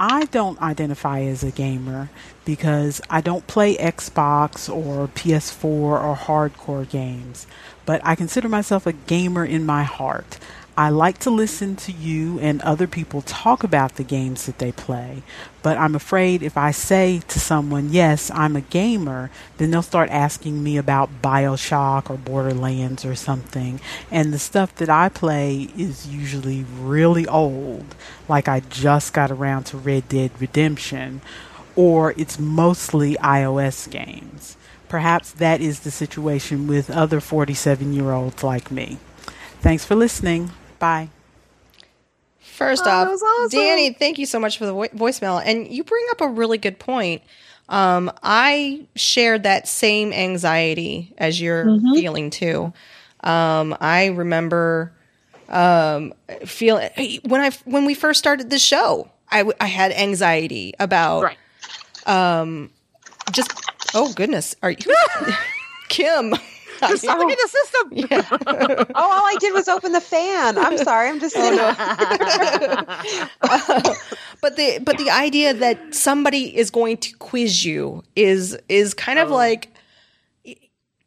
I 0.00 0.26
don't 0.26 0.60
identify 0.62 1.22
as 1.22 1.42
a 1.42 1.50
gamer 1.50 2.08
because 2.44 3.02
I 3.10 3.20
don't 3.20 3.46
play 3.48 3.76
Xbox 3.76 4.72
or 4.72 5.08
PS4 5.08 5.64
or 5.64 6.16
hardcore 6.16 6.88
games, 6.88 7.48
but 7.88 8.02
I 8.04 8.16
consider 8.16 8.50
myself 8.50 8.86
a 8.86 8.92
gamer 8.92 9.46
in 9.46 9.64
my 9.64 9.82
heart. 9.82 10.36
I 10.76 10.90
like 10.90 11.16
to 11.20 11.30
listen 11.30 11.74
to 11.76 11.90
you 11.90 12.38
and 12.38 12.60
other 12.60 12.86
people 12.86 13.22
talk 13.22 13.64
about 13.64 13.94
the 13.94 14.04
games 14.04 14.44
that 14.44 14.58
they 14.58 14.72
play, 14.72 15.22
but 15.62 15.78
I'm 15.78 15.94
afraid 15.94 16.42
if 16.42 16.58
I 16.58 16.70
say 16.70 17.22
to 17.28 17.40
someone, 17.40 17.88
yes, 17.90 18.30
I'm 18.30 18.56
a 18.56 18.60
gamer, 18.60 19.30
then 19.56 19.70
they'll 19.70 19.80
start 19.80 20.10
asking 20.10 20.62
me 20.62 20.76
about 20.76 21.22
Bioshock 21.22 22.10
or 22.10 22.18
Borderlands 22.18 23.06
or 23.06 23.14
something. 23.14 23.80
And 24.10 24.34
the 24.34 24.38
stuff 24.38 24.74
that 24.74 24.90
I 24.90 25.08
play 25.08 25.70
is 25.74 26.06
usually 26.06 26.66
really 26.78 27.26
old, 27.26 27.94
like 28.28 28.48
I 28.48 28.60
just 28.60 29.14
got 29.14 29.30
around 29.30 29.64
to 29.64 29.78
Red 29.78 30.10
Dead 30.10 30.32
Redemption, 30.38 31.22
or 31.74 32.12
it's 32.18 32.38
mostly 32.38 33.14
iOS 33.14 33.90
games. 33.90 34.58
Perhaps 34.88 35.32
that 35.32 35.60
is 35.60 35.80
the 35.80 35.90
situation 35.90 36.66
with 36.66 36.90
other 36.90 37.20
47 37.20 37.92
year 37.92 38.12
olds 38.12 38.42
like 38.42 38.70
me. 38.70 38.98
Thanks 39.60 39.84
for 39.84 39.94
listening. 39.94 40.50
Bye. 40.78 41.10
First 42.40 42.84
Oh, 42.86 42.90
off, 42.90 43.08
awesome. 43.22 43.58
Danny, 43.58 43.92
thank 43.92 44.18
you 44.18 44.26
so 44.26 44.40
much 44.40 44.58
for 44.58 44.66
the 44.66 44.72
vo- 44.72 44.88
voicemail. 44.88 45.40
And 45.44 45.68
you 45.68 45.84
bring 45.84 46.04
up 46.10 46.20
a 46.20 46.28
really 46.28 46.58
good 46.58 46.78
point. 46.78 47.22
Um, 47.68 48.10
I 48.22 48.86
shared 48.96 49.42
that 49.44 49.68
same 49.68 50.12
anxiety 50.12 51.12
as 51.18 51.40
you're 51.40 51.64
Mm-hmm. 51.66 51.94
feeling 51.94 52.30
too. 52.30 52.72
Um, 53.20 53.76
I 53.80 54.06
remember 54.06 54.92
um, 55.48 56.14
feeling 56.46 56.88
when 57.26 57.40
I 57.40 57.50
when 57.64 57.84
we 57.84 57.94
first 57.94 58.18
started 58.18 58.48
the 58.50 58.58
show, 58.58 59.10
I, 59.30 59.38
w- 59.38 59.56
I 59.60 59.66
had 59.66 59.92
anxiety 59.92 60.74
about 60.78 61.22
Right. 61.24 61.38
just 63.32 63.50
oh 63.94 64.12
goodness, 64.14 64.54
are 64.62 64.70
you 64.70 64.76
Kim? 65.88 66.30
Look 66.80 66.92
at 66.92 67.00
the 67.02 67.48
system. 67.50 67.88
Oh, 68.94 69.02
all 69.02 69.26
I 69.26 69.36
did 69.40 69.52
was 69.52 69.66
open 69.66 69.90
the 69.92 70.00
fan. 70.00 70.56
I'm 70.56 70.78
sorry. 70.78 71.08
I'm 71.08 71.18
just 71.18 71.34
sitting. 71.34 71.58
Oh, 73.42 73.96
but 74.40 74.56
the 74.56 74.78
but 74.84 74.96
the 74.98 75.10
idea 75.10 75.54
that 75.54 75.94
somebody 75.94 76.56
is 76.56 76.70
going 76.70 76.98
to 76.98 77.12
quiz 77.16 77.64
you 77.64 78.02
is 78.16 78.56
is 78.68 78.94
kind 78.94 79.18
Oh. 79.18 79.22
of 79.24 79.30
like 79.30 79.74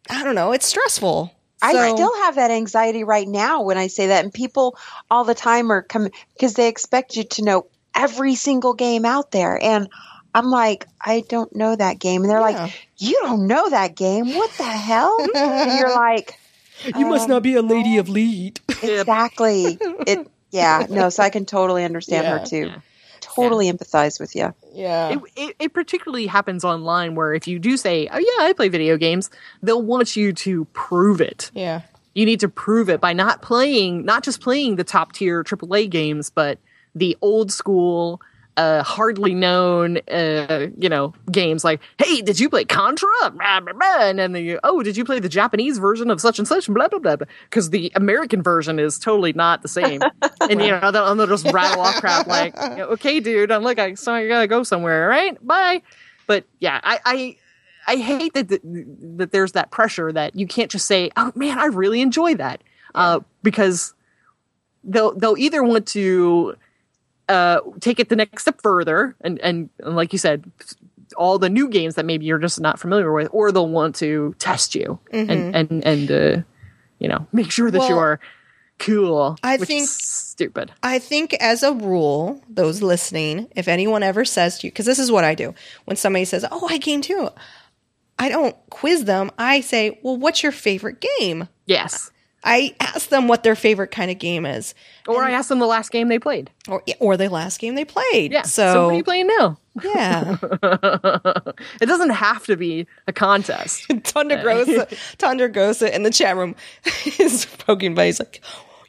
I 0.10 0.24
don't 0.24 0.36
know, 0.36 0.52
it's 0.52 0.66
stressful. 0.68 1.32
I 1.62 1.72
So- 1.74 1.96
still 1.96 2.16
have 2.24 2.36
that 2.36 2.52
anxiety 2.52 3.04
right 3.04 3.28
now 3.28 3.62
when 3.62 3.78
I 3.78 3.88
say 3.88 4.08
that, 4.08 4.24
and 4.26 4.34
people 4.34 4.76
all 5.10 5.24
the 5.24 5.36
time 5.36 5.72
are 5.72 5.84
coming 5.84 6.12
because 6.34 6.56
they 6.56 6.68
expect 6.68 7.16
you 7.16 7.24
to 7.24 7.44
know 7.44 7.66
every 7.96 8.36
single 8.36 8.74
game 8.74 9.06
out 9.06 9.32
there, 9.32 9.58
and 9.64 9.88
I'm 10.34 10.46
like, 10.50 10.86
I 11.00 11.24
don't 11.28 11.54
know 11.56 11.76
that 11.76 12.00
game, 12.00 12.22
and 12.22 12.30
they're 12.30 12.40
Yeah. 12.40 12.64
like, 12.64 12.74
you 12.98 13.20
don't 13.24 13.48
know 13.48 13.70
that 13.70 13.96
game? 13.96 14.34
What 14.34 14.50
the 14.58 14.64
hell? 14.64 15.18
and 15.36 15.78
you're 15.80 15.94
like, 15.96 16.40
you 16.96 17.06
must 17.06 17.26
um, 17.26 17.32
not 17.32 17.44
be 17.44 17.56
a 17.56 17.62
lady 17.62 17.98
of 17.98 18.08
lead. 18.10 18.60
exactly. 18.84 19.78
It, 20.08 20.28
yeah, 20.52 20.86
no. 20.90 21.10
So 21.10 21.24
I 21.24 21.30
can 21.30 21.46
totally 21.46 21.84
understand 21.84 22.26
Yeah. 22.26 22.40
her 22.40 22.46
too. 22.46 22.72
Totally 23.20 23.72
empathize 23.72 24.20
with 24.20 24.36
you. 24.36 24.54
yeah. 24.74 25.10
It, 25.10 25.20
it, 25.36 25.56
it 25.60 25.74
particularly 25.74 26.26
happens 26.28 26.66
online 26.66 27.16
where 27.16 27.34
if 27.34 27.48
you 27.48 27.60
do 27.60 27.78
say, 27.78 28.10
"Oh 28.12 28.18
yeah, 28.18 28.46
I 28.46 28.54
play 28.54 28.68
video 28.68 28.98
games," 28.98 29.30
they'll 29.62 29.82
want 29.82 30.16
you 30.16 30.34
to 30.34 30.66
prove 30.74 31.22
it. 31.22 31.52
yeah. 31.54 31.82
You 32.14 32.26
need 32.26 32.42
to 32.42 32.50
prove 32.50 32.90
it 32.90 33.00
by 33.00 33.14
not 33.14 33.42
playing, 33.42 34.04
not 34.04 34.24
just 34.24 34.42
playing 34.42 34.76
the 34.76 34.84
top 34.84 35.14
tier 35.14 35.46
AAA 35.46 35.90
games, 35.90 36.30
but 36.30 36.60
the 36.94 37.16
old 37.22 37.54
school, 37.54 38.20
uh, 38.58 38.84
hardly 38.84 39.34
known, 39.34 39.98
uh, 40.10 40.68
you 40.78 40.90
know, 40.90 41.14
games 41.32 41.64
like, 41.64 41.80
"Hey, 41.98 42.22
did 42.22 42.40
you 42.40 42.50
play 42.50 42.66
Contra?" 42.66 43.08
Blah, 43.32 43.60
blah, 43.62 43.74
blah. 43.74 44.02
And 44.02 44.20
then 44.20 44.34
the, 44.34 44.60
"Oh, 44.64 44.84
did 44.84 44.98
you 44.98 45.06
play 45.06 45.20
the 45.20 45.30
Japanese 45.30 45.78
version 45.78 46.12
of 46.12 46.20
such 46.20 46.38
and 46.38 46.48
such?" 46.48 46.68
Blah 46.68 46.90
blah 46.90 47.00
blah. 47.00 47.16
Because 47.50 47.70
the 47.70 47.92
American 47.96 48.42
version 48.42 48.80
is 48.80 49.00
totally 49.00 49.34
not 49.34 49.62
the 49.62 49.68
same. 49.68 50.02
and 50.42 50.62
you 50.62 50.72
know, 50.72 50.92
they'll, 50.92 51.16
they'll 51.16 51.28
just 51.28 51.46
rattle 51.52 51.82
off 51.82 51.96
crap 51.96 52.28
like, 52.28 52.58
"Okay, 52.60 53.20
dude, 53.20 53.52
I'm 53.52 53.64
like, 53.64 53.80
I 53.80 53.94
so 53.94 54.14
I 54.14 54.28
gotta 54.28 54.48
go 54.48 54.64
somewhere, 54.64 55.04
all 55.04 55.10
right? 55.10 55.46
Bye." 55.46 55.82
But 56.28 56.46
yeah, 56.60 56.80
I. 56.84 57.00
I 57.06 57.38
I 57.88 57.96
hate 57.96 58.36
that 58.36 58.48
th- 58.48 58.62
that 58.64 59.32
there's 59.32 59.54
that 59.54 59.72
pressure 59.72 60.12
that 60.12 60.36
you 60.36 60.46
can't 60.46 60.70
just 60.70 60.86
say, 60.86 61.10
"Oh 61.18 61.32
man, 61.34 61.58
I 61.58 61.66
really 61.66 62.00
enjoy 62.02 62.36
that," 62.36 62.62
uh, 62.94 63.22
because 63.42 63.96
they'll 64.84 65.14
they'll 65.14 65.38
either 65.38 65.64
want 65.64 65.88
to 65.88 66.56
uh, 67.32 67.62
take 67.80 68.00
it 68.00 68.10
the 68.10 68.16
next 68.16 68.44
step 68.44 68.62
further, 68.62 69.16
and, 69.22 69.40
and 69.40 69.70
and 69.80 69.96
like 69.96 70.14
you 70.14 70.20
said, 70.20 70.44
all 71.18 71.40
the 71.40 71.50
new 71.50 71.68
games 71.70 71.96
that 71.96 72.06
maybe 72.06 72.26
you're 72.26 72.40
just 72.40 72.60
not 72.60 72.80
familiar 72.80 73.12
with, 73.14 73.30
or 73.32 73.52
they'll 73.52 73.68
want 73.68 73.96
to 73.98 74.36
test 74.40 74.76
you 74.76 75.00
and 75.12 75.30
and 75.56 75.84
and 75.86 76.12
uh, 76.12 76.42
you 77.00 77.08
know 77.08 77.26
make 77.32 77.52
sure 77.52 77.72
that 77.72 77.80
Well, 77.80 77.90
you're 77.90 78.20
cool. 78.80 79.38
I 79.44 79.58
which 79.58 79.68
think- 79.68 79.84
is 79.84 79.96
stupid. 79.96 80.72
I 80.84 81.00
think 81.00 81.34
as 81.36 81.64
a 81.64 81.74
rule, 81.74 82.42
those 82.50 82.82
listening, 82.82 83.48
if 83.56 83.68
anyone 83.68 84.04
ever 84.04 84.26
says 84.26 84.60
to 84.60 84.68
you, 84.68 84.72
because 84.72 84.86
this 84.86 85.00
is 85.00 85.12
what 85.12 85.24
I 85.24 85.36
do 85.36 85.54
when 85.86 85.98
somebody 85.98 86.26
says, 86.26 86.46
"Oh, 86.52 86.68
I 86.70 86.78
game 86.78 87.02
too," 87.02 87.30
I 88.20 88.30
don't 88.30 88.56
quiz 88.70 89.06
them. 89.06 89.32
I 89.38 89.62
say, 89.62 90.00
"Well, 90.04 90.18
what's 90.18 90.44
your 90.44 90.52
favorite 90.52 91.04
game?" 91.20 91.48
Yes. 91.66 92.12
I 92.44 92.76
ask 92.80 93.10
them 93.10 93.28
what 93.28 93.44
their 93.44 93.56
favorite 93.56 93.92
kind 93.92 94.10
of 94.10 94.18
game 94.18 94.46
is, 94.48 94.74
Or 95.08 95.24
I 95.24 95.32
asked 95.32 95.50
them 95.50 95.60
the 95.60 95.68
last 95.68 95.92
game 95.92 96.08
they 96.08 96.18
played. 96.20 96.50
or 96.68 96.82
or 97.00 97.16
the 97.18 97.30
last 97.30 97.60
game 97.60 97.76
they 97.76 97.86
played. 97.86 98.32
Yeah. 98.32 98.42
So, 98.44 98.86
what 98.86 98.94
are 98.94 98.98
you 98.98 99.04
playing 99.04 99.28
now? 99.28 99.58
yeah, 99.84 100.38
it 101.82 101.86
doesn't 101.86 102.10
have 102.10 102.46
to 102.48 102.58
be 102.58 102.88
a 103.08 103.14
contest. 103.14 103.86
Tundra 104.04 104.38
Tundra 105.18 105.50
Gosa 105.50 105.92
in 105.92 106.04
the 106.04 106.10
chat 106.12 106.36
room 106.36 106.56
is 107.20 107.46
poking 107.60 107.96
by. 107.96 108.08
He's 108.08 108.20
like, 108.20 108.42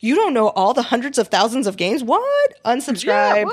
"You 0.02 0.14
don't 0.14 0.34
know 0.34 0.48
all 0.50 0.74
the 0.74 0.82
hundreds 0.82 1.16
of 1.16 1.28
thousands 1.28 1.66
of 1.66 1.78
games? 1.78 2.04
What? 2.04 2.62
Unsubscribe." 2.64 3.44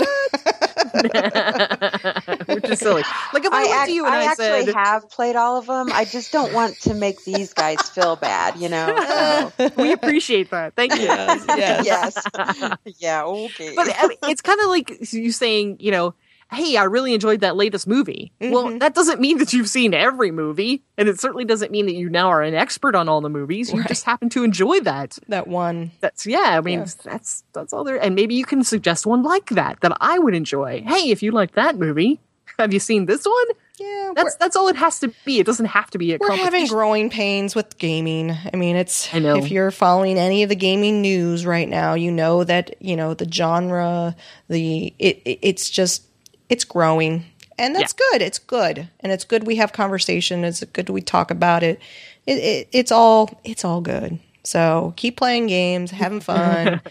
Which 2.47 2.65
is 2.65 2.79
silly. 2.79 3.03
Like 3.33 3.45
if 3.45 3.53
I, 3.53 3.57
I, 3.57 3.63
went 3.63 3.75
ac- 3.75 3.85
to 3.85 3.91
you 3.93 4.05
and 4.05 4.15
I 4.15 4.19
I, 4.19 4.23
actually 4.25 4.65
said, 4.65 4.75
have 4.75 5.09
played 5.09 5.35
all 5.35 5.57
of 5.57 5.67
them. 5.67 5.89
I 5.93 6.05
just 6.05 6.31
don't 6.31 6.53
want 6.53 6.79
to 6.81 6.93
make 6.93 7.23
these 7.23 7.53
guys 7.53 7.81
feel 7.89 8.15
bad, 8.15 8.57
you 8.57 8.69
know. 8.69 8.89
So, 9.59 9.69
"We 9.77 9.91
appreciate 9.91 10.49
that, 10.51 10.75
thank 10.75 10.95
you." 10.95 11.03
yes. 11.03 11.45
yes. 11.85 12.77
yeah. 12.99 13.23
Okay. 13.23 13.73
But 13.75 13.93
I 13.97 14.07
mean, 14.07 14.17
it's 14.23 14.41
kind 14.41 14.59
of 14.59 14.67
like 14.67 15.11
you 15.13 15.31
saying, 15.31 15.77
you 15.79 15.91
know, 15.91 16.13
"Hey, 16.51 16.77
I 16.77 16.83
really 16.83 17.13
enjoyed 17.13 17.41
that 17.41 17.55
latest 17.55 17.87
movie." 17.87 18.31
Well, 18.39 18.65
mm-hmm. 18.65 18.77
that 18.79 18.93
doesn't 18.93 19.19
mean 19.19 19.37
that 19.39 19.53
you've 19.53 19.69
seen 19.69 19.93
every 19.93 20.31
movie, 20.31 20.83
and 20.97 21.07
it 21.09 21.19
certainly 21.19 21.45
doesn't 21.45 21.71
mean 21.71 21.85
that 21.85 21.95
you 21.95 22.09
now 22.09 22.29
are 22.29 22.41
an 22.41 22.53
expert 22.53 22.95
on 22.95 23.09
all 23.09 23.21
the 23.21 23.29
movies. 23.29 23.71
You 23.73 23.83
just 23.85 24.05
happen 24.05 24.29
to 24.29 24.43
enjoy 24.43 24.79
that. 24.81 25.17
That 25.27 25.47
one. 25.47 25.91
That's 26.01 26.25
yeah. 26.25 26.57
I 26.57 26.61
mean, 26.61 26.79
Yeah. 26.79 26.85
that's 27.03 27.43
that's 27.53 27.73
all 27.73 27.83
there. 27.83 28.01
And 28.01 28.15
maybe 28.15 28.35
you 28.35 28.45
can 28.45 28.63
suggest 28.63 29.05
one 29.05 29.23
like 29.23 29.49
that 29.49 29.79
that 29.81 29.95
I 29.99 30.19
would 30.19 30.33
enjoy. 30.33 30.83
Hey, 30.85 31.11
if 31.11 31.23
you 31.23 31.31
like 31.31 31.53
that 31.53 31.77
movie, 31.77 32.19
have 32.57 32.73
you 32.73 32.79
seen 32.79 33.05
this 33.05 33.25
one? 33.25 33.47
Yeah, 33.79 34.11
That's 34.13 34.35
that's 34.35 34.55
all 34.57 34.67
it 34.67 34.75
has 34.75 34.99
to 34.99 35.13
be. 35.23 35.39
It 35.39 35.45
doesn't 35.45 35.67
have 35.67 35.89
to 35.91 35.97
be 35.97 36.13
a 36.13 36.17
we're 36.19 36.35
having 36.35 36.67
growing 36.67 37.09
pains 37.09 37.55
with 37.55 37.77
gaming. 37.77 38.35
I 38.53 38.57
mean, 38.57 38.75
it's 38.75 39.13
I 39.13 39.19
know. 39.19 39.37
if 39.37 39.49
you're 39.49 39.71
following 39.71 40.17
any 40.17 40.43
of 40.43 40.49
the 40.49 40.55
gaming 40.55 41.01
news 41.01 41.45
right 41.45 41.67
now, 41.67 41.93
you 41.93 42.11
know 42.11 42.43
that 42.43 42.75
you 42.81 42.97
know 42.97 43.13
the 43.13 43.31
genre, 43.31 44.17
the 44.49 44.93
it, 44.99 45.21
it 45.23 45.39
it's 45.41 45.69
just 45.69 46.03
it's 46.49 46.63
growing, 46.63 47.25
and 47.57 47.75
that's 47.75 47.93
good. 47.93 48.21
It's 48.21 48.39
good, 48.39 48.89
and 48.99 49.11
it's 49.11 49.23
good 49.23 49.45
we 49.45 49.55
have 49.57 49.73
conversation. 49.73 50.43
It's 50.43 50.63
good 50.63 50.89
we 50.89 51.01
talk 51.01 51.31
about 51.31 51.63
it. 51.63 51.79
It, 52.25 52.37
it 52.39 52.69
it's 52.71 52.91
all 52.91 53.39
it's 53.43 53.63
all 53.63 53.81
good. 53.81 54.19
So 54.43 54.93
keep 54.95 55.17
playing 55.17 55.47
games, 55.47 55.91
having 55.91 56.21
fun, 56.21 56.81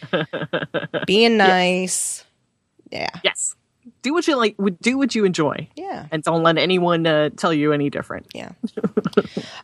being 1.07 1.37
nice. 1.37 2.25
Yeah. 2.91 3.09
yes. 3.23 3.55
Do 4.03 4.13
what 4.15 4.27
you 4.27 4.37
like. 4.37 4.57
Do 4.81 4.99
what 4.99 5.15
you 5.15 5.25
enjoy. 5.25 5.69
Yeah. 5.75 6.07
And 6.11 6.23
don't 6.23 6.43
let 6.43 6.59
anyone 6.59 7.07
uh, 7.07 7.31
tell 7.31 7.53
you 7.53 7.73
any 7.73 7.91
different. 7.91 8.27
Yeah. 8.35 8.53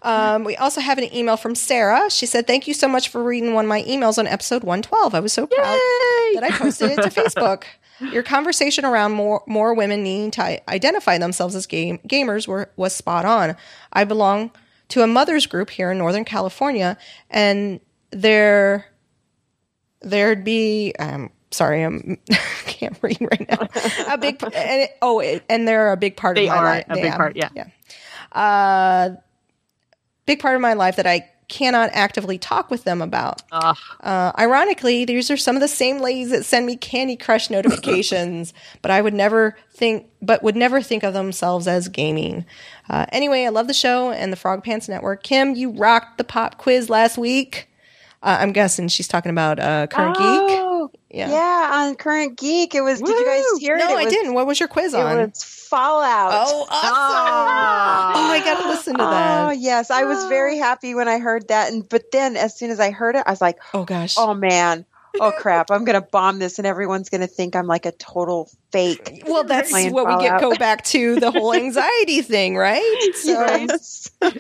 um, 0.03 0.45
we 0.45 0.57
also 0.57 0.81
have 0.81 0.99
an 0.99 1.15
email 1.15 1.37
from 1.37 1.55
Sarah. 1.55 2.11
She 2.11 2.27
said, 2.27 2.47
Thank 2.47 2.67
you 2.67 2.75
so 2.75 2.89
much 2.89 3.09
for 3.09 3.23
reading 3.23 3.55
one 3.55 3.67
of 3.67 3.69
my 3.69 3.83
emails 3.83 4.19
on 4.19 4.27
episode 4.27 4.65
112. 4.65 5.15
I 5.15 5.21
was 5.21 5.33
so 5.33 5.47
proud 5.47 5.65
that 6.35 6.43
I 6.43 6.51
posted 6.51 6.93
it 6.93 7.03
to 7.03 7.11
Facebook. 7.23 7.65
Your 8.01 8.25
conversation 8.25 8.85
around 8.85 9.13
more 9.13 9.43
more 9.47 9.73
women 9.73 10.03
needing 10.03 10.33
to 10.33 10.71
identify 10.71 11.17
themselves 11.19 11.55
as 11.55 11.67
game, 11.67 11.99
gamers 12.07 12.49
were, 12.49 12.71
was 12.77 12.93
spot 12.93 13.25
on. 13.25 13.57
I 13.93 14.05
belong 14.05 14.51
to 14.89 15.03
a 15.03 15.07
mother's 15.07 15.47
group 15.47 15.71
here 15.71 15.93
in 15.93 15.99
Northern 15.99 16.25
California, 16.25 16.99
and 17.31 17.81
there 18.11 18.87
there'd 20.03 20.45
be 20.45 20.93
um 20.99 21.31
sorry 21.55 21.83
i'm 21.83 22.19
can't 22.67 22.99
read 23.03 23.19
right 23.21 23.49
now 23.49 23.69
a 24.13 24.19
big 24.19 24.43
and 24.43 24.83
it, 24.83 24.91
oh 25.03 25.21
it, 25.21 25.45
and 25.49 25.67
they're 25.67 25.93
a 25.93 25.97
big 25.97 26.17
part 26.17 26.37
They 26.37 26.49
of 26.49 26.55
my 26.55 26.57
are 26.57 26.65
life 26.65 26.85
a 26.89 26.95
big 26.95 27.13
part, 27.13 27.37
yeah. 27.37 27.49
yeah 27.55 27.67
uh 28.33 29.11
big 30.27 30.41
part 30.41 30.55
of 30.55 30.61
my 30.61 30.75
life 30.75 30.97
that 30.97 31.07
i 31.07 31.29
cannot 31.49 31.91
actively 31.93 32.39
talk 32.39 32.71
with 32.71 32.85
them 32.85 33.03
about 33.03 33.43
uh, 34.01 34.33
ironically, 34.39 35.05
these 35.05 35.31
are 35.31 35.37
some 35.37 35.57
of 35.57 35.61
the 35.61 35.69
same 35.69 35.99
ladies 35.99 36.31
that 36.31 36.45
send 36.45 36.67
me 36.67 36.77
Candy 36.77 37.17
Crush 37.17 37.51
notifications, 37.51 38.53
but 38.83 38.91
I 38.91 39.01
would 39.01 39.15
never 39.15 39.57
think, 39.73 40.09
but 40.23 40.43
would 40.43 40.57
never 40.57 40.83
think 40.83 41.03
of 41.03 41.13
themselves 41.13 41.69
as 41.69 41.89
gaming. 41.89 42.45
Uh, 42.89 43.07
anyway, 43.13 43.45
I 43.45 43.51
love 43.51 43.67
the 43.67 43.75
show 43.75 44.11
and 44.11 44.33
the 44.33 44.37
Frog 44.37 44.65
Pants 44.65 44.89
Network. 44.89 45.23
Kim, 45.23 45.55
you 45.55 45.71
rocked 45.71 46.19
the 46.19 46.25
pop 46.25 46.59
quiz 46.59 46.91
last 46.91 47.19
week. 47.19 47.69
Uh, 48.23 48.39
I'm 48.41 48.53
guessing 48.53 48.89
she's 48.89 49.09
talking 49.09 49.31
about 49.31 49.59
uh, 49.61 49.87
Current 49.87 50.17
Geek. 50.17 51.01
Oh, 51.15 51.19
Yeah. 51.19 51.31
yeah. 51.31 51.71
on 51.89 51.95
Current 51.95 52.37
Geek. 52.37 52.75
It 52.75 52.81
was. 52.83 53.01
Did 53.01 53.09
you 53.09 53.25
guys 53.25 53.45
Woo! 53.53 53.59
hear 53.59 53.77
it? 53.77 53.79
No, 53.79 53.91
it 53.97 54.01
I 54.01 54.05
was, 54.05 54.13
didn't. 54.13 54.35
What 54.35 54.47
was 54.47 54.59
your 54.59 54.69
quiz 54.69 54.93
on? 54.95 55.19
It 55.19 55.31
was 55.31 55.45
Fallout. 55.45 56.33
oh, 56.35 56.67
awesome! 56.71 56.71
Oh, 56.71 58.31
I 58.33 58.41
gotta 58.45 58.69
listen 58.69 58.95
to 58.95 59.03
that. 59.03 59.47
Oh 59.47 59.51
yes, 59.51 59.91
I 59.91 60.05
was 60.05 60.25
very 60.27 60.57
happy 60.59 60.95
when 60.95 61.09
I 61.09 61.19
heard 61.19 61.49
that, 61.49 61.73
and 61.73 61.89
but 61.89 62.11
then 62.13 62.37
as 62.37 62.57
soon 62.57 62.71
as 62.71 62.79
I 62.81 62.91
heard 62.91 63.17
it, 63.17 63.25
I 63.27 63.31
was 63.31 63.41
like, 63.41 63.59
Oh 63.73 63.85
gosh. 63.85 64.15
"Oh 64.19 64.35
man, 64.35 64.85
oh 65.21 65.33
crap, 65.39 65.71
I'm 65.71 65.85
gonna 65.85 66.01
bomb 66.03 66.39
this, 66.39 66.59
and 66.59 66.67
everyone's 66.67 67.09
gonna 67.09 67.27
think 67.27 67.57
I'm 67.57 67.67
like 67.67 67.87
a 67.87 67.93
total 67.93 68.51
fake." 68.73 69.23
well, 69.27 69.43
that's 69.45 69.73
what 69.73 70.07
we 70.07 70.17
get. 70.25 70.41
Go 70.41 70.55
back 70.57 70.85
to 70.87 71.19
the 71.19 71.31
whole 71.33 71.53
anxiety 71.55 72.23
thing, 72.23 72.57
right? 72.57 72.83
So 73.15 73.31
Yes. 73.33 74.11
they 74.21 74.31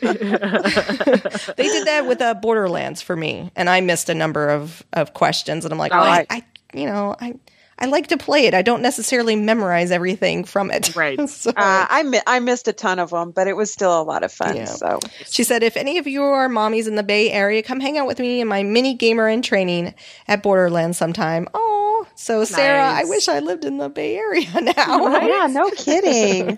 did 1.64 1.86
that 1.86 2.04
with 2.06 2.20
uh, 2.20 2.34
Borderlands 2.34 3.02
for 3.02 3.16
me, 3.16 3.50
and 3.56 3.68
I 3.70 3.80
missed 3.80 4.08
a 4.08 4.14
number 4.14 4.48
of 4.48 4.82
of 4.92 5.14
questions, 5.14 5.64
and 5.64 5.72
I'm 5.72 5.78
like, 5.78 5.92
Oh, 5.92 5.98
well, 6.00 6.04
I, 6.12 6.26
I- 6.30 6.36
I, 6.36 6.42
you 6.74 6.86
know, 6.86 7.16
I. 7.20 7.34
I 7.76 7.86
like 7.86 8.06
to 8.06 8.16
play 8.16 8.46
it. 8.46 8.54
I 8.54 8.62
don't 8.62 8.82
necessarily 8.82 9.34
memorize 9.34 9.90
everything 9.90 10.44
from 10.44 10.70
it. 10.70 10.94
Right. 10.94 11.18
so, 11.28 11.50
Uh, 11.50 11.86
I 11.90 12.04
mi- 12.04 12.20
I 12.24 12.38
missed 12.38 12.68
a 12.68 12.72
ton 12.72 13.00
of 13.00 13.10
them, 13.10 13.32
but 13.32 13.48
it 13.48 13.54
was 13.56 13.72
still 13.72 14.00
a 14.00 14.04
lot 14.04 14.22
of 14.22 14.30
fun. 14.32 14.54
Yeah. 14.56 14.66
So 14.66 15.00
She 15.28 15.42
said, 15.42 15.64
if 15.64 15.76
any 15.76 15.98
of 15.98 16.06
you 16.06 16.22
are 16.22 16.48
mommies 16.48 16.86
in 16.86 16.94
the 16.94 17.02
Bay 17.02 17.32
Area, 17.32 17.64
come 17.64 17.80
hang 17.80 17.98
out 17.98 18.06
with 18.06 18.20
me 18.20 18.40
in 18.40 18.46
my 18.46 18.62
mini 18.62 18.94
gamer 18.94 19.28
in 19.28 19.42
training 19.42 19.92
at 20.28 20.40
Borderlands 20.40 20.98
sometime. 20.98 21.48
Oh, 21.52 22.06
so 22.14 22.44
Sarah, 22.44 22.80
I 22.80 23.02
wish 23.06 23.26
I 23.26 23.40
lived 23.40 23.64
in 23.64 23.78
the 23.78 23.88
Bay 23.88 24.18
Area 24.18 24.48
now. 24.60 25.18
yeah, 25.26 25.46
no 25.50 25.68
kidding. 25.72 26.56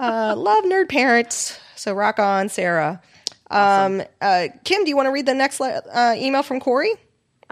uh, 0.00 0.34
love 0.38 0.64
nerd 0.64 0.88
parents. 0.88 1.58
So 1.76 1.92
rock 1.92 2.18
on, 2.18 2.48
Sarah. 2.48 3.02
Um, 3.50 4.02
uh, 4.22 4.48
Kim, 4.64 4.84
do 4.84 4.88
you 4.88 4.96
want 4.96 5.06
to 5.06 5.10
read 5.12 5.26
the 5.26 5.34
next 5.34 5.60
le- 5.60 5.82
uh, 5.92 6.14
email 6.16 6.42
from 6.42 6.60
Corey? 6.60 6.92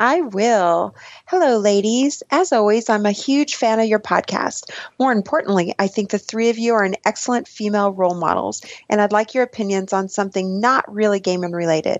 I 0.04 0.20
will. 0.20 0.96
Hello, 1.26 1.58
ladies. 1.58 2.24
As 2.32 2.52
always, 2.52 2.90
I'm 2.90 3.06
a 3.06 3.12
huge 3.12 3.54
fan 3.54 3.78
of 3.78 3.86
your 3.86 4.00
podcast. 4.00 4.68
More 4.98 5.12
importantly, 5.12 5.76
I 5.78 5.86
think 5.86 6.10
the 6.10 6.18
three 6.18 6.50
of 6.50 6.58
you 6.58 6.74
are 6.74 6.82
an 6.82 6.96
excellent 7.04 7.46
female 7.46 7.92
role 7.92 8.16
models, 8.16 8.62
and 8.90 9.00
I'd 9.00 9.12
like 9.12 9.32
your 9.32 9.44
opinions 9.44 9.92
on 9.92 10.08
something 10.08 10.58
not 10.58 10.92
really 10.92 11.20
gaming 11.20 11.52
related. 11.52 11.98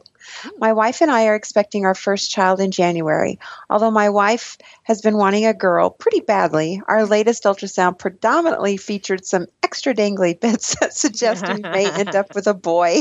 My 0.59 0.73
wife 0.73 1.01
and 1.01 1.11
I 1.11 1.27
are 1.27 1.35
expecting 1.35 1.85
our 1.85 1.95
first 1.95 2.31
child 2.31 2.61
in 2.61 2.71
January. 2.71 3.39
Although 3.71 3.91
my 3.91 4.09
wife 4.09 4.59
has 4.85 5.01
been 5.01 5.17
wanting 5.17 5.47
a 5.47 5.55
girl 5.55 5.91
pretty 5.91 6.21
badly, 6.21 6.83
our 6.89 7.07
latest 7.07 7.45
ultrasound 7.45 7.99
predominantly 7.99 8.77
featured 8.77 9.25
some 9.25 9.47
extra 9.63 9.95
dangly 9.95 10.39
bits 10.39 10.75
that 10.81 10.93
suggest 10.93 11.47
we 11.49 11.61
may 11.63 11.91
end 11.91 12.15
up 12.15 12.35
with 12.35 12.47
a 12.47 12.55
boy. 12.55 13.01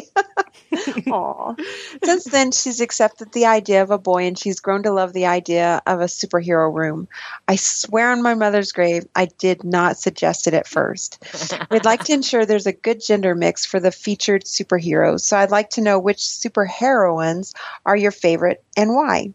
Aw. 1.11 1.55
Since 2.03 2.25
then, 2.25 2.51
she's 2.51 2.79
accepted 2.79 3.33
the 3.33 3.45
idea 3.45 3.83
of 3.83 3.91
a 3.91 3.97
boy 3.97 4.25
and 4.25 4.37
she's 4.37 4.59
grown 4.59 4.83
to 4.83 4.91
love 4.91 5.11
the 5.13 5.25
idea 5.25 5.81
of 5.85 5.99
a 5.99 6.05
superhero 6.05 6.73
room. 6.73 7.07
I 7.47 7.57
swear 7.57 8.11
on 8.11 8.21
my 8.21 8.35
mother's 8.35 8.71
grave, 8.71 9.05
I 9.15 9.25
did 9.25 9.63
not 9.63 9.97
suggest 9.97 10.47
it 10.47 10.53
at 10.53 10.67
first. 10.67 11.21
We'd 11.69 11.85
like 11.85 12.05
to 12.05 12.13
ensure 12.13 12.45
there's 12.45 12.67
a 12.67 12.73
good 12.73 13.01
gender 13.01 13.35
mix 13.35 13.65
for 13.65 13.79
the 13.79 13.91
featured 13.91 14.45
superheroes, 14.45 15.21
so 15.21 15.37
I'd 15.37 15.51
like 15.51 15.71
to 15.71 15.81
know 15.81 15.99
which 15.99 16.19
superheroines 17.11 17.53
are 17.85 17.95
your 17.95 18.11
favorite 18.11 18.63
and 18.77 18.93
why. 18.95 19.33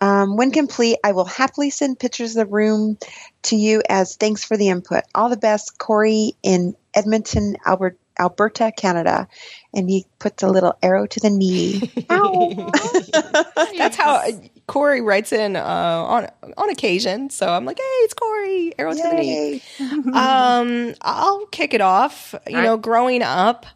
Um, 0.00 0.36
when 0.36 0.50
complete, 0.50 0.98
I 1.04 1.12
will 1.12 1.24
happily 1.24 1.70
send 1.70 1.98
pictures 1.98 2.36
of 2.36 2.46
the 2.46 2.52
room 2.52 2.98
to 3.44 3.56
you 3.56 3.82
as 3.88 4.16
thanks 4.16 4.44
for 4.44 4.56
the 4.56 4.68
input. 4.68 5.04
All 5.14 5.30
the 5.30 5.38
best, 5.38 5.78
Corey 5.78 6.32
in 6.42 6.74
Edmonton, 6.94 7.56
Albert, 7.64 7.98
Alberta, 8.18 8.72
Canada. 8.76 9.26
And 9.74 9.88
he 9.88 10.04
puts 10.18 10.42
a 10.42 10.48
little 10.48 10.74
arrow 10.82 11.06
to 11.06 11.20
the 11.20 11.30
knee. 11.30 11.82
That's 13.78 13.96
how 13.96 14.22
Corey 14.66 15.00
writes 15.00 15.32
in 15.32 15.56
uh, 15.56 15.60
on 15.62 16.28
on 16.58 16.70
occasion. 16.70 17.30
So 17.30 17.48
I'm 17.48 17.64
like, 17.64 17.78
hey, 17.78 17.82
it's 17.82 18.14
Corey. 18.14 18.72
Arrow 18.78 18.92
to 18.92 19.02
the 19.02 19.14
knee. 19.14 19.62
Um, 20.12 20.94
I'll 21.02 21.46
kick 21.46 21.74
it 21.74 21.80
off. 21.80 22.34
You 22.48 22.56
All 22.56 22.62
know, 22.62 22.72
right. 22.74 22.82
growing 22.82 23.22
up, 23.22 23.66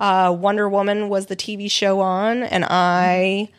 uh, 0.00 0.34
Wonder 0.36 0.68
Woman 0.68 1.08
was 1.08 1.26
the 1.26 1.36
TV 1.36 1.70
show 1.70 2.00
on, 2.00 2.42
and 2.42 2.64
I, 2.68 3.50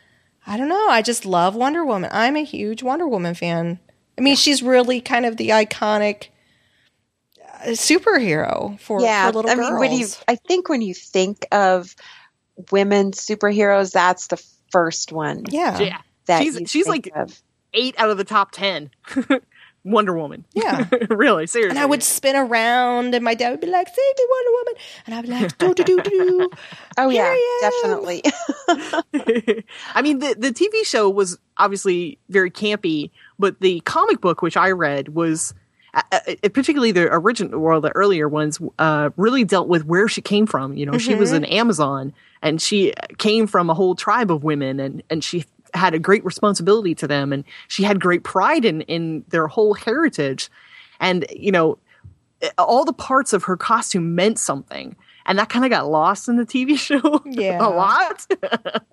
I 0.45 0.57
don't 0.57 0.67
know, 0.69 0.87
I 0.89 1.01
just 1.01 1.25
love 1.25 1.55
Wonder 1.55 1.85
Woman. 1.85 2.09
I'm 2.11 2.35
a 2.35 2.43
huge 2.43 2.83
Wonder 2.83 3.07
Woman 3.07 3.33
fan. 3.35 3.79
I 4.17 4.21
mean, 4.21 4.35
she's 4.35 4.61
really 4.61 4.99
kind 4.99 5.25
of 5.25 5.37
the 5.37 5.49
iconic 5.49 6.27
uh, 7.63 7.67
superhero 7.69 8.79
for, 8.79 9.01
yeah, 9.01 9.29
for 9.29 9.35
little 9.37 9.51
I 9.51 9.55
girls. 9.55 9.69
mean, 9.69 9.79
when 9.79 9.91
you, 9.93 10.07
I 10.27 10.35
think 10.35 10.67
when 10.67 10.81
you 10.81 10.93
think 10.93 11.45
of 11.51 11.95
women 12.71 13.11
superheroes, 13.11 13.91
that's 13.93 14.27
the 14.27 14.43
first 14.71 15.11
one 15.11 15.43
yeah, 15.49 15.79
Yeah. 15.79 16.01
that 16.25 16.41
she's 16.43 16.59
you 16.59 16.65
she's 16.65 16.85
think 16.87 17.07
like 17.13 17.15
of. 17.15 17.41
eight 17.73 17.95
out 17.97 18.09
of 18.09 18.17
the 18.17 18.23
top 18.23 18.51
ten. 18.51 18.89
Wonder 19.83 20.15
Woman. 20.15 20.45
Yeah. 20.53 20.87
really, 21.09 21.47
seriously. 21.47 21.71
and 21.71 21.79
I 21.79 21.85
would 21.85 22.03
spin 22.03 22.35
around, 22.35 23.15
and 23.15 23.23
my 23.23 23.33
dad 23.33 23.49
would 23.51 23.61
be 23.61 23.67
like, 23.67 23.87
"Save 23.87 23.97
me, 23.97 24.25
Wonder 24.29 24.51
Woman," 24.51 24.73
and 25.05 25.15
I'd 25.15 25.21
be 25.23 25.27
like, 25.29 25.57
"Do 25.57 25.73
do 25.73 25.83
do 25.83 26.01
do." 26.01 26.49
Oh 26.97 27.09
yeah, 27.09 27.35
definitely. 27.61 28.21
I 29.95 30.01
mean, 30.01 30.19
the 30.19 30.35
the 30.37 30.51
TV 30.51 30.85
show 30.85 31.09
was 31.09 31.39
obviously 31.57 32.19
very 32.29 32.51
campy, 32.51 33.11
but 33.39 33.59
the 33.59 33.79
comic 33.81 34.21
book 34.21 34.41
which 34.41 34.57
I 34.57 34.71
read 34.71 35.09
was. 35.09 35.53
Uh, 35.93 36.01
uh, 36.13 36.49
particularly 36.53 36.93
the 36.93 37.13
original 37.13 37.59
or 37.59 37.81
the 37.81 37.93
earlier 37.95 38.29
ones 38.29 38.61
uh, 38.79 39.09
really 39.17 39.43
dealt 39.43 39.67
with 39.67 39.83
where 39.85 40.07
she 40.07 40.21
came 40.21 40.45
from 40.45 40.77
you 40.77 40.85
know 40.85 40.97
she 40.97 41.15
was 41.15 41.33
an 41.33 41.43
amazon 41.43 42.13
and 42.41 42.61
she 42.61 42.93
came 43.17 43.45
from 43.45 43.69
a 43.69 43.73
whole 43.73 43.93
tribe 43.93 44.31
of 44.31 44.41
women 44.41 44.79
and 44.79 45.03
and 45.09 45.21
she 45.21 45.43
had 45.73 45.93
a 45.93 45.99
great 45.99 46.23
responsibility 46.25 46.93
to 46.95 47.07
them 47.07 47.31
and 47.33 47.43
she 47.67 47.83
had 47.83 47.99
great 48.01 48.23
pride 48.23 48.65
in 48.65 48.81
in 48.81 49.23
their 49.29 49.47
whole 49.47 49.73
heritage. 49.73 50.49
And 50.99 51.25
you 51.35 51.51
know 51.51 51.77
all 52.57 52.85
the 52.85 52.93
parts 52.93 53.33
of 53.33 53.43
her 53.43 53.55
costume 53.55 54.15
meant 54.15 54.39
something 54.39 54.95
and 55.27 55.37
that 55.37 55.49
kind 55.49 55.63
of 55.63 55.69
got 55.69 55.87
lost 55.87 56.27
in 56.27 56.37
the 56.37 56.45
tv 56.45 56.75
show 56.87 57.21
Yeah. 57.25 57.59
a 57.65 57.69
lot. 57.69 58.25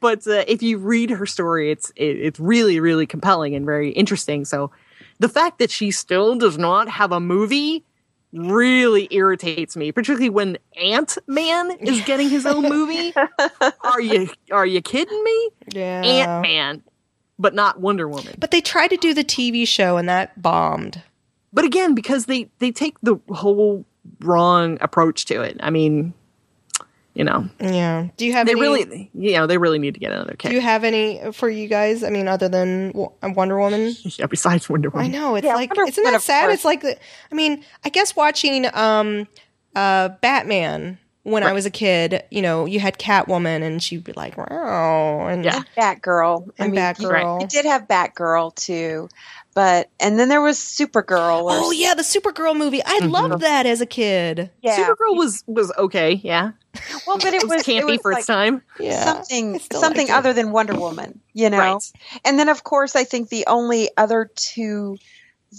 But 0.00 0.26
uh, 0.26 0.44
if 0.46 0.62
you 0.62 0.78
read 0.78 1.10
her 1.10 1.26
story 1.26 1.70
it's 1.70 1.90
it, 1.96 2.16
it's 2.18 2.38
really 2.40 2.78
really 2.80 3.06
compelling 3.06 3.54
and 3.54 3.64
very 3.64 3.90
interesting. 3.90 4.44
So 4.44 4.70
the 5.18 5.28
fact 5.28 5.58
that 5.58 5.70
she 5.70 5.90
still 5.90 6.34
does 6.36 6.58
not 6.58 6.88
have 6.88 7.12
a 7.12 7.20
movie 7.20 7.84
really 8.34 9.06
irritates 9.12 9.76
me 9.76 9.92
particularly 9.92 10.28
when 10.28 10.58
ant-man 10.82 11.70
is 11.80 12.00
getting 12.02 12.28
his 12.28 12.44
own 12.44 12.62
movie. 12.62 13.14
Are 13.84 14.00
you 14.00 14.28
are 14.50 14.66
you 14.66 14.82
kidding 14.82 15.22
me? 15.22 15.50
Yeah, 15.68 16.02
ant-man 16.02 16.82
but 17.38 17.54
not 17.54 17.80
wonder 17.80 18.08
woman. 18.08 18.34
But 18.38 18.50
they 18.50 18.60
tried 18.60 18.88
to 18.88 18.96
do 18.96 19.12
the 19.14 19.24
TV 19.24 19.66
show, 19.66 19.96
and 19.96 20.08
that 20.08 20.40
bombed. 20.40 21.02
but 21.52 21.64
again 21.64 21.94
because 21.94 22.26
they 22.26 22.48
they 22.58 22.70
take 22.70 22.96
the 23.02 23.16
whole 23.30 23.84
wrong 24.20 24.78
approach 24.80 25.24
to 25.26 25.40
it. 25.40 25.56
I 25.60 25.70
mean 25.70 26.12
you 27.14 27.24
know 27.24 27.48
Yeah. 27.60 28.08
Do 28.16 28.26
you 28.26 28.32
have 28.32 28.46
they 28.46 28.52
any, 28.52 28.60
really 28.60 29.10
you 29.14 29.32
know 29.34 29.46
they 29.46 29.56
really 29.58 29.78
need 29.78 29.94
to 29.94 30.00
get 30.00 30.12
another 30.12 30.34
kick 30.34 30.50
Do 30.50 30.54
you 30.56 30.60
have 30.60 30.84
any 30.84 31.32
for 31.32 31.48
you 31.48 31.68
guys? 31.68 32.02
I 32.02 32.10
mean, 32.10 32.28
other 32.28 32.48
than 32.48 32.92
Wonder 33.22 33.58
Woman? 33.58 33.94
yeah, 34.18 34.26
besides 34.26 34.68
wonder 34.68 34.88
I 34.94 35.04
woman 35.04 35.12
know 35.12 35.34
it's 35.36 35.44
Yeah, 35.46 35.54
like 35.54 35.70
Wonder 35.70 35.90
isn't 35.90 36.04
that 36.04 36.22
sad? 36.22 36.42
course. 36.46 36.54
It's 36.54 36.64
like 36.64 36.80
the. 36.82 36.96
I 37.30 37.34
mean, 37.34 37.64
I 37.84 37.88
guess 37.88 38.14
watching 38.16 38.66
um, 38.74 39.26
uh, 39.76 40.08
Batman 40.20 40.98
when 41.22 41.42
I 41.42 41.52
was 41.54 41.64
a 41.64 41.70
kid, 41.70 42.22
you 42.30 42.42
know, 42.42 42.66
you 42.66 42.78
had 42.80 42.98
Catwoman 42.98 43.62
and 43.62 43.82
she'd 43.82 44.04
be 44.04 44.12
like, 44.12 44.36
wow. 44.36 45.26
And 45.26 45.42
Yeah. 45.44 45.62
Batgirl. 45.76 46.50
And 46.58 46.74
you- 46.74 46.80
Batgirl. 46.80 47.40
You 47.40 47.46
did 47.46 47.64
have 47.64 47.88
Batgirl 47.88 48.54
too, 48.56 49.08
but 49.54 49.88
and 50.00 50.18
then 50.18 50.28
there 50.28 50.42
was 50.42 50.58
Supergirl. 50.58 51.44
Or, 51.44 51.52
Oh, 51.52 51.70
yeah, 51.70 51.94
the 51.94 52.02
Supergirl 52.02 52.54
movie. 52.56 52.82
I 52.84 52.98
loved 52.98 53.40
that 53.40 53.64
as 53.64 53.80
a 53.80 53.86
kid. 53.86 54.50
yeah. 54.62 54.76
Supergirl 54.76 55.16
was 55.16 55.42
was 55.46 55.72
okay. 55.78 56.20
Yeah, 56.22 56.50
well, 57.06 57.18
but 57.18 57.34
it 57.34 57.42
it 57.42 57.42
was 57.42 57.56
was 57.56 57.62
campy 57.62 57.78
it 57.78 57.84
was 57.86 58.00
for 58.00 58.12
like 58.12 58.18
its 58.20 58.26
time. 58.26 58.62
Yeah. 58.78 59.04
something 59.04 59.56
I 59.56 59.58
something 59.58 60.10
other 60.10 60.32
than 60.32 60.52
Wonder 60.52 60.78
Woman, 60.78 61.20
you 61.32 61.50
know. 61.50 61.58
Right. 61.58 61.92
And 62.24 62.38
then 62.38 62.48
of 62.48 62.64
course 62.64 62.96
I 62.96 63.04
think 63.04 63.28
the 63.28 63.44
only 63.46 63.90
other 63.96 64.30
two 64.34 64.98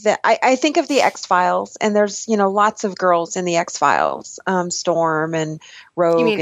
that 0.03 0.19
I, 0.23 0.39
I 0.43 0.55
think 0.55 0.77
of 0.77 0.87
the 0.87 1.01
X 1.01 1.25
Files, 1.25 1.77
and 1.79 1.95
there's 1.95 2.27
you 2.27 2.37
know 2.37 2.51
lots 2.51 2.83
of 2.83 2.97
girls 2.97 3.35
in 3.35 3.45
the 3.45 3.55
X 3.55 3.77
Files, 3.77 4.39
um, 4.45 4.69
Storm 4.69 5.33
and 5.33 5.61
Rogue. 5.95 6.19
You 6.19 6.25
mean 6.25 6.41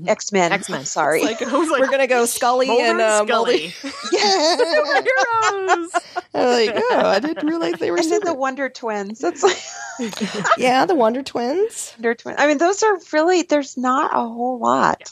and- 0.00 0.08
X 0.08 0.32
Men? 0.32 0.52
X 0.52 0.68
Men. 0.68 0.78
X-Men. 0.80 0.84
Sorry. 1.04 1.22
Like, 1.22 1.40
like, 1.40 1.52
We're 1.52 1.90
gonna 1.90 2.06
go 2.06 2.24
Scully 2.26 2.66
Mulder 2.66 2.84
and 2.84 3.00
uh, 3.00 3.24
Mulder. 3.26 3.52
Scully. 3.52 3.74
yeah. 4.12 4.56
Superheroes. 4.58 6.22
I'm 6.34 6.46
like, 6.46 6.82
oh, 6.90 7.02
I 7.06 7.18
didn't 7.20 7.46
realize 7.46 7.74
they 7.74 7.90
were 7.90 7.98
and 7.98 8.10
then 8.10 8.20
the 8.24 8.34
Wonder 8.34 8.68
Twins. 8.68 9.18
That's 9.18 9.42
like 9.42 9.56
yeah, 10.58 10.84
the 10.86 10.94
Wonder 10.94 11.22
Twins. 11.22 11.92
Wonder 11.96 12.14
Twins. 12.14 12.36
I 12.38 12.46
mean, 12.46 12.58
those 12.58 12.82
are 12.82 12.98
really. 13.12 13.42
There's 13.42 13.76
not 13.76 14.12
a 14.14 14.20
whole 14.28 14.58
lot. 14.58 15.02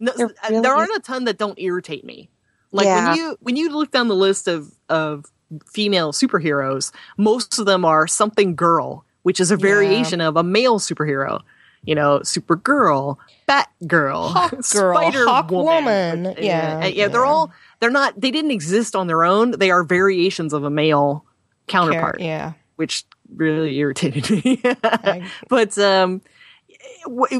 No, 0.00 0.12
There 0.16 0.26
uh, 0.26 0.30
really 0.50 0.62
there 0.62 0.74
aren't 0.74 0.96
a 0.96 1.00
ton 1.00 1.24
that 1.24 1.38
don't 1.38 1.58
irritate 1.58 2.04
me. 2.04 2.28
Like 2.72 2.86
Yeah. 2.86 3.08
when 3.08 3.16
you 3.16 3.36
when 3.40 3.56
you 3.56 3.70
look 3.70 3.90
down 3.90 4.08
the 4.08 4.16
list 4.16 4.48
of 4.48 4.72
of 4.88 5.26
female 5.66 6.12
superheroes, 6.12 6.92
most 7.16 7.58
of 7.58 7.66
them 7.66 7.84
are 7.84 8.06
something 8.06 8.56
girl, 8.56 9.04
which 9.22 9.40
is 9.40 9.50
a 9.50 9.56
variation 9.56 10.20
of 10.20 10.36
a 10.36 10.42
male 10.42 10.78
superhero. 10.80 11.40
You 11.86 11.94
know, 11.94 12.20
Supergirl, 12.20 13.18
Batgirl, 13.48 14.32
Hawkgirl, 14.32 14.64
Spider 14.64 15.26
Hawkwoman. 15.26 15.64
Woman. 15.64 16.24
Yeah, 16.38 16.80
yeah, 16.80 16.86
yeah. 16.86 17.08
They're 17.08 17.24
all 17.26 17.52
they're 17.80 17.90
not. 17.90 18.18
They 18.20 18.30
didn't 18.30 18.50
exist 18.52 18.96
on 18.96 19.06
their 19.06 19.24
own. 19.24 19.52
They 19.52 19.70
are 19.70 19.84
variations 19.84 20.52
of 20.52 20.64
a 20.64 20.70
male 20.70 21.24
counterpart 21.66 22.20
Yeah. 22.20 22.52
which 22.76 23.04
really 23.34 23.76
irritated 23.78 24.30
me. 24.30 24.62
but 25.48 25.76
um, 25.78 26.20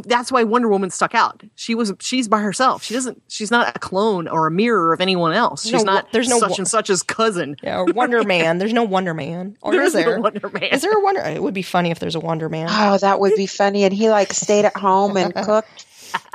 that's 0.05 0.31
why 0.31 0.43
Wonder 0.45 0.69
Woman 0.69 0.91
stuck 0.91 1.15
out. 1.15 1.43
She 1.55 1.75
was 1.75 1.93
she's 2.01 2.29
by 2.29 2.41
herself. 2.41 2.83
She 2.85 2.95
doesn't. 2.95 3.23
She's 3.29 3.51
not 3.51 3.75
a 3.75 3.79
clone 3.79 4.29
or 4.29 4.47
a 4.47 4.51
mirror 4.51 4.93
of 4.93 5.01
anyone 5.01 5.33
else. 5.33 5.63
She's 5.65 5.85
No, 5.85 5.93
not. 5.95 6.13
there's 6.13 6.29
no 6.29 6.39
such 6.39 6.51
wo- 6.51 6.57
and 6.59 6.91
as 6.91 7.03
cousin. 7.03 7.57
Yeah, 7.63 7.79
or 7.79 7.87
Wonder 7.87 8.23
Man. 8.25 8.59
There's 8.59 8.73
no 8.73 8.83
Wonder 8.85 9.15
Man. 9.15 9.57
Or 9.63 9.73
There 9.73 9.83
is 9.83 9.95
is 9.95 9.95
no 9.95 10.01
there? 10.11 10.21
Wonder 10.21 10.49
Man. 10.49 10.63
Is 10.65 10.83
there 10.83 10.93
a 10.93 11.01
Wonder? 11.03 11.21
It 11.23 11.43
would 11.43 11.55
be 11.55 11.63
funny 11.63 11.91
if 11.91 11.99
there's 11.99 12.15
a 12.15 12.21
Wonder 12.21 12.49
Man. 12.49 12.69
Oh, 12.71 12.99
that 12.99 13.21
would 13.21 13.35
be 13.37 13.47
funny. 13.47 13.85
And 13.85 13.93
he 13.95 14.11
like 14.11 14.33
stayed 14.33 14.65
at 14.65 14.77
home 14.77 15.17
and 15.17 15.35
cooked. 15.45 15.87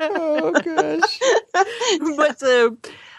oh 0.00 0.52
gosh. 0.64 1.18
but 2.16 2.42
uh, 2.42 2.70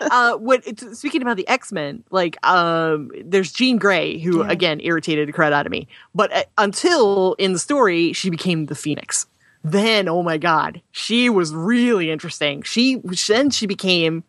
uh, 0.12 0.36
what 0.38 0.66
it's- 0.68 0.98
speaking 1.00 1.22
about 1.22 1.38
the 1.38 1.48
X 1.48 1.72
Men, 1.72 2.04
like 2.12 2.38
um, 2.46 3.12
there's 3.24 3.52
Jean 3.52 3.78
Grey, 3.78 4.20
who 4.20 4.42
again 4.44 4.80
irritated 4.82 5.28
the 5.28 5.34
crap 5.34 5.54
out 5.54 5.66
of 5.66 5.72
me. 5.72 5.88
But 6.16 6.34
uh, 6.34 6.44
until 6.58 7.34
in 7.36 7.54
the 7.54 7.60
story, 7.60 8.14
she 8.14 8.30
became 8.30 8.66
the 8.66 8.76
Phoenix. 8.76 9.28
Then, 9.64 10.08
oh 10.10 10.24
my 10.24 10.38
god, 10.40 10.82
she 10.92 11.30
was 11.30 11.54
really 11.54 12.10
interesting. 12.10 12.64
She 12.64 13.02
then 13.28 13.52
she 13.52 13.68
became 13.68 14.24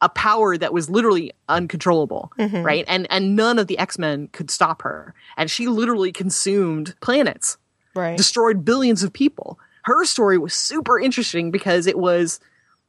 a 0.00 0.08
power 0.08 0.56
that 0.56 0.72
was 0.72 0.88
literally 0.88 1.32
uncontrollable, 1.48 2.30
right? 2.38 2.84
And 2.86 3.06
and 3.10 3.34
none 3.34 3.58
of 3.58 3.66
the 3.66 3.76
X 3.78 3.98
Men 3.98 4.28
could 4.28 4.50
stop 4.50 4.82
her, 4.82 5.14
and 5.36 5.50
she 5.50 5.66
literally 5.66 6.12
consumed 6.12 6.94
planets 7.00 7.58
Right. 7.94 8.16
destroyed 8.16 8.64
billions 8.64 9.02
of 9.02 9.12
people. 9.12 9.58
Her 9.82 10.04
story 10.04 10.38
was 10.38 10.54
super 10.54 11.00
interesting 11.00 11.50
because 11.50 11.88
it 11.88 11.98
was 11.98 12.38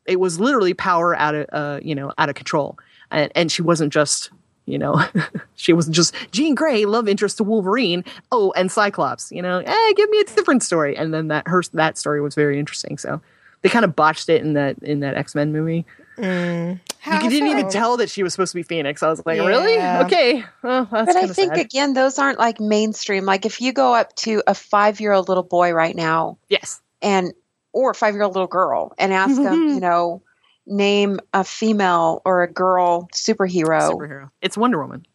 it 0.05 0.19
was 0.19 0.39
literally 0.39 0.73
power 0.73 1.15
out 1.15 1.35
of 1.35 1.45
uh, 1.51 1.79
you 1.81 1.95
know 1.95 2.13
out 2.17 2.29
of 2.29 2.35
control, 2.35 2.77
and, 3.11 3.31
and 3.35 3.51
she 3.51 3.61
wasn't 3.61 3.93
just 3.93 4.31
you 4.65 4.77
know 4.77 5.03
she 5.55 5.73
wasn't 5.73 5.95
just 5.95 6.13
Jean 6.31 6.55
Grey, 6.55 6.85
love 6.85 7.07
interest 7.07 7.37
to 7.37 7.43
Wolverine. 7.43 8.03
Oh, 8.31 8.51
and 8.55 8.71
Cyclops. 8.71 9.31
You 9.31 9.41
know, 9.41 9.59
eh, 9.59 9.93
give 9.95 10.09
me 10.09 10.19
a 10.19 10.23
different 10.25 10.63
story. 10.63 10.95
And 10.97 11.13
then 11.13 11.27
that 11.29 11.47
her 11.47 11.63
that 11.73 11.97
story 11.97 12.21
was 12.21 12.35
very 12.35 12.59
interesting. 12.59 12.97
So 12.97 13.21
they 13.61 13.69
kind 13.69 13.85
of 13.85 13.95
botched 13.95 14.29
it 14.29 14.41
in 14.41 14.53
that 14.53 14.77
in 14.81 15.01
that 15.01 15.15
X 15.15 15.35
Men 15.35 15.51
movie. 15.51 15.85
How 16.99 17.23
you 17.23 17.29
didn't 17.29 17.47
even 17.47 17.69
tell 17.69 17.95
that 17.97 18.09
she 18.09 18.23
was 18.23 18.33
supposed 18.33 18.51
to 18.51 18.57
be 18.57 18.63
Phoenix. 18.63 19.01
I 19.01 19.09
was 19.09 19.25
like, 19.25 19.39
really? 19.39 19.77
Okay, 20.05 20.43
well, 20.61 20.85
that's 20.91 21.13
But 21.13 21.15
I 21.15 21.27
think 21.27 21.55
sad. 21.55 21.65
again, 21.65 21.93
those 21.93 22.19
aren't 22.19 22.37
like 22.37 22.59
mainstream. 22.59 23.23
Like 23.25 23.45
if 23.45 23.61
you 23.61 23.71
go 23.71 23.95
up 23.95 24.13
to 24.17 24.43
a 24.45 24.53
five 24.53 24.99
year 24.99 25.13
old 25.13 25.29
little 25.29 25.43
boy 25.43 25.71
right 25.71 25.95
now 25.95 26.37
yes, 26.49 26.81
and 27.01 27.33
or 27.73 27.91
a 27.91 27.95
five 27.95 28.13
year 28.13 28.23
old 28.23 28.33
little 28.33 28.47
girl 28.47 28.93
and 28.97 29.13
ask 29.13 29.35
them, 29.35 29.67
you 29.69 29.79
know, 29.79 30.21
name 30.65 31.19
a 31.33 31.43
female 31.43 32.21
or 32.25 32.43
a 32.43 32.51
girl 32.51 33.09
superhero, 33.13 33.91
superhero. 33.91 34.29
It's 34.41 34.57
Wonder 34.57 34.81
Woman. 34.81 35.05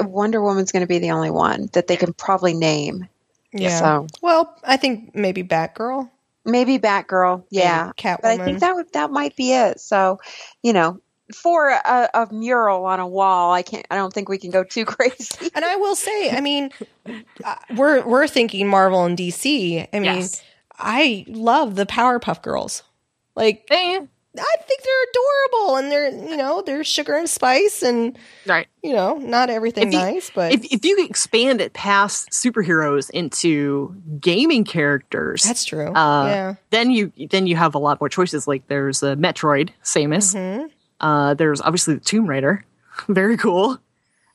Wonder 0.00 0.40
Woman's 0.40 0.70
going 0.70 0.82
to 0.82 0.86
be 0.86 0.98
the 0.98 1.10
only 1.10 1.30
one 1.30 1.68
that 1.72 1.86
they 1.88 1.96
can 1.96 2.12
probably 2.12 2.54
name. 2.54 3.08
Yeah. 3.52 3.78
So 3.78 4.06
Well, 4.22 4.56
I 4.64 4.76
think 4.76 5.14
maybe 5.14 5.42
Batgirl. 5.42 6.08
maybe 6.44 6.78
Batgirl, 6.78 7.44
yeah. 7.50 7.92
Catwoman. 7.96 8.18
But 8.22 8.30
I 8.30 8.44
think 8.44 8.60
that 8.60 8.74
would 8.74 8.92
that 8.92 9.10
might 9.10 9.34
be 9.36 9.52
it. 9.52 9.80
So, 9.80 10.20
you 10.62 10.72
know, 10.72 11.00
for 11.34 11.70
a, 11.70 12.08
a 12.14 12.28
mural 12.32 12.84
on 12.84 13.00
a 13.00 13.06
wall, 13.06 13.52
I 13.52 13.62
can't. 13.62 13.86
I 13.90 13.96
don't 13.96 14.12
think 14.12 14.28
we 14.28 14.38
can 14.38 14.50
go 14.50 14.64
too 14.64 14.84
crazy. 14.86 15.50
And 15.54 15.64
I 15.64 15.76
will 15.76 15.96
say, 15.96 16.30
I 16.30 16.40
mean, 16.40 16.70
uh, 17.44 17.56
we're 17.76 18.06
we're 18.06 18.28
thinking 18.28 18.68
Marvel 18.68 19.04
and 19.04 19.18
DC. 19.18 19.88
I 19.92 19.98
mean, 19.98 20.04
Yes. 20.04 20.42
I 20.82 21.24
love 21.28 21.76
the 21.76 21.86
Powerpuff 21.86 22.42
Girls. 22.42 22.82
Like, 23.34 23.66
I 24.38 24.56
think 24.66 24.82
they're 24.82 25.04
adorable, 25.10 25.76
and 25.76 25.92
they're 25.92 26.30
you 26.30 26.36
know 26.36 26.62
they're 26.62 26.84
sugar 26.84 27.16
and 27.16 27.28
spice, 27.28 27.82
and 27.82 28.18
right. 28.46 28.66
you 28.82 28.94
know 28.94 29.18
not 29.18 29.50
everything 29.50 29.92
you- 29.92 29.98
nice, 29.98 30.30
but 30.34 30.52
if, 30.52 30.64
if 30.72 30.84
you 30.84 31.04
expand 31.04 31.60
it 31.60 31.74
past 31.74 32.30
superheroes 32.30 33.10
into 33.10 33.94
gaming 34.20 34.64
characters, 34.64 35.42
that's 35.42 35.64
true. 35.64 35.92
uh, 35.94 36.26
yeah. 36.26 36.54
then 36.70 36.90
you 36.90 37.12
then 37.30 37.46
you 37.46 37.56
have 37.56 37.74
a 37.74 37.78
lot 37.78 38.00
more 38.00 38.08
choices. 38.08 38.48
Like 38.48 38.66
there's 38.68 39.02
a 39.02 39.16
Metroid, 39.16 39.70
Samus. 39.84 40.34
Mm-hmm. 40.34 40.66
Uh, 41.00 41.34
there's 41.34 41.60
obviously 41.60 41.94
the 41.94 42.00
Tomb 42.00 42.26
Raider, 42.26 42.64
very 43.08 43.36
cool. 43.36 43.78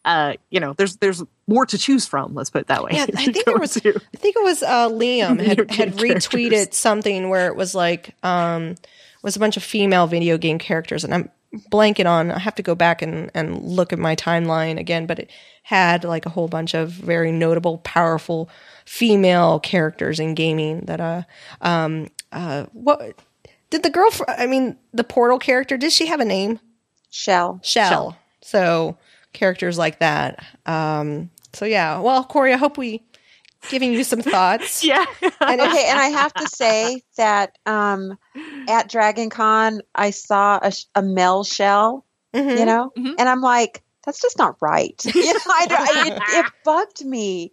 Uh, 0.07 0.33
you 0.49 0.59
know, 0.61 0.71
there's 0.73 0.95
there's 0.97 1.21
more 1.47 1.65
to 1.65 1.77
choose 1.77 2.05
from. 2.07 2.33
Let's 2.33 2.49
put 2.49 2.61
it 2.61 2.67
that 2.67 2.81
way. 2.83 2.91
Yeah, 2.93 3.03
I 3.03 3.05
think 3.25 3.35
go 3.35 3.41
there 3.51 3.57
was. 3.57 3.73
to- 3.73 4.01
I 4.13 4.17
think 4.17 4.35
it 4.37 4.43
was 4.43 4.63
uh, 4.63 4.89
Liam 4.89 5.39
had, 5.45 5.69
had 5.69 5.93
retweeted 5.97 6.49
characters. 6.51 6.77
something 6.77 7.29
where 7.29 7.47
it 7.47 7.55
was 7.55 7.75
like 7.75 8.15
um, 8.23 8.75
was 9.21 9.35
a 9.35 9.39
bunch 9.39 9.57
of 9.57 9.63
female 9.63 10.07
video 10.07 10.37
game 10.37 10.59
characters, 10.59 11.03
and 11.03 11.13
I'm 11.13 11.29
blanking 11.71 12.05
on. 12.09 12.31
I 12.31 12.39
have 12.39 12.55
to 12.55 12.63
go 12.63 12.73
back 12.73 13.01
and 13.01 13.29
and 13.33 13.61
look 13.61 13.91
at 13.91 13.99
my 13.99 14.15
timeline 14.15 14.79
again, 14.79 15.07
but 15.07 15.19
it 15.19 15.29
had 15.63 16.05
like 16.05 16.25
a 16.25 16.29
whole 16.29 16.47
bunch 16.47 16.73
of 16.73 16.89
very 16.91 17.31
notable, 17.33 17.79
powerful 17.79 18.49
female 18.85 19.59
characters 19.59 20.19
in 20.21 20.33
gaming. 20.35 20.85
That 20.85 21.01
uh 21.01 21.23
um 21.61 22.07
uh 22.31 22.67
what 22.71 23.13
did 23.69 23.83
the 23.83 23.89
girl? 23.89 24.09
fr- 24.11 24.23
I 24.29 24.47
mean, 24.47 24.77
the 24.93 25.03
Portal 25.03 25.37
character. 25.39 25.75
Did 25.75 25.91
she 25.91 26.05
have 26.07 26.21
a 26.21 26.25
name? 26.25 26.61
Chell. 27.11 27.59
Chell. 27.61 27.89
Chell. 27.89 28.17
So 28.41 28.97
characters 29.37 29.77
like 29.77 29.99
that. 29.99 30.43
Um, 30.65 31.29
so 31.53 31.65
yeah. 31.65 31.99
Well, 31.99 32.23
Corey, 32.23 32.53
I 32.53 32.57
hope 32.57 32.77
we 32.77 33.03
giving 33.69 33.93
you 33.93 34.03
some 34.03 34.21
thoughts. 34.21 34.83
yeah, 34.83 35.05
And 35.21 35.61
Okay, 35.61 35.85
and 35.89 35.99
I 35.99 36.07
have 36.07 36.33
to 36.35 36.47
say 36.47 37.01
that 37.17 37.57
um, 37.65 38.17
at 38.67 38.89
Dragon 38.89 39.29
Con, 39.29 39.81
I 39.95 40.11
saw 40.11 40.59
a, 40.61 40.71
sh- 40.71 40.85
a 40.95 41.01
Mel 41.01 41.43
Chell, 41.43 42.05
Mhm. 42.33 42.59
you 42.59 42.65
know, 42.65 42.91
Mhm. 42.97 43.15
and 43.17 43.27
I'm 43.29 43.41
like, 43.41 43.83
that's 44.05 44.21
just 44.21 44.37
not 44.37 44.55
right. 44.61 45.01
you 45.15 45.33
know, 45.33 45.39
I, 45.47 45.67
I- 45.69 46.07
it, 46.07 46.45
it 46.45 46.51
bugged 46.63 47.03
me 47.05 47.51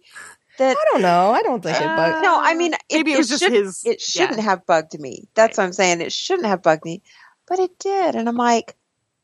that. 0.57 0.77
I 0.77 0.83
don't 0.93 1.01
know. 1.01 1.31
I 1.31 1.41
don't 1.41 1.61
think 1.63 1.75
it, 1.77 1.83
but 1.83 2.21
No, 2.21 2.39
I 2.39 2.53
mean, 2.53 2.73
Maybe 2.91 3.11
it 3.13 3.17
was 3.17 3.27
just 3.29 3.43
shouldn't- 3.43 3.65
his- 3.65 3.85
It 3.85 3.99
shouldn't 3.99 4.37
yeah. 4.37 4.43
have 4.43 4.65
bugged 4.65 4.97
me. 4.99 5.27
That's 5.33 5.57
what 5.57 5.63
I'm 5.65 5.73
saying. 5.73 6.01
It 6.01 6.13
shouldn't 6.13 6.47
have 6.47 6.61
bugged 6.61 6.85
me, 6.85 7.01
but 7.47 7.59
it 7.59 7.77
did, 7.79 8.15
and 8.15 8.29
I'm 8.29 8.37
like, 8.37 8.75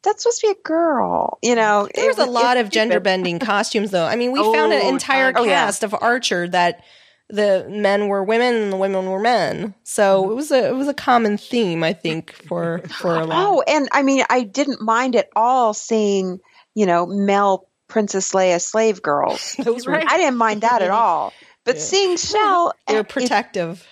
that's 0.03 0.23
supposed 0.23 0.41
to 0.41 0.47
be 0.47 0.51
a 0.51 0.63
girl, 0.63 1.37
you 1.41 1.55
know. 1.55 1.87
there 1.95 2.07
was 2.07 2.17
it 2.19 2.27
a 2.27 2.31
lot 2.31 2.57
of 2.57 2.69
gender 2.69 2.99
bending 2.99 3.39
costumes, 3.51 3.91
though. 3.91 4.05
I 4.05 4.15
mean, 4.15 4.31
we 4.31 4.39
found 4.41 4.73
an 4.73 4.81
Oh, 4.83 4.89
entire. 4.89 5.31
Oh, 5.35 5.43
yeah. 5.43 5.65
cast 5.65 5.83
of 5.83 5.95
Archer 5.99 6.47
that 6.49 6.83
the 7.29 7.65
men 7.69 8.07
were 8.07 8.23
women 8.23 8.55
and 8.55 8.73
the 8.73 8.77
women 8.77 9.05
were 9.09 9.19
men. 9.19 9.73
So 9.83 10.23
Mm-hmm. 10.23 10.31
it 10.31 10.35
was 10.35 10.51
a 10.51 10.67
it 10.69 10.75
was 10.75 10.87
a 10.87 10.93
common 10.93 11.37
theme, 11.37 11.83
I 11.83 11.93
think, 11.93 12.33
for 12.33 12.79
for 12.99 13.15
a 13.15 13.25
lot. 13.25 13.45
Oh, 13.47 13.63
and 13.67 13.87
I 13.91 14.01
mean, 14.03 14.23
I 14.29 14.43
didn't 14.43 14.81
mind 14.81 15.15
at 15.15 15.29
all 15.35 15.73
seeing, 15.73 16.39
you 16.75 16.85
know, 16.85 17.05
Mel 17.05 17.67
Princess 17.87 18.31
Leia 18.33 18.59
slave 18.61 19.01
girls. 19.01 19.55
those 19.63 19.85
were 19.85 19.93
Right. 19.93 20.05
I 20.09 20.17
didn't 20.17 20.37
mind 20.37 20.61
that 20.61 20.81
at 20.81 20.89
all. 20.91 21.31
But 21.63 21.79
seeing 21.79 22.17
Chell, 22.17 22.73
they 22.87 22.95
were 22.95 22.99
it- 23.01 23.09
protective. 23.09 23.87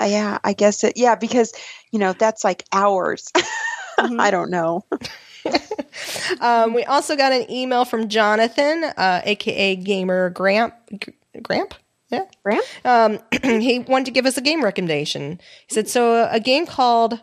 uh, 0.00 0.04
yeah, 0.04 0.38
I 0.44 0.52
guess 0.52 0.84
it. 0.84 0.92
Yeah, 0.96 1.14
because 1.16 1.52
you 1.92 1.98
know 1.98 2.12
that's 2.12 2.44
like 2.44 2.64
hours. 2.72 3.30
Mm-hmm. 3.98 4.20
I 4.20 4.30
don't 4.30 4.50
know. 4.50 4.84
Um, 6.40 6.74
we 6.74 6.84
also 6.84 7.16
got 7.16 7.32
an 7.32 7.50
email 7.50 7.84
from 7.84 8.08
Jonathan, 8.08 8.84
uh, 8.84 9.22
aka 9.24 9.76
Gamer 9.76 10.30
Gramp. 10.30 10.74
Gramp? 11.42 11.74
Yeah. 12.10 12.24
Graham? 12.44 12.62
Um, 12.84 13.18
he 13.60 13.80
wanted 13.80 14.06
to 14.06 14.10
give 14.10 14.26
us 14.26 14.36
a 14.36 14.40
game 14.40 14.62
recommendation. 14.62 15.40
He 15.66 15.74
said, 15.74 15.88
so 15.88 16.28
a 16.30 16.40
game 16.40 16.66
called 16.66 17.20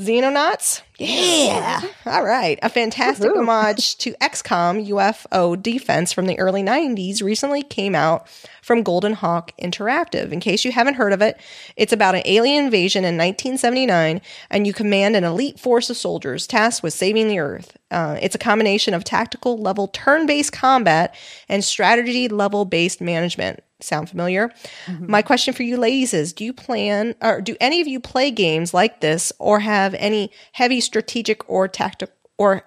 Xenonauts? 0.00 0.80
Yeah. 0.98 1.82
All 2.06 2.24
right. 2.24 2.58
A 2.62 2.70
fantastic 2.70 3.30
homage 3.36 3.98
to 3.98 4.12
XCOM 4.14 4.88
UFO 4.88 5.62
defense 5.62 6.10
from 6.10 6.26
the 6.26 6.38
early 6.38 6.62
90s 6.62 7.22
recently 7.22 7.62
came 7.62 7.94
out 7.94 8.26
from 8.62 8.82
Golden 8.82 9.12
Hawk 9.12 9.52
Interactive. 9.60 10.32
In 10.32 10.40
case 10.40 10.64
you 10.64 10.72
haven't 10.72 10.94
heard 10.94 11.12
of 11.12 11.20
it, 11.20 11.38
it's 11.76 11.92
about 11.92 12.14
an 12.14 12.22
alien 12.24 12.64
invasion 12.64 13.04
in 13.04 13.18
1979, 13.18 14.22
and 14.48 14.66
you 14.66 14.72
command 14.72 15.16
an 15.16 15.24
elite 15.24 15.60
force 15.60 15.90
of 15.90 15.98
soldiers 15.98 16.46
tasked 16.46 16.82
with 16.82 16.94
saving 16.94 17.28
the 17.28 17.38
Earth. 17.38 17.76
Uh, 17.90 18.18
it's 18.22 18.34
a 18.34 18.38
combination 18.38 18.94
of 18.94 19.04
tactical 19.04 19.58
level 19.58 19.88
turn 19.88 20.26
based 20.26 20.52
combat 20.52 21.14
and 21.48 21.62
strategy 21.62 22.26
level 22.26 22.64
based 22.64 23.02
management. 23.02 23.62
Sound 23.82 24.10
familiar? 24.10 24.50
Mm-hmm. 24.86 25.10
My 25.10 25.22
question 25.22 25.54
for 25.54 25.62
you 25.62 25.76
ladies 25.76 26.14
is 26.14 26.32
do 26.32 26.44
you 26.44 26.52
plan 26.52 27.14
or 27.22 27.40
do 27.40 27.56
any 27.60 27.80
of 27.80 27.86
you 27.86 28.00
play 28.00 28.30
games 28.30 28.74
like 28.74 29.00
this 29.00 29.32
or 29.38 29.60
have 29.60 29.94
any 29.94 30.30
heavy 30.52 30.80
strategic 30.80 31.48
or 31.48 31.68
tactical 31.68 32.14
or 32.38 32.64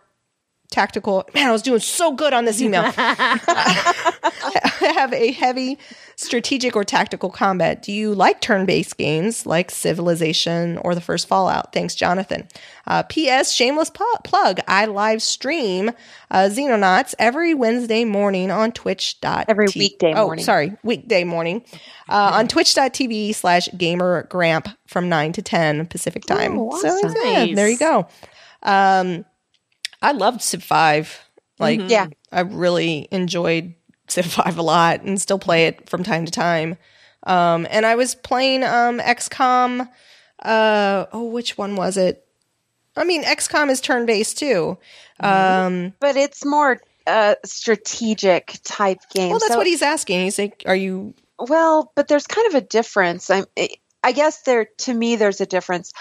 tactical 0.73 1.23
man 1.33 1.47
i 1.47 1.51
was 1.51 1.61
doing 1.61 1.79
so 1.79 2.11
good 2.11 2.33
on 2.33 2.45
this 2.45 2.61
email. 2.61 2.83
I 2.97 4.91
have 4.95 5.13
a 5.13 5.31
heavy 5.31 5.77
strategic 6.15 6.75
or 6.75 6.83
tactical 6.83 7.29
combat. 7.29 7.81
Do 7.81 7.91
you 7.91 8.13
like 8.13 8.41
turn-based 8.41 8.97
games 8.97 9.45
like 9.45 9.71
civilization 9.71 10.77
or 10.79 10.93
the 10.95 11.01
first 11.01 11.27
fallout? 11.27 11.71
Thanks 11.73 11.95
jonathan. 11.95 12.47
Uh, 12.85 13.03
ps 13.03 13.51
shameless 13.51 13.89
pu- 13.89 14.03
plug. 14.23 14.59
I 14.67 14.85
live 14.85 15.21
stream 15.21 15.91
uh, 16.31 16.49
xenonauts 16.51 17.13
every 17.19 17.53
wednesday 17.53 18.03
morning 18.03 18.51
on 18.51 18.71
twitch 18.71 19.15
Every 19.23 19.67
weekday 19.75 20.13
oh 20.13 20.25
morning. 20.25 20.43
sorry 20.45 20.73
weekday 20.83 21.23
morning. 21.23 21.63
Uh, 22.09 22.31
on 22.35 22.47
twitch.tv 22.47 23.33
slash 23.35 23.69
gamer 23.77 24.23
gramp 24.23 24.67
from 24.87 25.07
9 25.09 25.33
to 25.33 25.41
10 25.41 25.85
pacific 25.87 26.23
time. 26.25 26.57
Oh, 26.59 26.77
so 26.79 26.87
yeah, 27.23 27.45
Nice. 27.45 27.55
there 27.55 27.69
you 27.69 27.77
go. 27.77 28.07
Um, 28.61 29.25
I 30.03 30.11
loved 30.11 30.41
Civ 30.41 30.61
5. 30.63 31.19
Like, 31.59 31.79
Yeah. 31.87 32.07
I 32.31 32.41
really 32.41 33.07
enjoyed 33.11 33.73
Civ 34.07 34.25
5 34.25 34.57
a 34.57 34.61
lot 34.61 35.01
and 35.01 35.19
still 35.19 35.39
play 35.39 35.65
it 35.67 35.89
from 35.89 36.03
time 36.03 36.25
to 36.25 36.31
time. 36.31 36.77
Um, 37.25 37.65
and 37.71 37.85
I 37.85 37.95
was 37.95 38.15
playing 38.15 38.63
um, 38.63 38.99
XCOM. 38.99 39.89
Uh, 40.43 41.05
oh, 41.13 41.23
which 41.23 41.57
one 41.57 41.75
was 41.75 41.95
it? 41.97 42.25
I 42.97 43.05
mean, 43.05 43.23
XCOM 43.23 43.69
is 43.69 43.79
turn 43.81 44.05
based 44.05 44.37
too. 44.37 44.77
Um, 45.21 45.93
But 45.99 46.15
it's 46.17 46.43
more 46.45 46.79
uh, 47.07 47.35
strategic 47.45 48.57
type 48.63 48.99
game. 49.13 49.29
well, 49.29 49.39
that's 49.39 49.53
So- 49.53 49.57
what 49.57 49.67
he's 49.67 49.81
asking. 49.81 50.23
He's 50.25 50.37
like, 50.37 50.63
"Are 50.65 50.75
you?" 50.75 51.13
Well, 51.39 51.91
but 51.95 52.07
there's 52.07 52.27
kind 52.27 52.47
of 52.47 52.55
a 52.55 52.61
difference. 52.61 53.29
I'm, 53.29 53.45
I 54.03 54.11
guess 54.11 54.41
there 54.43 54.67
to 54.79 54.93
me 54.93 55.15
there's 55.15 55.41
a 55.41 55.45
difference. 55.45 55.91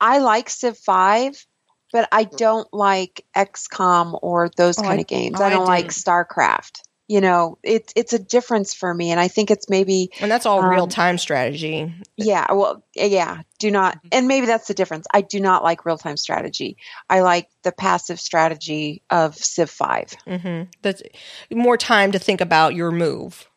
I 0.00 0.18
like 0.18 0.48
Civ 0.48 0.78
Five, 0.78 1.44
but 1.92 2.08
I 2.12 2.24
don't 2.24 2.68
like 2.72 3.24
XCOM 3.36 4.18
or 4.22 4.50
those 4.56 4.78
Oh, 4.78 4.82
kind 4.82 4.98
I- 4.98 5.00
of 5.02 5.06
games. 5.06 5.40
oh, 5.40 5.44
I 5.44 5.48
I 5.48 5.50
don't 5.50 5.64
like. 5.66 5.88
StarCraft. 5.88 6.82
You 7.08 7.20
know, 7.20 7.58
it's 7.64 7.92
it's 7.96 8.12
a 8.12 8.20
difference 8.20 8.72
for 8.72 8.94
me, 8.94 9.10
and 9.10 9.18
I 9.18 9.26
think 9.26 9.50
it's 9.50 9.68
maybe 9.68 10.10
And 10.20 10.30
that's 10.30 10.46
all 10.46 10.62
Um, 10.62 10.70
real 10.70 10.86
time 10.86 11.18
strategy. 11.18 11.92
yeah. 12.16 12.46
Well, 12.52 12.84
yeah. 12.94 13.42
Do 13.58 13.70
not, 13.72 13.98
and 14.12 14.28
maybe 14.28 14.46
that's 14.46 14.68
the 14.68 14.74
difference. 14.74 15.06
I 15.12 15.20
do 15.22 15.40
not 15.40 15.64
like 15.64 15.84
real 15.84 15.98
time 15.98 16.16
strategy. 16.16 16.76
I 17.10 17.20
like 17.22 17.48
the 17.64 17.72
passive 17.72 18.20
strategy 18.20 19.02
of 19.10 19.34
Civ 19.34 19.68
Five. 19.70 20.12
hmm 20.24 20.62
That's 20.82 21.02
more 21.50 21.76
time 21.76 22.12
to 22.12 22.20
think 22.20 22.40
about 22.40 22.76
your 22.76 22.92
move. 22.92 23.48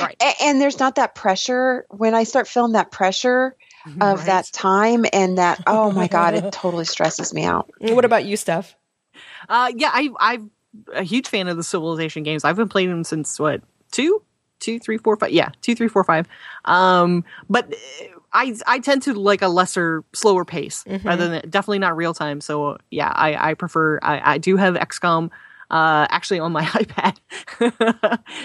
Right. 0.00 0.20
And 0.40 0.60
there's 0.60 0.78
not 0.80 0.96
that 0.96 1.14
pressure 1.14 1.86
when 1.90 2.14
i 2.14 2.24
start 2.24 2.46
feeling 2.48 2.72
that 2.72 2.90
pressure 2.90 3.56
of 4.00 4.18
Right. 4.18 4.26
that 4.26 4.46
time 4.52 5.04
and 5.12 5.38
that 5.38 5.60
oh 5.66 5.90
my 5.90 6.08
god 6.08 6.34
it 6.34 6.52
totally 6.52 6.84
stresses 6.84 7.32
me 7.34 7.44
out 7.44 7.68
What 7.80 8.04
about 8.04 8.24
you, 8.24 8.36
Steph? 8.36 8.76
Uh, 9.48 9.72
yeah, 9.76 9.90
I, 9.92 10.10
I'm 10.20 10.50
a 10.94 11.02
huge 11.02 11.28
fan 11.28 11.48
of 11.48 11.56
the 11.56 11.62
Civilization 11.62 12.22
games. 12.22 12.44
I've 12.44 12.56
been 12.56 12.68
playing 12.68 12.90
them 12.90 13.04
since 13.04 13.38
what 13.38 13.60
two, 13.90 14.22
two, 14.60 14.78
three, 14.78 14.98
four, 14.98 15.16
five. 15.16 15.30
Yeah, 15.30 15.50
two, 15.60 15.74
three, 15.74 15.88
four, 15.88 16.04
five. 16.04 16.26
Um, 16.64 17.24
but 17.50 17.72
uh, 17.72 18.06
I 18.32 18.54
I 18.66 18.78
tend 18.78 19.02
to 19.02 19.14
like 19.14 19.42
a 19.42 19.48
lesser, 19.48 20.04
slower 20.14 20.44
pace 20.44 20.84
rather 21.04 21.28
than 21.28 21.50
definitely 21.50 21.80
not 21.80 21.96
real 21.96 22.14
time. 22.14 22.40
So 22.40 22.78
yeah, 22.90 23.12
I 23.14 23.50
I 23.50 23.54
prefer. 23.54 23.98
I, 24.02 24.34
I 24.34 24.38
do 24.38 24.56
have 24.56 24.74
XCOM. 24.74 25.30
Uh, 25.72 26.06
actually 26.10 26.38
on 26.38 26.52
my 26.52 26.62
iPad, 26.66 27.16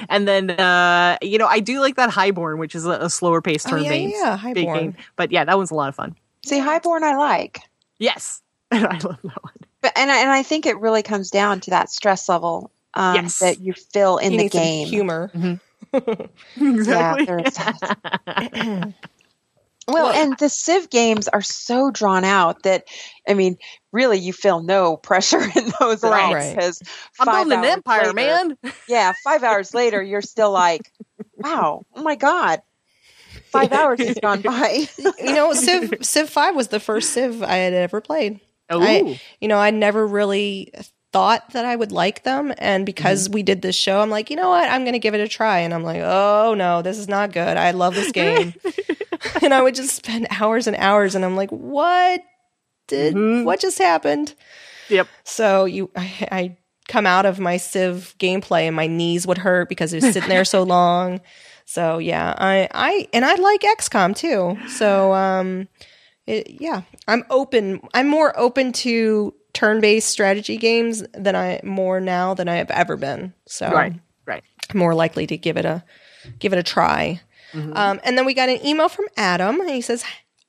and 0.10 0.28
then 0.28 0.50
uh, 0.52 1.18
you 1.22 1.38
know 1.38 1.46
I 1.46 1.60
do 1.60 1.82
like 1.82 1.96
that 1.96 2.10
Highborn, 2.10 2.58
which 2.58 2.74
is 2.74 2.86
a, 2.86 2.92
a 2.92 3.10
slower 3.10 3.42
paced 3.42 3.68
Oh, 3.68 3.72
turn 3.72 3.84
yeah, 3.84 3.90
based 3.90 4.16
yeah, 4.16 4.30
yeah, 4.30 4.38
Highborn. 4.38 4.98
But 5.18 5.32
yeah, 5.34 5.44
that 5.44 5.58
one's 5.58 5.70
a 5.70 5.76
lot 5.76 5.90
of 5.90 5.96
fun. 5.96 6.16
see 6.46 6.60
highborn 6.60 7.04
i 7.04 7.16
like 7.18 7.60
Yes, 8.00 8.42
I 8.72 8.80
love 8.80 9.02
that 9.02 9.44
one. 9.44 9.54
but 9.82 9.92
and 9.98 10.10
I, 10.10 10.22
and 10.22 10.30
I 10.30 10.42
think 10.44 10.66
it 10.66 10.80
really 10.80 11.04
comes 11.04 11.30
down 11.30 11.60
to 11.62 11.70
that 11.72 11.90
stress 11.90 12.30
level 12.30 12.72
um, 12.94 13.16
Yes. 13.16 13.40
that 13.40 13.60
you 13.60 13.74
feel 13.74 14.18
in 14.20 14.32
You 14.34 14.38
the 14.38 14.44
need 14.44 14.54
some 14.54 14.62
game 14.62 14.88
humor. 14.88 15.32
Exactly. 16.62 17.44
Yeah, 18.38 18.92
there's 19.88 19.94
well 19.94 20.12
and 20.12 20.38
the 20.38 20.50
civ 20.50 20.90
games 20.90 21.28
are 21.30 21.42
so 21.42 21.90
drawn 21.92 22.24
out 22.24 22.64
that 22.64 22.84
i 23.28 23.34
mean 23.34 23.58
really 23.92 24.18
you 24.18 24.34
feel 24.34 24.62
no 24.62 24.98
pressure 25.10 25.42
in 25.56 25.72
those 25.80 26.04
at 26.04 26.12
Right. 26.12 26.56
Because 26.56 26.82
I'm 27.20 27.28
building 27.28 27.60
an 27.60 27.66
empire, 27.66 28.14
later- 28.14 28.56
man. 28.62 28.74
yeah 28.88 29.14
five 29.24 29.44
hours 29.44 29.74
later 29.74 30.02
you're 30.02 30.22
still 30.22 30.52
like 30.52 30.92
wow 31.38 31.86
oh 31.96 32.04
my 32.04 32.16
god 32.16 32.62
five 33.48 33.72
hours 33.72 34.00
has 34.06 34.18
gone 34.22 34.42
by 34.44 34.88
you 34.98 35.34
know, 35.34 35.54
Civ 35.54 35.94
Civ 36.02 36.30
Five 36.30 36.56
was 36.56 36.70
the 36.70 36.80
first 36.80 37.12
Civ 37.12 37.44
I 37.44 37.56
had 37.58 37.74
ever 37.74 38.02
played. 38.02 38.40
Ooh. 38.72 38.82
I, 38.82 39.20
you 39.40 39.48
know, 39.48 39.58
I 39.58 39.72
never 39.72 40.06
really 40.06 40.74
thought 41.14 41.52
that 41.54 41.64
I 41.64 41.76
would 41.76 41.92
like 41.92 42.24
them, 42.24 42.54
and 42.58 42.86
because 42.86 43.26
mm-hmm. 43.26 43.36
we 43.36 43.44
did 43.44 43.62
this 43.62 43.76
show, 43.76 44.02
I'm 44.02 44.10
like, 44.10 44.30
you 44.30 44.36
know 44.36 44.50
what, 44.50 44.70
I'm 44.70 44.84
going 44.84 44.94
to 44.94 45.00
give 45.00 45.14
it 45.14 45.22
a 45.22 45.28
try, 45.28 45.60
and 45.60 45.74
I'm 45.74 45.84
like, 45.84 46.02
oh 46.04 46.54
no, 46.58 46.82
this 46.82 46.98
is 46.98 47.08
not 47.08 47.32
good. 47.32 47.58
I 47.58 47.72
love 47.72 47.96
this 47.96 48.12
game, 48.12 48.54
and 49.42 49.54
I 49.54 49.62
would 49.62 49.76
just 49.76 49.96
spend 49.96 50.28
hours 50.30 50.68
and 50.68 50.76
hours, 50.78 51.16
and 51.16 51.24
I'm 51.24 51.36
like, 51.36 51.50
what 51.50 52.22
did 52.88 53.16
what 53.46 53.60
just 53.60 53.78
happened? 53.78 54.34
Yep. 54.90 55.08
So 55.24 55.66
you, 55.66 55.90
I, 55.96 56.28
I 56.32 56.58
come 56.88 57.06
out 57.06 57.26
of 57.26 57.40
my 57.40 57.58
Civ 57.58 58.16
gameplay, 58.20 58.64
and 58.64 58.76
my 58.76 58.88
knees 58.88 59.28
would 59.28 59.38
hurt 59.38 59.70
because 59.70 59.94
it 59.94 60.04
was 60.04 60.14
sitting 60.14 60.30
there 60.30 60.46
so 60.46 60.64
long. 60.64 61.22
So 61.66 61.98
yeah, 61.98 62.34
I, 62.38 62.70
I, 62.74 63.08
and 63.14 63.26
I 63.26 63.36
like 63.36 63.62
XCOM 63.62 64.16
too. 64.16 64.58
So 64.70 65.14
um, 65.14 65.68
it, 66.26 66.62
yeah, 66.62 66.84
I'm 67.08 67.26
open. 67.30 67.82
I'm 67.94 68.08
more 68.08 68.38
open 68.40 68.72
to 68.74 69.34
turn-based 69.54 70.08
strategy 70.08 70.58
games 70.58 71.04
than 71.14 71.36
I 71.36 71.60
more 71.64 72.00
now 72.00 72.34
than 72.34 72.48
I 72.48 72.56
have 72.56 72.70
ever 72.72 72.96
been. 72.96 73.34
So 73.48 73.72
Right. 73.72 73.94
Right. 74.26 74.44
More 74.74 74.94
likely 74.94 75.26
to 75.28 75.38
give 75.38 75.58
it 75.58 75.66
a 75.66 75.84
give 76.40 76.54
it 76.54 76.60
a 76.60 76.64
try. 76.64 77.22
Um, 77.54 78.00
and 78.04 78.18
then 78.18 78.26
we 78.26 78.34
got 78.34 78.50
an 78.50 78.66
email 78.66 78.90
from 78.90 79.06
Adam. 79.16 79.60
And 79.60 79.70
he 79.70 79.82
says, 79.82 80.04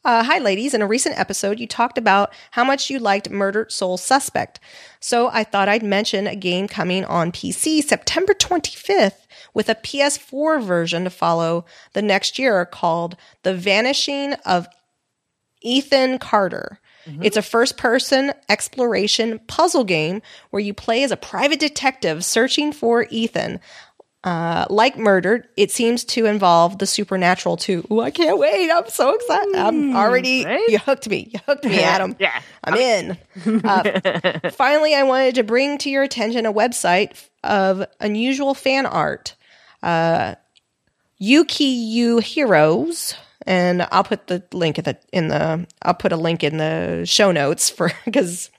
uh, 0.04 0.24
"Hi, 0.24 0.38
ladies. 0.38 0.74
In 0.74 0.82
a 0.82 0.86
recent 0.86 1.18
episode, 1.18 1.58
you 1.58 1.66
talked 1.66 1.98
about 1.98 2.32
how 2.52 2.64
much 2.64 2.90
you 2.90 2.98
liked 2.98 3.30
Murdered 3.30 3.72
Soul 3.72 3.96
Suspect. 3.96 4.60
So 5.00 5.28
I 5.32 5.44
thought 5.44 5.68
I'd 5.68 5.82
mention 5.82 6.26
a 6.26 6.36
game 6.36 6.68
coming 6.68 7.04
on 7.04 7.32
PC 7.32 7.82
September 7.82 8.34
25th 8.34 9.26
with 9.54 9.68
a 9.68 9.74
PS4 9.74 10.62
version 10.62 11.04
to 11.04 11.10
follow 11.10 11.64
the 11.92 12.02
next 12.02 12.38
year 12.38 12.64
called 12.64 13.16
The 13.42 13.54
Vanishing 13.54 14.34
of 14.44 14.66
Ethan 15.62 16.18
Carter. 16.18 16.80
It's 17.22 17.38
a 17.38 17.42
first 17.42 17.78
person 17.78 18.34
exploration 18.50 19.40
puzzle 19.46 19.84
game 19.84 20.20
where 20.50 20.60
you 20.60 20.74
play 20.74 21.02
as 21.02 21.10
a 21.10 21.16
private 21.16 21.58
detective 21.58 22.22
searching 22.22 22.70
for 22.70 23.06
Ethan. 23.08 23.60
Uh, 24.28 24.66
like 24.68 24.98
Murdered, 24.98 25.48
it 25.56 25.70
seems 25.70 26.04
to 26.04 26.26
involve 26.26 26.78
the 26.78 26.86
supernatural 26.86 27.56
too. 27.56 27.86
Ooh, 27.90 28.00
I 28.02 28.10
can't 28.10 28.38
wait. 28.38 28.70
I'm 28.70 28.86
so 28.90 29.14
excited. 29.14 29.56
I'm 29.56 29.96
already, 29.96 30.44
right? 30.44 30.60
you 30.68 30.76
hooked 30.76 31.08
me. 31.08 31.30
You 31.32 31.40
hooked 31.46 31.64
me, 31.64 31.78
Adam. 31.82 32.14
Yeah. 32.18 32.38
I'm 32.62 32.74
in. 32.74 33.18
Uh, 33.64 34.50
finally, 34.52 34.94
I 34.94 35.04
wanted 35.04 35.36
to 35.36 35.44
bring 35.44 35.78
to 35.78 35.88
your 35.88 36.02
attention 36.02 36.44
a 36.44 36.52
website 36.52 37.26
of 37.42 37.86
unusual 38.00 38.52
fan 38.52 38.84
art. 38.84 39.34
Uh, 39.82 40.34
Yuki 41.16 42.20
Heroes, 42.20 43.14
and 43.46 43.88
I'll 43.90 44.04
put 44.04 44.26
the 44.26 44.42
link 44.52 44.78
at 44.78 44.84
the 44.84 44.98
in 45.10 45.28
the 45.28 45.66
I'll 45.80 45.94
put 45.94 46.12
a 46.12 46.18
link 46.18 46.44
in 46.44 46.58
the 46.58 47.06
show 47.06 47.32
notes 47.32 47.70
for 47.70 47.92
because 48.04 48.50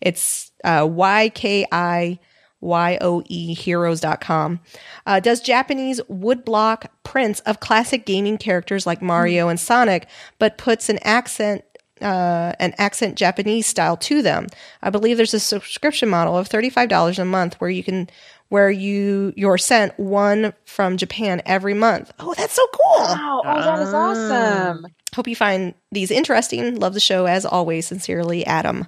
it's 0.00 0.52
uh, 0.64 0.88
Y 0.90 1.28
K 1.34 1.66
I 1.70 2.18
Y 2.62 2.96
O 3.00 3.22
E 3.28 3.52
heroes.com. 3.52 4.60
Uh, 5.04 5.20
does 5.20 5.40
Japanese 5.40 6.00
woodblock 6.02 6.86
prints 7.04 7.40
of 7.40 7.60
classic 7.60 8.06
gaming 8.06 8.38
characters 8.38 8.86
like 8.86 9.02
Mario 9.02 9.48
and 9.48 9.60
Sonic, 9.60 10.08
but 10.38 10.56
puts 10.56 10.88
an 10.88 10.98
accent 11.02 11.64
uh, 12.00 12.52
an 12.58 12.74
accent 12.78 13.16
Japanese 13.16 13.66
style 13.66 13.96
to 13.96 14.22
them. 14.22 14.48
I 14.82 14.90
believe 14.90 15.16
there's 15.16 15.34
a 15.34 15.40
subscription 15.40 16.08
model 16.08 16.36
of 16.36 16.48
$35 16.48 17.18
a 17.18 17.24
month 17.24 17.54
where 17.60 17.70
you 17.70 17.84
can 17.84 18.08
where 18.48 18.70
you 18.70 19.32
you're 19.36 19.56
sent 19.56 19.98
one 19.98 20.52
from 20.66 20.96
Japan 20.96 21.40
every 21.46 21.74
month. 21.74 22.12
Oh, 22.18 22.34
that's 22.34 22.54
so 22.54 22.66
cool. 22.72 23.06
Wow. 23.06 23.42
Oh, 23.44 23.62
that 23.62 23.78
is 23.80 23.94
awesome. 23.94 24.86
Hope 25.14 25.28
you 25.28 25.36
find 25.36 25.74
these 25.90 26.10
interesting. 26.10 26.76
Love 26.76 26.94
the 26.94 27.00
show 27.00 27.26
as 27.26 27.46
always. 27.46 27.86
Sincerely, 27.86 28.44
Adam. 28.44 28.86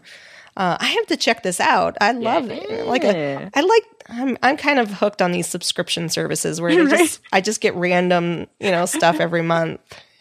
Uh, 0.57 0.77
I 0.79 0.87
have 0.87 1.07
to 1.07 1.17
check 1.17 1.43
this 1.43 1.59
out. 1.59 1.97
I 2.01 2.13
love 2.13 2.49
it. 2.51 2.87
Like 2.87 3.03
a, 3.05 3.51
I 3.55 3.61
like. 3.61 3.83
I'm 4.09 4.37
I'm 4.43 4.57
kind 4.57 4.79
of 4.79 4.91
hooked 4.91 5.21
on 5.23 5.33
these 5.33 5.47
subscription 5.47 6.09
services 6.09 6.61
where 6.61 6.75
they 6.89 6.97
just 6.97 7.21
I 7.33 7.41
just 7.41 7.61
get 7.61 7.75
random 7.75 8.47
you 8.61 8.71
know 8.71 8.87
stuff 8.87 9.19
every 9.21 9.43
month. 9.43 9.81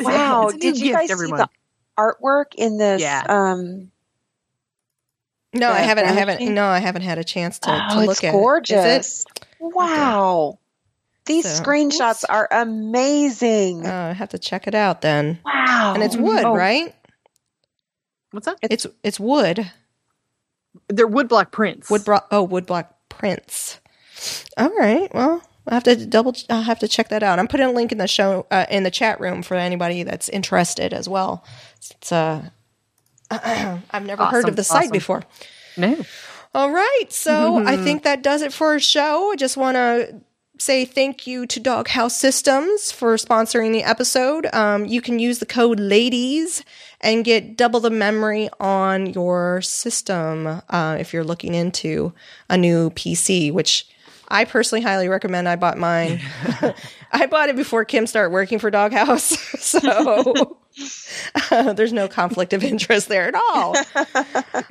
Wow. 0.00 0.48
It's 0.48 0.54
a 0.54 0.56
new 0.56 0.60
Did 0.72 0.78
you 0.78 0.84
gift 0.86 0.98
guys 0.98 1.10
every 1.10 1.26
see 1.26 1.32
month. 1.32 1.50
the 1.96 2.02
artwork 2.02 2.54
in 2.56 2.76
this? 2.78 3.00
Yeah. 3.00 3.24
Um, 3.28 3.90
No, 5.54 5.70
I 5.70 5.78
haven't. 5.80 6.04
I 6.06 6.12
haven't. 6.12 6.54
No, 6.54 6.64
I 6.66 6.78
haven't 6.78 7.02
had 7.02 7.18
a 7.18 7.24
chance 7.24 7.58
to, 7.60 7.70
oh, 7.70 7.94
to 7.94 8.00
look 8.00 8.10
it's 8.10 8.24
at 8.24 8.32
gorgeous. 8.32 9.24
it. 9.24 9.46
Wow. 9.60 10.58
These 11.26 11.44
So- 11.56 11.62
screenshots 11.62 12.24
are 12.28 12.48
amazing. 12.50 13.86
Uh, 13.86 14.08
I 14.10 14.12
have 14.12 14.30
to 14.30 14.38
check 14.38 14.66
it 14.66 14.74
out 14.74 15.00
then. 15.02 15.38
wow. 15.44 15.92
And 15.94 16.02
it's 16.02 16.16
wood, 16.16 16.44
Oh, 16.44 16.54
right? 16.54 16.94
What's 18.30 18.46
that? 18.46 18.58
It's 18.62 18.86
it's 19.02 19.20
wood. 19.20 19.70
They're 20.88 21.08
woodblock 21.08 21.50
prints. 21.50 21.90
Wood 21.90 22.04
bro- 22.04 22.20
oh 22.30 22.46
woodblock 22.46 22.88
prints. 23.08 23.80
All 24.56 24.70
right. 24.76 25.12
Well, 25.14 25.42
I 25.66 25.74
have 25.74 25.84
to 25.84 26.06
double. 26.06 26.34
I'll 26.48 26.62
have 26.62 26.78
to 26.80 26.88
check 26.88 27.08
that 27.08 27.22
out. 27.22 27.38
I'm 27.38 27.48
putting 27.48 27.66
a 27.66 27.72
link 27.72 27.92
in 27.92 27.98
the 27.98 28.08
show 28.08 28.46
uh, 28.50 28.66
in 28.70 28.82
the 28.82 28.90
chat 28.90 29.20
room 29.20 29.42
for 29.42 29.54
anybody 29.54 30.02
that's 30.02 30.28
interested 30.28 30.92
as 30.92 31.08
well. 31.08 31.44
It's 31.78 32.12
uh, 32.12 32.48
I've 33.30 34.04
never 34.04 34.24
heard 34.26 34.48
of 34.48 34.56
the 34.56 34.64
site 34.64 34.92
before. 34.92 35.22
No. 35.76 35.96
All 36.54 36.70
right. 36.70 37.06
So 37.10 37.64
I 37.64 37.76
think 37.84 38.02
that 38.02 38.22
does 38.22 38.42
it 38.42 38.52
for 38.52 38.68
our 38.68 38.80
show. 38.80 39.30
I 39.32 39.36
just 39.36 39.56
want 39.56 39.76
to 39.76 40.20
say 40.58 40.84
thank 40.84 41.26
you 41.26 41.46
to 41.46 41.60
Doghouse 41.60 42.16
Systems 42.18 42.92
for 42.92 43.14
sponsoring 43.16 43.72
the 43.72 43.82
episode. 43.82 44.46
Um, 44.52 44.84
you 44.84 45.00
can 45.00 45.18
use 45.18 45.38
the 45.38 45.46
code 45.46 45.80
LADIES 45.80 46.64
and 47.00 47.24
get 47.24 47.56
double 47.56 47.80
the 47.80 47.90
memory 47.90 48.48
on 48.60 49.06
your 49.06 49.60
system 49.62 50.60
uh, 50.68 50.96
if 50.98 51.12
you're 51.12 51.24
looking 51.24 51.54
into 51.54 52.12
a 52.48 52.56
new 52.56 52.90
PC, 52.90 53.52
which 53.52 53.86
I 54.28 54.44
personally 54.44 54.82
highly 54.82 55.08
recommend. 55.08 55.48
I 55.48 55.56
bought 55.56 55.76
mine. 55.76 56.20
I 57.12 57.26
bought 57.26 57.48
it 57.48 57.56
before 57.56 57.84
Kim 57.84 58.06
started 58.06 58.30
working 58.30 58.58
for 58.58 58.70
Doghouse. 58.70 59.36
So. 59.60 60.56
there's 61.50 61.92
no 61.92 62.08
conflict 62.08 62.52
of 62.52 62.64
interest 62.64 63.08
there 63.08 63.28
at 63.28 63.34
all. 63.34 63.76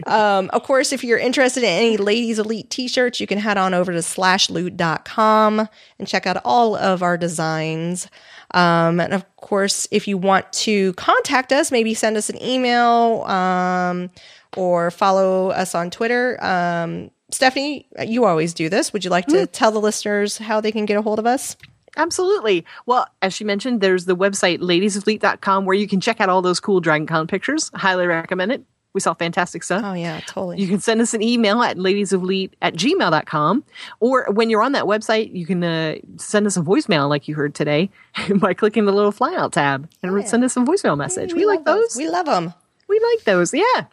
Um, 0.07 0.49
of 0.51 0.63
course, 0.63 0.91
if 0.91 1.03
you're 1.03 1.19
interested 1.19 1.63
in 1.63 1.69
any 1.69 1.97
Ladies 1.97 2.39
of 2.39 2.45
Leet 2.45 2.69
t 2.69 2.88
shirts, 2.88 3.19
you 3.19 3.27
can 3.27 3.38
head 3.38 3.57
on 3.57 3.73
over 3.73 3.91
to 3.91 3.99
slashloot.com 3.99 5.69
and 5.99 6.07
check 6.07 6.25
out 6.25 6.38
all 6.43 6.75
of 6.75 7.03
our 7.03 7.17
designs. 7.17 8.07
Um, 8.52 9.00
and 9.00 9.14
of 9.14 9.26
course, 9.38 9.88
if 9.91 10.08
you 10.08 10.18
want 10.18 10.52
to 10.54 10.93
contact 10.93 11.52
us, 11.52 11.72
maybe 11.72 11.93
send 11.93 12.18
us 12.18 12.30
an 12.30 12.41
email 12.41 13.24
um, 13.24 14.10
or 14.58 14.91
follow 14.91 15.50
us 15.50 15.76
on 15.76 15.91
Twitter. 15.91 16.43
Um, 16.43 17.12
Stephanie, 17.32 17.88
you 18.06 18.26
always 18.26 18.54
do 18.54 18.70
this. 18.70 18.91
Would 18.91 19.04
you 19.04 19.12
like 19.12 19.28
to 19.28 19.45
tell 19.45 19.72
the 19.72 19.80
listeners 19.80 20.39
how 20.39 20.62
they 20.62 20.72
can 20.72 20.86
get 20.86 20.97
a 20.97 21.02
hold 21.02 21.20
of 21.20 21.28
us? 21.28 21.56
Absolutely. 21.95 22.66
Well, 22.86 23.08
as 23.22 23.34
she 23.34 23.43
mentioned, 23.43 23.82
there's 23.82 24.06
the 24.06 24.16
website 24.16 24.60
ladiesofleet.com 24.60 25.66
where 25.66 25.76
you 25.76 25.88
can 25.88 26.02
check 26.02 26.22
out 26.22 26.30
all 26.30 26.41
those 26.41 26.60
cool 26.60 26.80
Dragon 26.80 27.06
Con 27.06 27.28
pictures. 27.28 27.70
Highly 27.74 28.08
recommend 28.08 28.52
it. 28.52 28.64
We 28.94 29.02
saw 29.02 29.14
fantastic 29.14 29.64
stuff. 29.64 29.84
Oh, 29.86 29.94
yeah, 29.94 30.20
totally. 30.22 30.60
You 30.60 30.68
can 30.68 30.80
send 30.80 31.00
us 31.00 31.14
an 31.14 31.22
email 31.22 31.62
at 31.62 31.78
ladiesofleet 31.78 32.52
at 32.62 32.74
gmail.com. 32.74 33.64
Or 34.00 34.28
when 34.32 34.50
you're 34.50 34.64
on 34.64 34.72
that 34.72 34.86
website, 34.86 35.34
you 35.36 35.46
can 35.46 35.64
uh, 35.64 35.96
send 36.18 36.48
us 36.48 36.58
a 36.58 36.62
voicemail 36.62 37.08
like 37.08 37.28
you 37.28 37.36
heard 37.36 37.54
today 37.54 37.92
by 38.36 38.54
clicking 38.54 38.86
the 38.86 38.92
little 38.92 39.12
flyout 39.12 39.52
tab 39.52 39.88
and 40.02 40.28
send 40.28 40.44
us 40.44 40.58
a 40.58 40.62
voicemail 40.62 40.98
message. 40.98 41.34
We, 41.34 41.46
like 41.46 41.60
love 41.60 41.78
those. 41.78 41.96
We 41.96 42.10
love 42.10 42.26
them. 42.26 42.54
We 42.88 43.00
like 43.00 43.26
those, 43.26 43.54
yeah. 43.54 43.86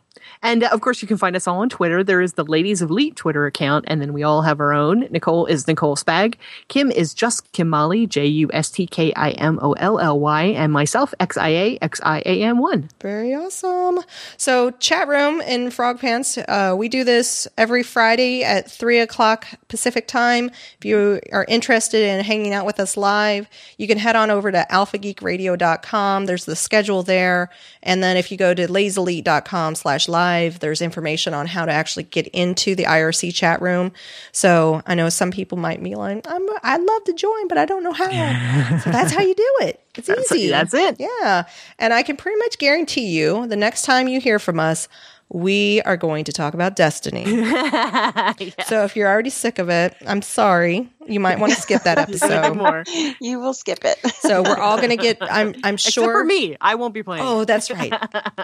And 0.42 0.64
uh, 0.64 0.68
of 0.72 0.80
course, 0.80 1.02
you 1.02 1.08
can 1.08 1.16
find 1.16 1.36
us 1.36 1.46
all 1.46 1.60
on 1.60 1.68
Twitter. 1.68 2.02
There 2.02 2.20
is 2.20 2.34
the 2.34 2.44
Ladies 2.44 2.82
of 2.82 2.90
Leet 2.90 3.16
Twitter 3.16 3.46
account, 3.46 3.84
and 3.88 4.00
then 4.00 4.12
we 4.12 4.22
all 4.22 4.42
have 4.42 4.60
our 4.60 4.72
own. 4.72 5.06
Nicole 5.10 5.46
is 5.46 5.66
Nicole 5.66 5.96
Spag. 5.96 6.34
Kim 6.68 6.90
is 6.90 7.14
just 7.14 7.50
Kim 7.52 7.68
Molly, 7.68 8.06
J 8.06 8.26
U 8.26 8.50
S 8.52 8.70
T 8.70 8.86
K 8.86 9.12
I 9.14 9.30
M 9.32 9.58
O 9.62 9.72
L 9.72 9.98
L 9.98 10.18
Y, 10.18 10.44
and 10.44 10.72
myself, 10.72 11.14
X 11.20 11.36
I 11.36 11.48
A 11.48 11.78
X 11.82 12.00
I 12.02 12.22
A 12.26 12.42
M 12.42 12.58
1. 12.58 12.88
Very 13.00 13.34
awesome. 13.34 14.00
So, 14.36 14.70
chat 14.72 15.08
room 15.08 15.40
in 15.40 15.70
Frog 15.70 16.00
Pants. 16.00 16.38
Uh, 16.38 16.74
we 16.76 16.88
do 16.88 17.04
this 17.04 17.46
every 17.56 17.82
Friday 17.82 18.44
at 18.44 18.70
three 18.70 18.98
o'clock 18.98 19.46
Pacific 19.68 20.08
time. 20.08 20.50
If 20.78 20.84
you 20.84 21.20
are 21.32 21.44
interested 21.48 22.02
in 22.02 22.24
hanging 22.24 22.52
out 22.52 22.66
with 22.66 22.80
us 22.80 22.96
live, 22.96 23.48
you 23.78 23.86
can 23.86 23.98
head 23.98 24.16
on 24.16 24.30
over 24.30 24.52
to 24.52 24.66
alphageekradio.com. 24.70 26.26
There's 26.26 26.44
the 26.44 26.56
schedule 26.56 27.02
there. 27.02 27.50
And 27.82 28.02
then 28.02 28.16
if 28.16 28.30
you 28.30 28.38
go 28.38 28.54
to 28.54 28.66
ladiesofleet.com 28.66 29.74
slash 29.74 30.05
live, 30.08 30.60
there's 30.60 30.82
information 30.82 31.34
on 31.34 31.46
how 31.46 31.64
to 31.64 31.72
actually 31.72 32.04
get 32.04 32.26
into 32.28 32.74
the 32.74 32.84
IRC 32.84 33.34
chat 33.34 33.60
room. 33.60 33.92
So 34.32 34.82
I 34.86 34.94
know 34.94 35.08
some 35.08 35.30
people 35.30 35.58
might 35.58 35.82
be 35.82 35.94
like, 35.94 36.26
I'm, 36.28 36.46
I'd 36.62 36.80
love 36.80 37.04
to 37.04 37.12
join, 37.12 37.48
but 37.48 37.58
I 37.58 37.64
don't 37.64 37.82
know 37.82 37.92
how. 37.92 38.06
so 38.84 38.90
that's 38.90 39.12
how 39.12 39.22
you 39.22 39.34
do 39.34 39.52
it. 39.62 39.80
It's 39.96 40.10
easy. 40.32 40.48
that's 40.48 40.74
it. 40.74 40.96
Yeah. 40.98 41.44
And 41.78 41.92
I 41.92 42.02
can 42.02 42.16
pretty 42.16 42.38
much 42.38 42.58
guarantee 42.58 43.06
you 43.06 43.46
the 43.46 43.56
next 43.56 43.82
time 43.82 44.08
you 44.08 44.20
hear 44.20 44.38
from 44.38 44.60
us, 44.60 44.88
we 45.28 45.82
are 45.82 45.96
going 45.96 46.24
to 46.24 46.32
talk 46.32 46.54
about 46.54 46.76
Destiny. 46.76 47.24
So 48.66 48.84
if 48.84 48.96
you're 48.96 49.08
already 49.08 49.30
sick 49.30 49.58
of 49.58 49.68
it, 49.68 49.94
I'm 50.06 50.22
sorry. 50.22 50.88
You 51.06 51.20
might 51.20 51.38
want 51.38 51.52
to 51.52 51.60
skip 51.60 51.82
that 51.84 51.98
episode. 52.08 52.84
You 53.20 53.38
will 53.40 53.54
skip 53.54 53.84
it. 53.84 53.98
so 54.20 54.42
we're 54.42 54.56
all 54.60 54.76
going 54.76 54.90
to 54.90 54.96
get, 54.96 55.18
I'm, 55.20 55.54
I'm 55.64 55.74
Except 55.74 55.94
sure. 55.94 56.12
for 56.20 56.24
me. 56.24 56.56
I 56.60 56.74
won't 56.74 56.94
be 56.94 57.02
playing. 57.02 57.22
Oh, 57.24 57.44
that's 57.44 57.70
right. 57.70 57.92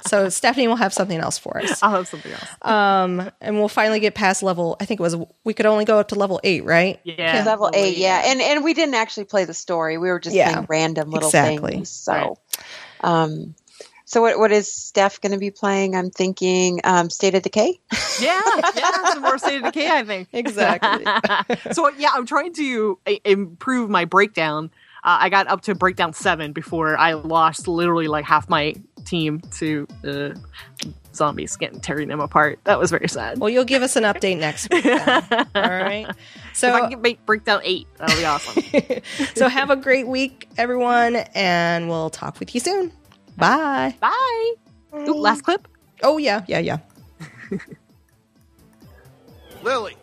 So 0.07 0.29
Stephanie 0.29 0.69
will 0.69 0.77
have 0.77 0.93
something 0.93 1.19
else 1.19 1.39
for 1.39 1.59
us. 1.59 1.83
I'll 1.83 1.91
have 1.91 2.09
something 2.09 2.33
else. 2.33 2.49
Um, 2.63 3.31
and 3.41 3.57
we'll 3.59 3.69
finally 3.69 4.01
get 4.01 4.15
past 4.15 4.43
level, 4.43 4.77
I 4.81 4.85
think 4.85 5.01
it 5.01 5.03
was, 5.03 5.17
we 5.45 5.55
could 5.55 5.67
only 5.67 5.85
go 5.85 5.99
up 5.99 6.09
to 6.09 6.15
level 6.15 6.41
eight, 6.45 6.65
right? 6.65 7.01
yeah. 7.05 7.43
Level 7.45 7.71
eight, 7.75 7.97
yeah. 7.97 8.23
And 8.27 8.41
and 8.41 8.65
we 8.65 8.75
didn't 8.75 8.95
actually 8.95 9.25
play 9.25 9.45
the 9.45 9.55
story. 9.55 9.99
We 9.99 10.09
were 10.09 10.21
just 10.21 10.35
Yeah. 10.37 10.53
playing 10.53 10.67
random 10.69 11.11
little 11.11 11.29
Exactly. 11.29 11.73
things. 11.73 11.91
So 11.91 12.39
um 13.03 13.55
so 14.13 14.21
what 14.21 14.39
what 14.39 14.53
is 14.53 14.71
Steph 14.71 15.21
gonna 15.23 15.39
be 15.39 15.51
playing? 15.51 15.97
I'm 15.97 16.11
thinking 16.11 16.81
um 16.85 17.09
State 17.09 17.35
of 17.35 17.43
Decay. 17.43 17.81
Yeah, 18.21 18.41
yeah, 18.77 19.11
some 19.15 19.23
more 19.23 19.39
state 19.39 19.57
of 19.57 19.65
decay, 19.73 19.89
I 19.91 20.05
think. 20.05 20.29
Exactly. 20.35 21.05
so 21.73 21.89
yeah, 21.97 22.11
I'm 22.13 22.27
trying 22.27 22.53
to 22.55 22.99
uh, 23.07 23.13
improve 23.25 23.89
my 23.89 24.05
breakdown. 24.05 24.71
Uh, 25.03 25.17
I 25.23 25.31
got 25.31 25.49
up 25.49 25.63
to 25.63 25.75
breakdown 25.75 26.13
seven 26.13 26.53
before 26.53 26.97
I 26.99 27.15
lost 27.15 27.67
literally 27.67 28.09
like 28.09 28.25
half 28.27 28.51
my 28.51 28.75
team 29.07 29.41
to 29.59 29.89
uh, 30.07 30.35
zombies 31.15 31.57
getting 31.57 31.81
tearing 31.81 32.09
them 32.09 32.21
apart. 32.21 32.61
That 32.65 32.79
was 32.79 32.91
very 32.91 33.09
sad. 33.09 33.39
Well, 33.39 33.49
you'll 33.51 33.65
give 33.65 33.83
us 33.83 33.97
an 33.97 34.05
update 34.05 34.39
next 34.39 34.71
week. 34.71 34.85
then. 34.85 35.25
All 35.55 35.63
right. 35.63 36.07
if 36.09 36.17
I 36.17 36.53
So, 36.53 36.79
can 36.81 36.91
get 36.91 37.01
make 37.01 37.25
breakdown 37.27 37.63
eight, 37.65 37.89
that'll 37.97 38.17
be 38.17 38.25
awesome. 38.27 38.63
so 39.35 39.49
have 39.49 39.71
a 39.71 39.77
great 39.77 40.07
week, 40.07 40.49
everyone, 40.59 41.17
and 41.35 41.89
we'll 41.89 42.11
talk 42.11 42.39
with 42.39 42.55
you 42.55 42.61
soon. 42.61 42.93
Bye. 43.37 43.97
Bye. 44.01 44.53
Ooh, 44.95 45.15
last 45.15 45.43
clip. 45.43 45.69
Oh, 46.03 46.19
yeah, 46.19 46.45
yeah, 46.49 46.59
yeah. 46.59 46.79
Lily, 49.63 49.97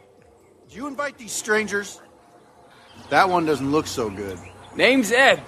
did 0.68 0.76
you 0.76 0.88
invite 0.88 1.18
these 1.18 1.32
strangers? 1.32 2.02
That 3.10 3.30
one 3.30 3.46
doesn't 3.46 3.72
look 3.72 3.88
so 3.88 4.10
good. 4.10 4.40
Name's 4.76 5.12
Ed. 5.12 5.42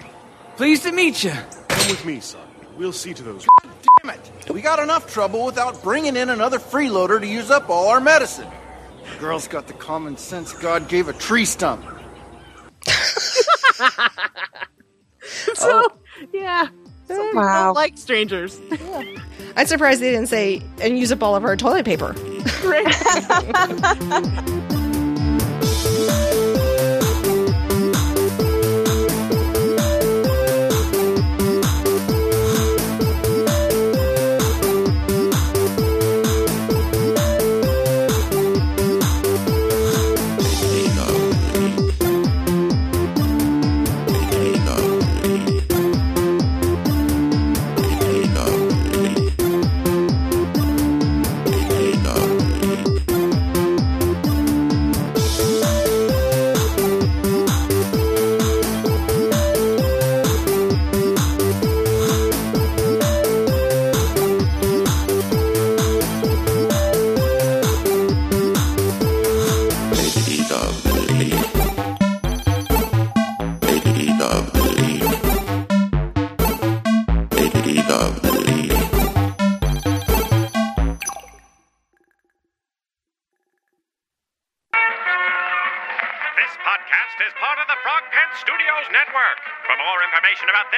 Pleased 0.56 0.82
to 0.82 0.92
meet 0.92 1.24
you. 1.24 1.32
Come 1.68 1.88
with 1.88 2.04
me, 2.04 2.20
son. 2.20 2.46
We'll 2.76 2.92
see 2.92 3.14
to 3.14 3.22
those. 3.22 3.46
Damn 4.02 4.10
it! 4.10 4.50
We 4.50 4.60
got 4.60 4.78
enough 4.78 5.12
trouble 5.12 5.44
without 5.44 5.82
bringing 5.82 6.16
in 6.16 6.30
another 6.30 6.58
freeloader 6.58 7.20
to 7.20 7.26
use 7.26 7.50
up 7.50 7.70
all 7.70 7.88
our 7.88 8.00
medicine. 8.00 8.48
The 9.12 9.18
girl's 9.20 9.48
got 9.48 9.66
the 9.66 9.74
common 9.74 10.16
sense 10.16 10.52
God 10.52 10.88
gave 10.88 11.08
a 11.08 11.12
tree 11.12 11.44
stump. 11.44 11.84
So 15.54 15.84
oh. 15.84 15.90
yeah, 16.32 16.68
Wow. 17.34 17.66
don't 17.66 17.74
like 17.74 17.98
strangers. 17.98 18.60
I'm 19.56 19.66
surprised 19.66 20.00
they 20.00 20.10
didn't 20.10 20.28
say 20.28 20.62
and 20.80 20.98
use 20.98 21.12
up 21.12 21.22
all 21.22 21.36
of 21.36 21.44
our 21.44 21.56
toilet 21.56 21.84
paper. 21.84 22.14
Right. 22.64 22.86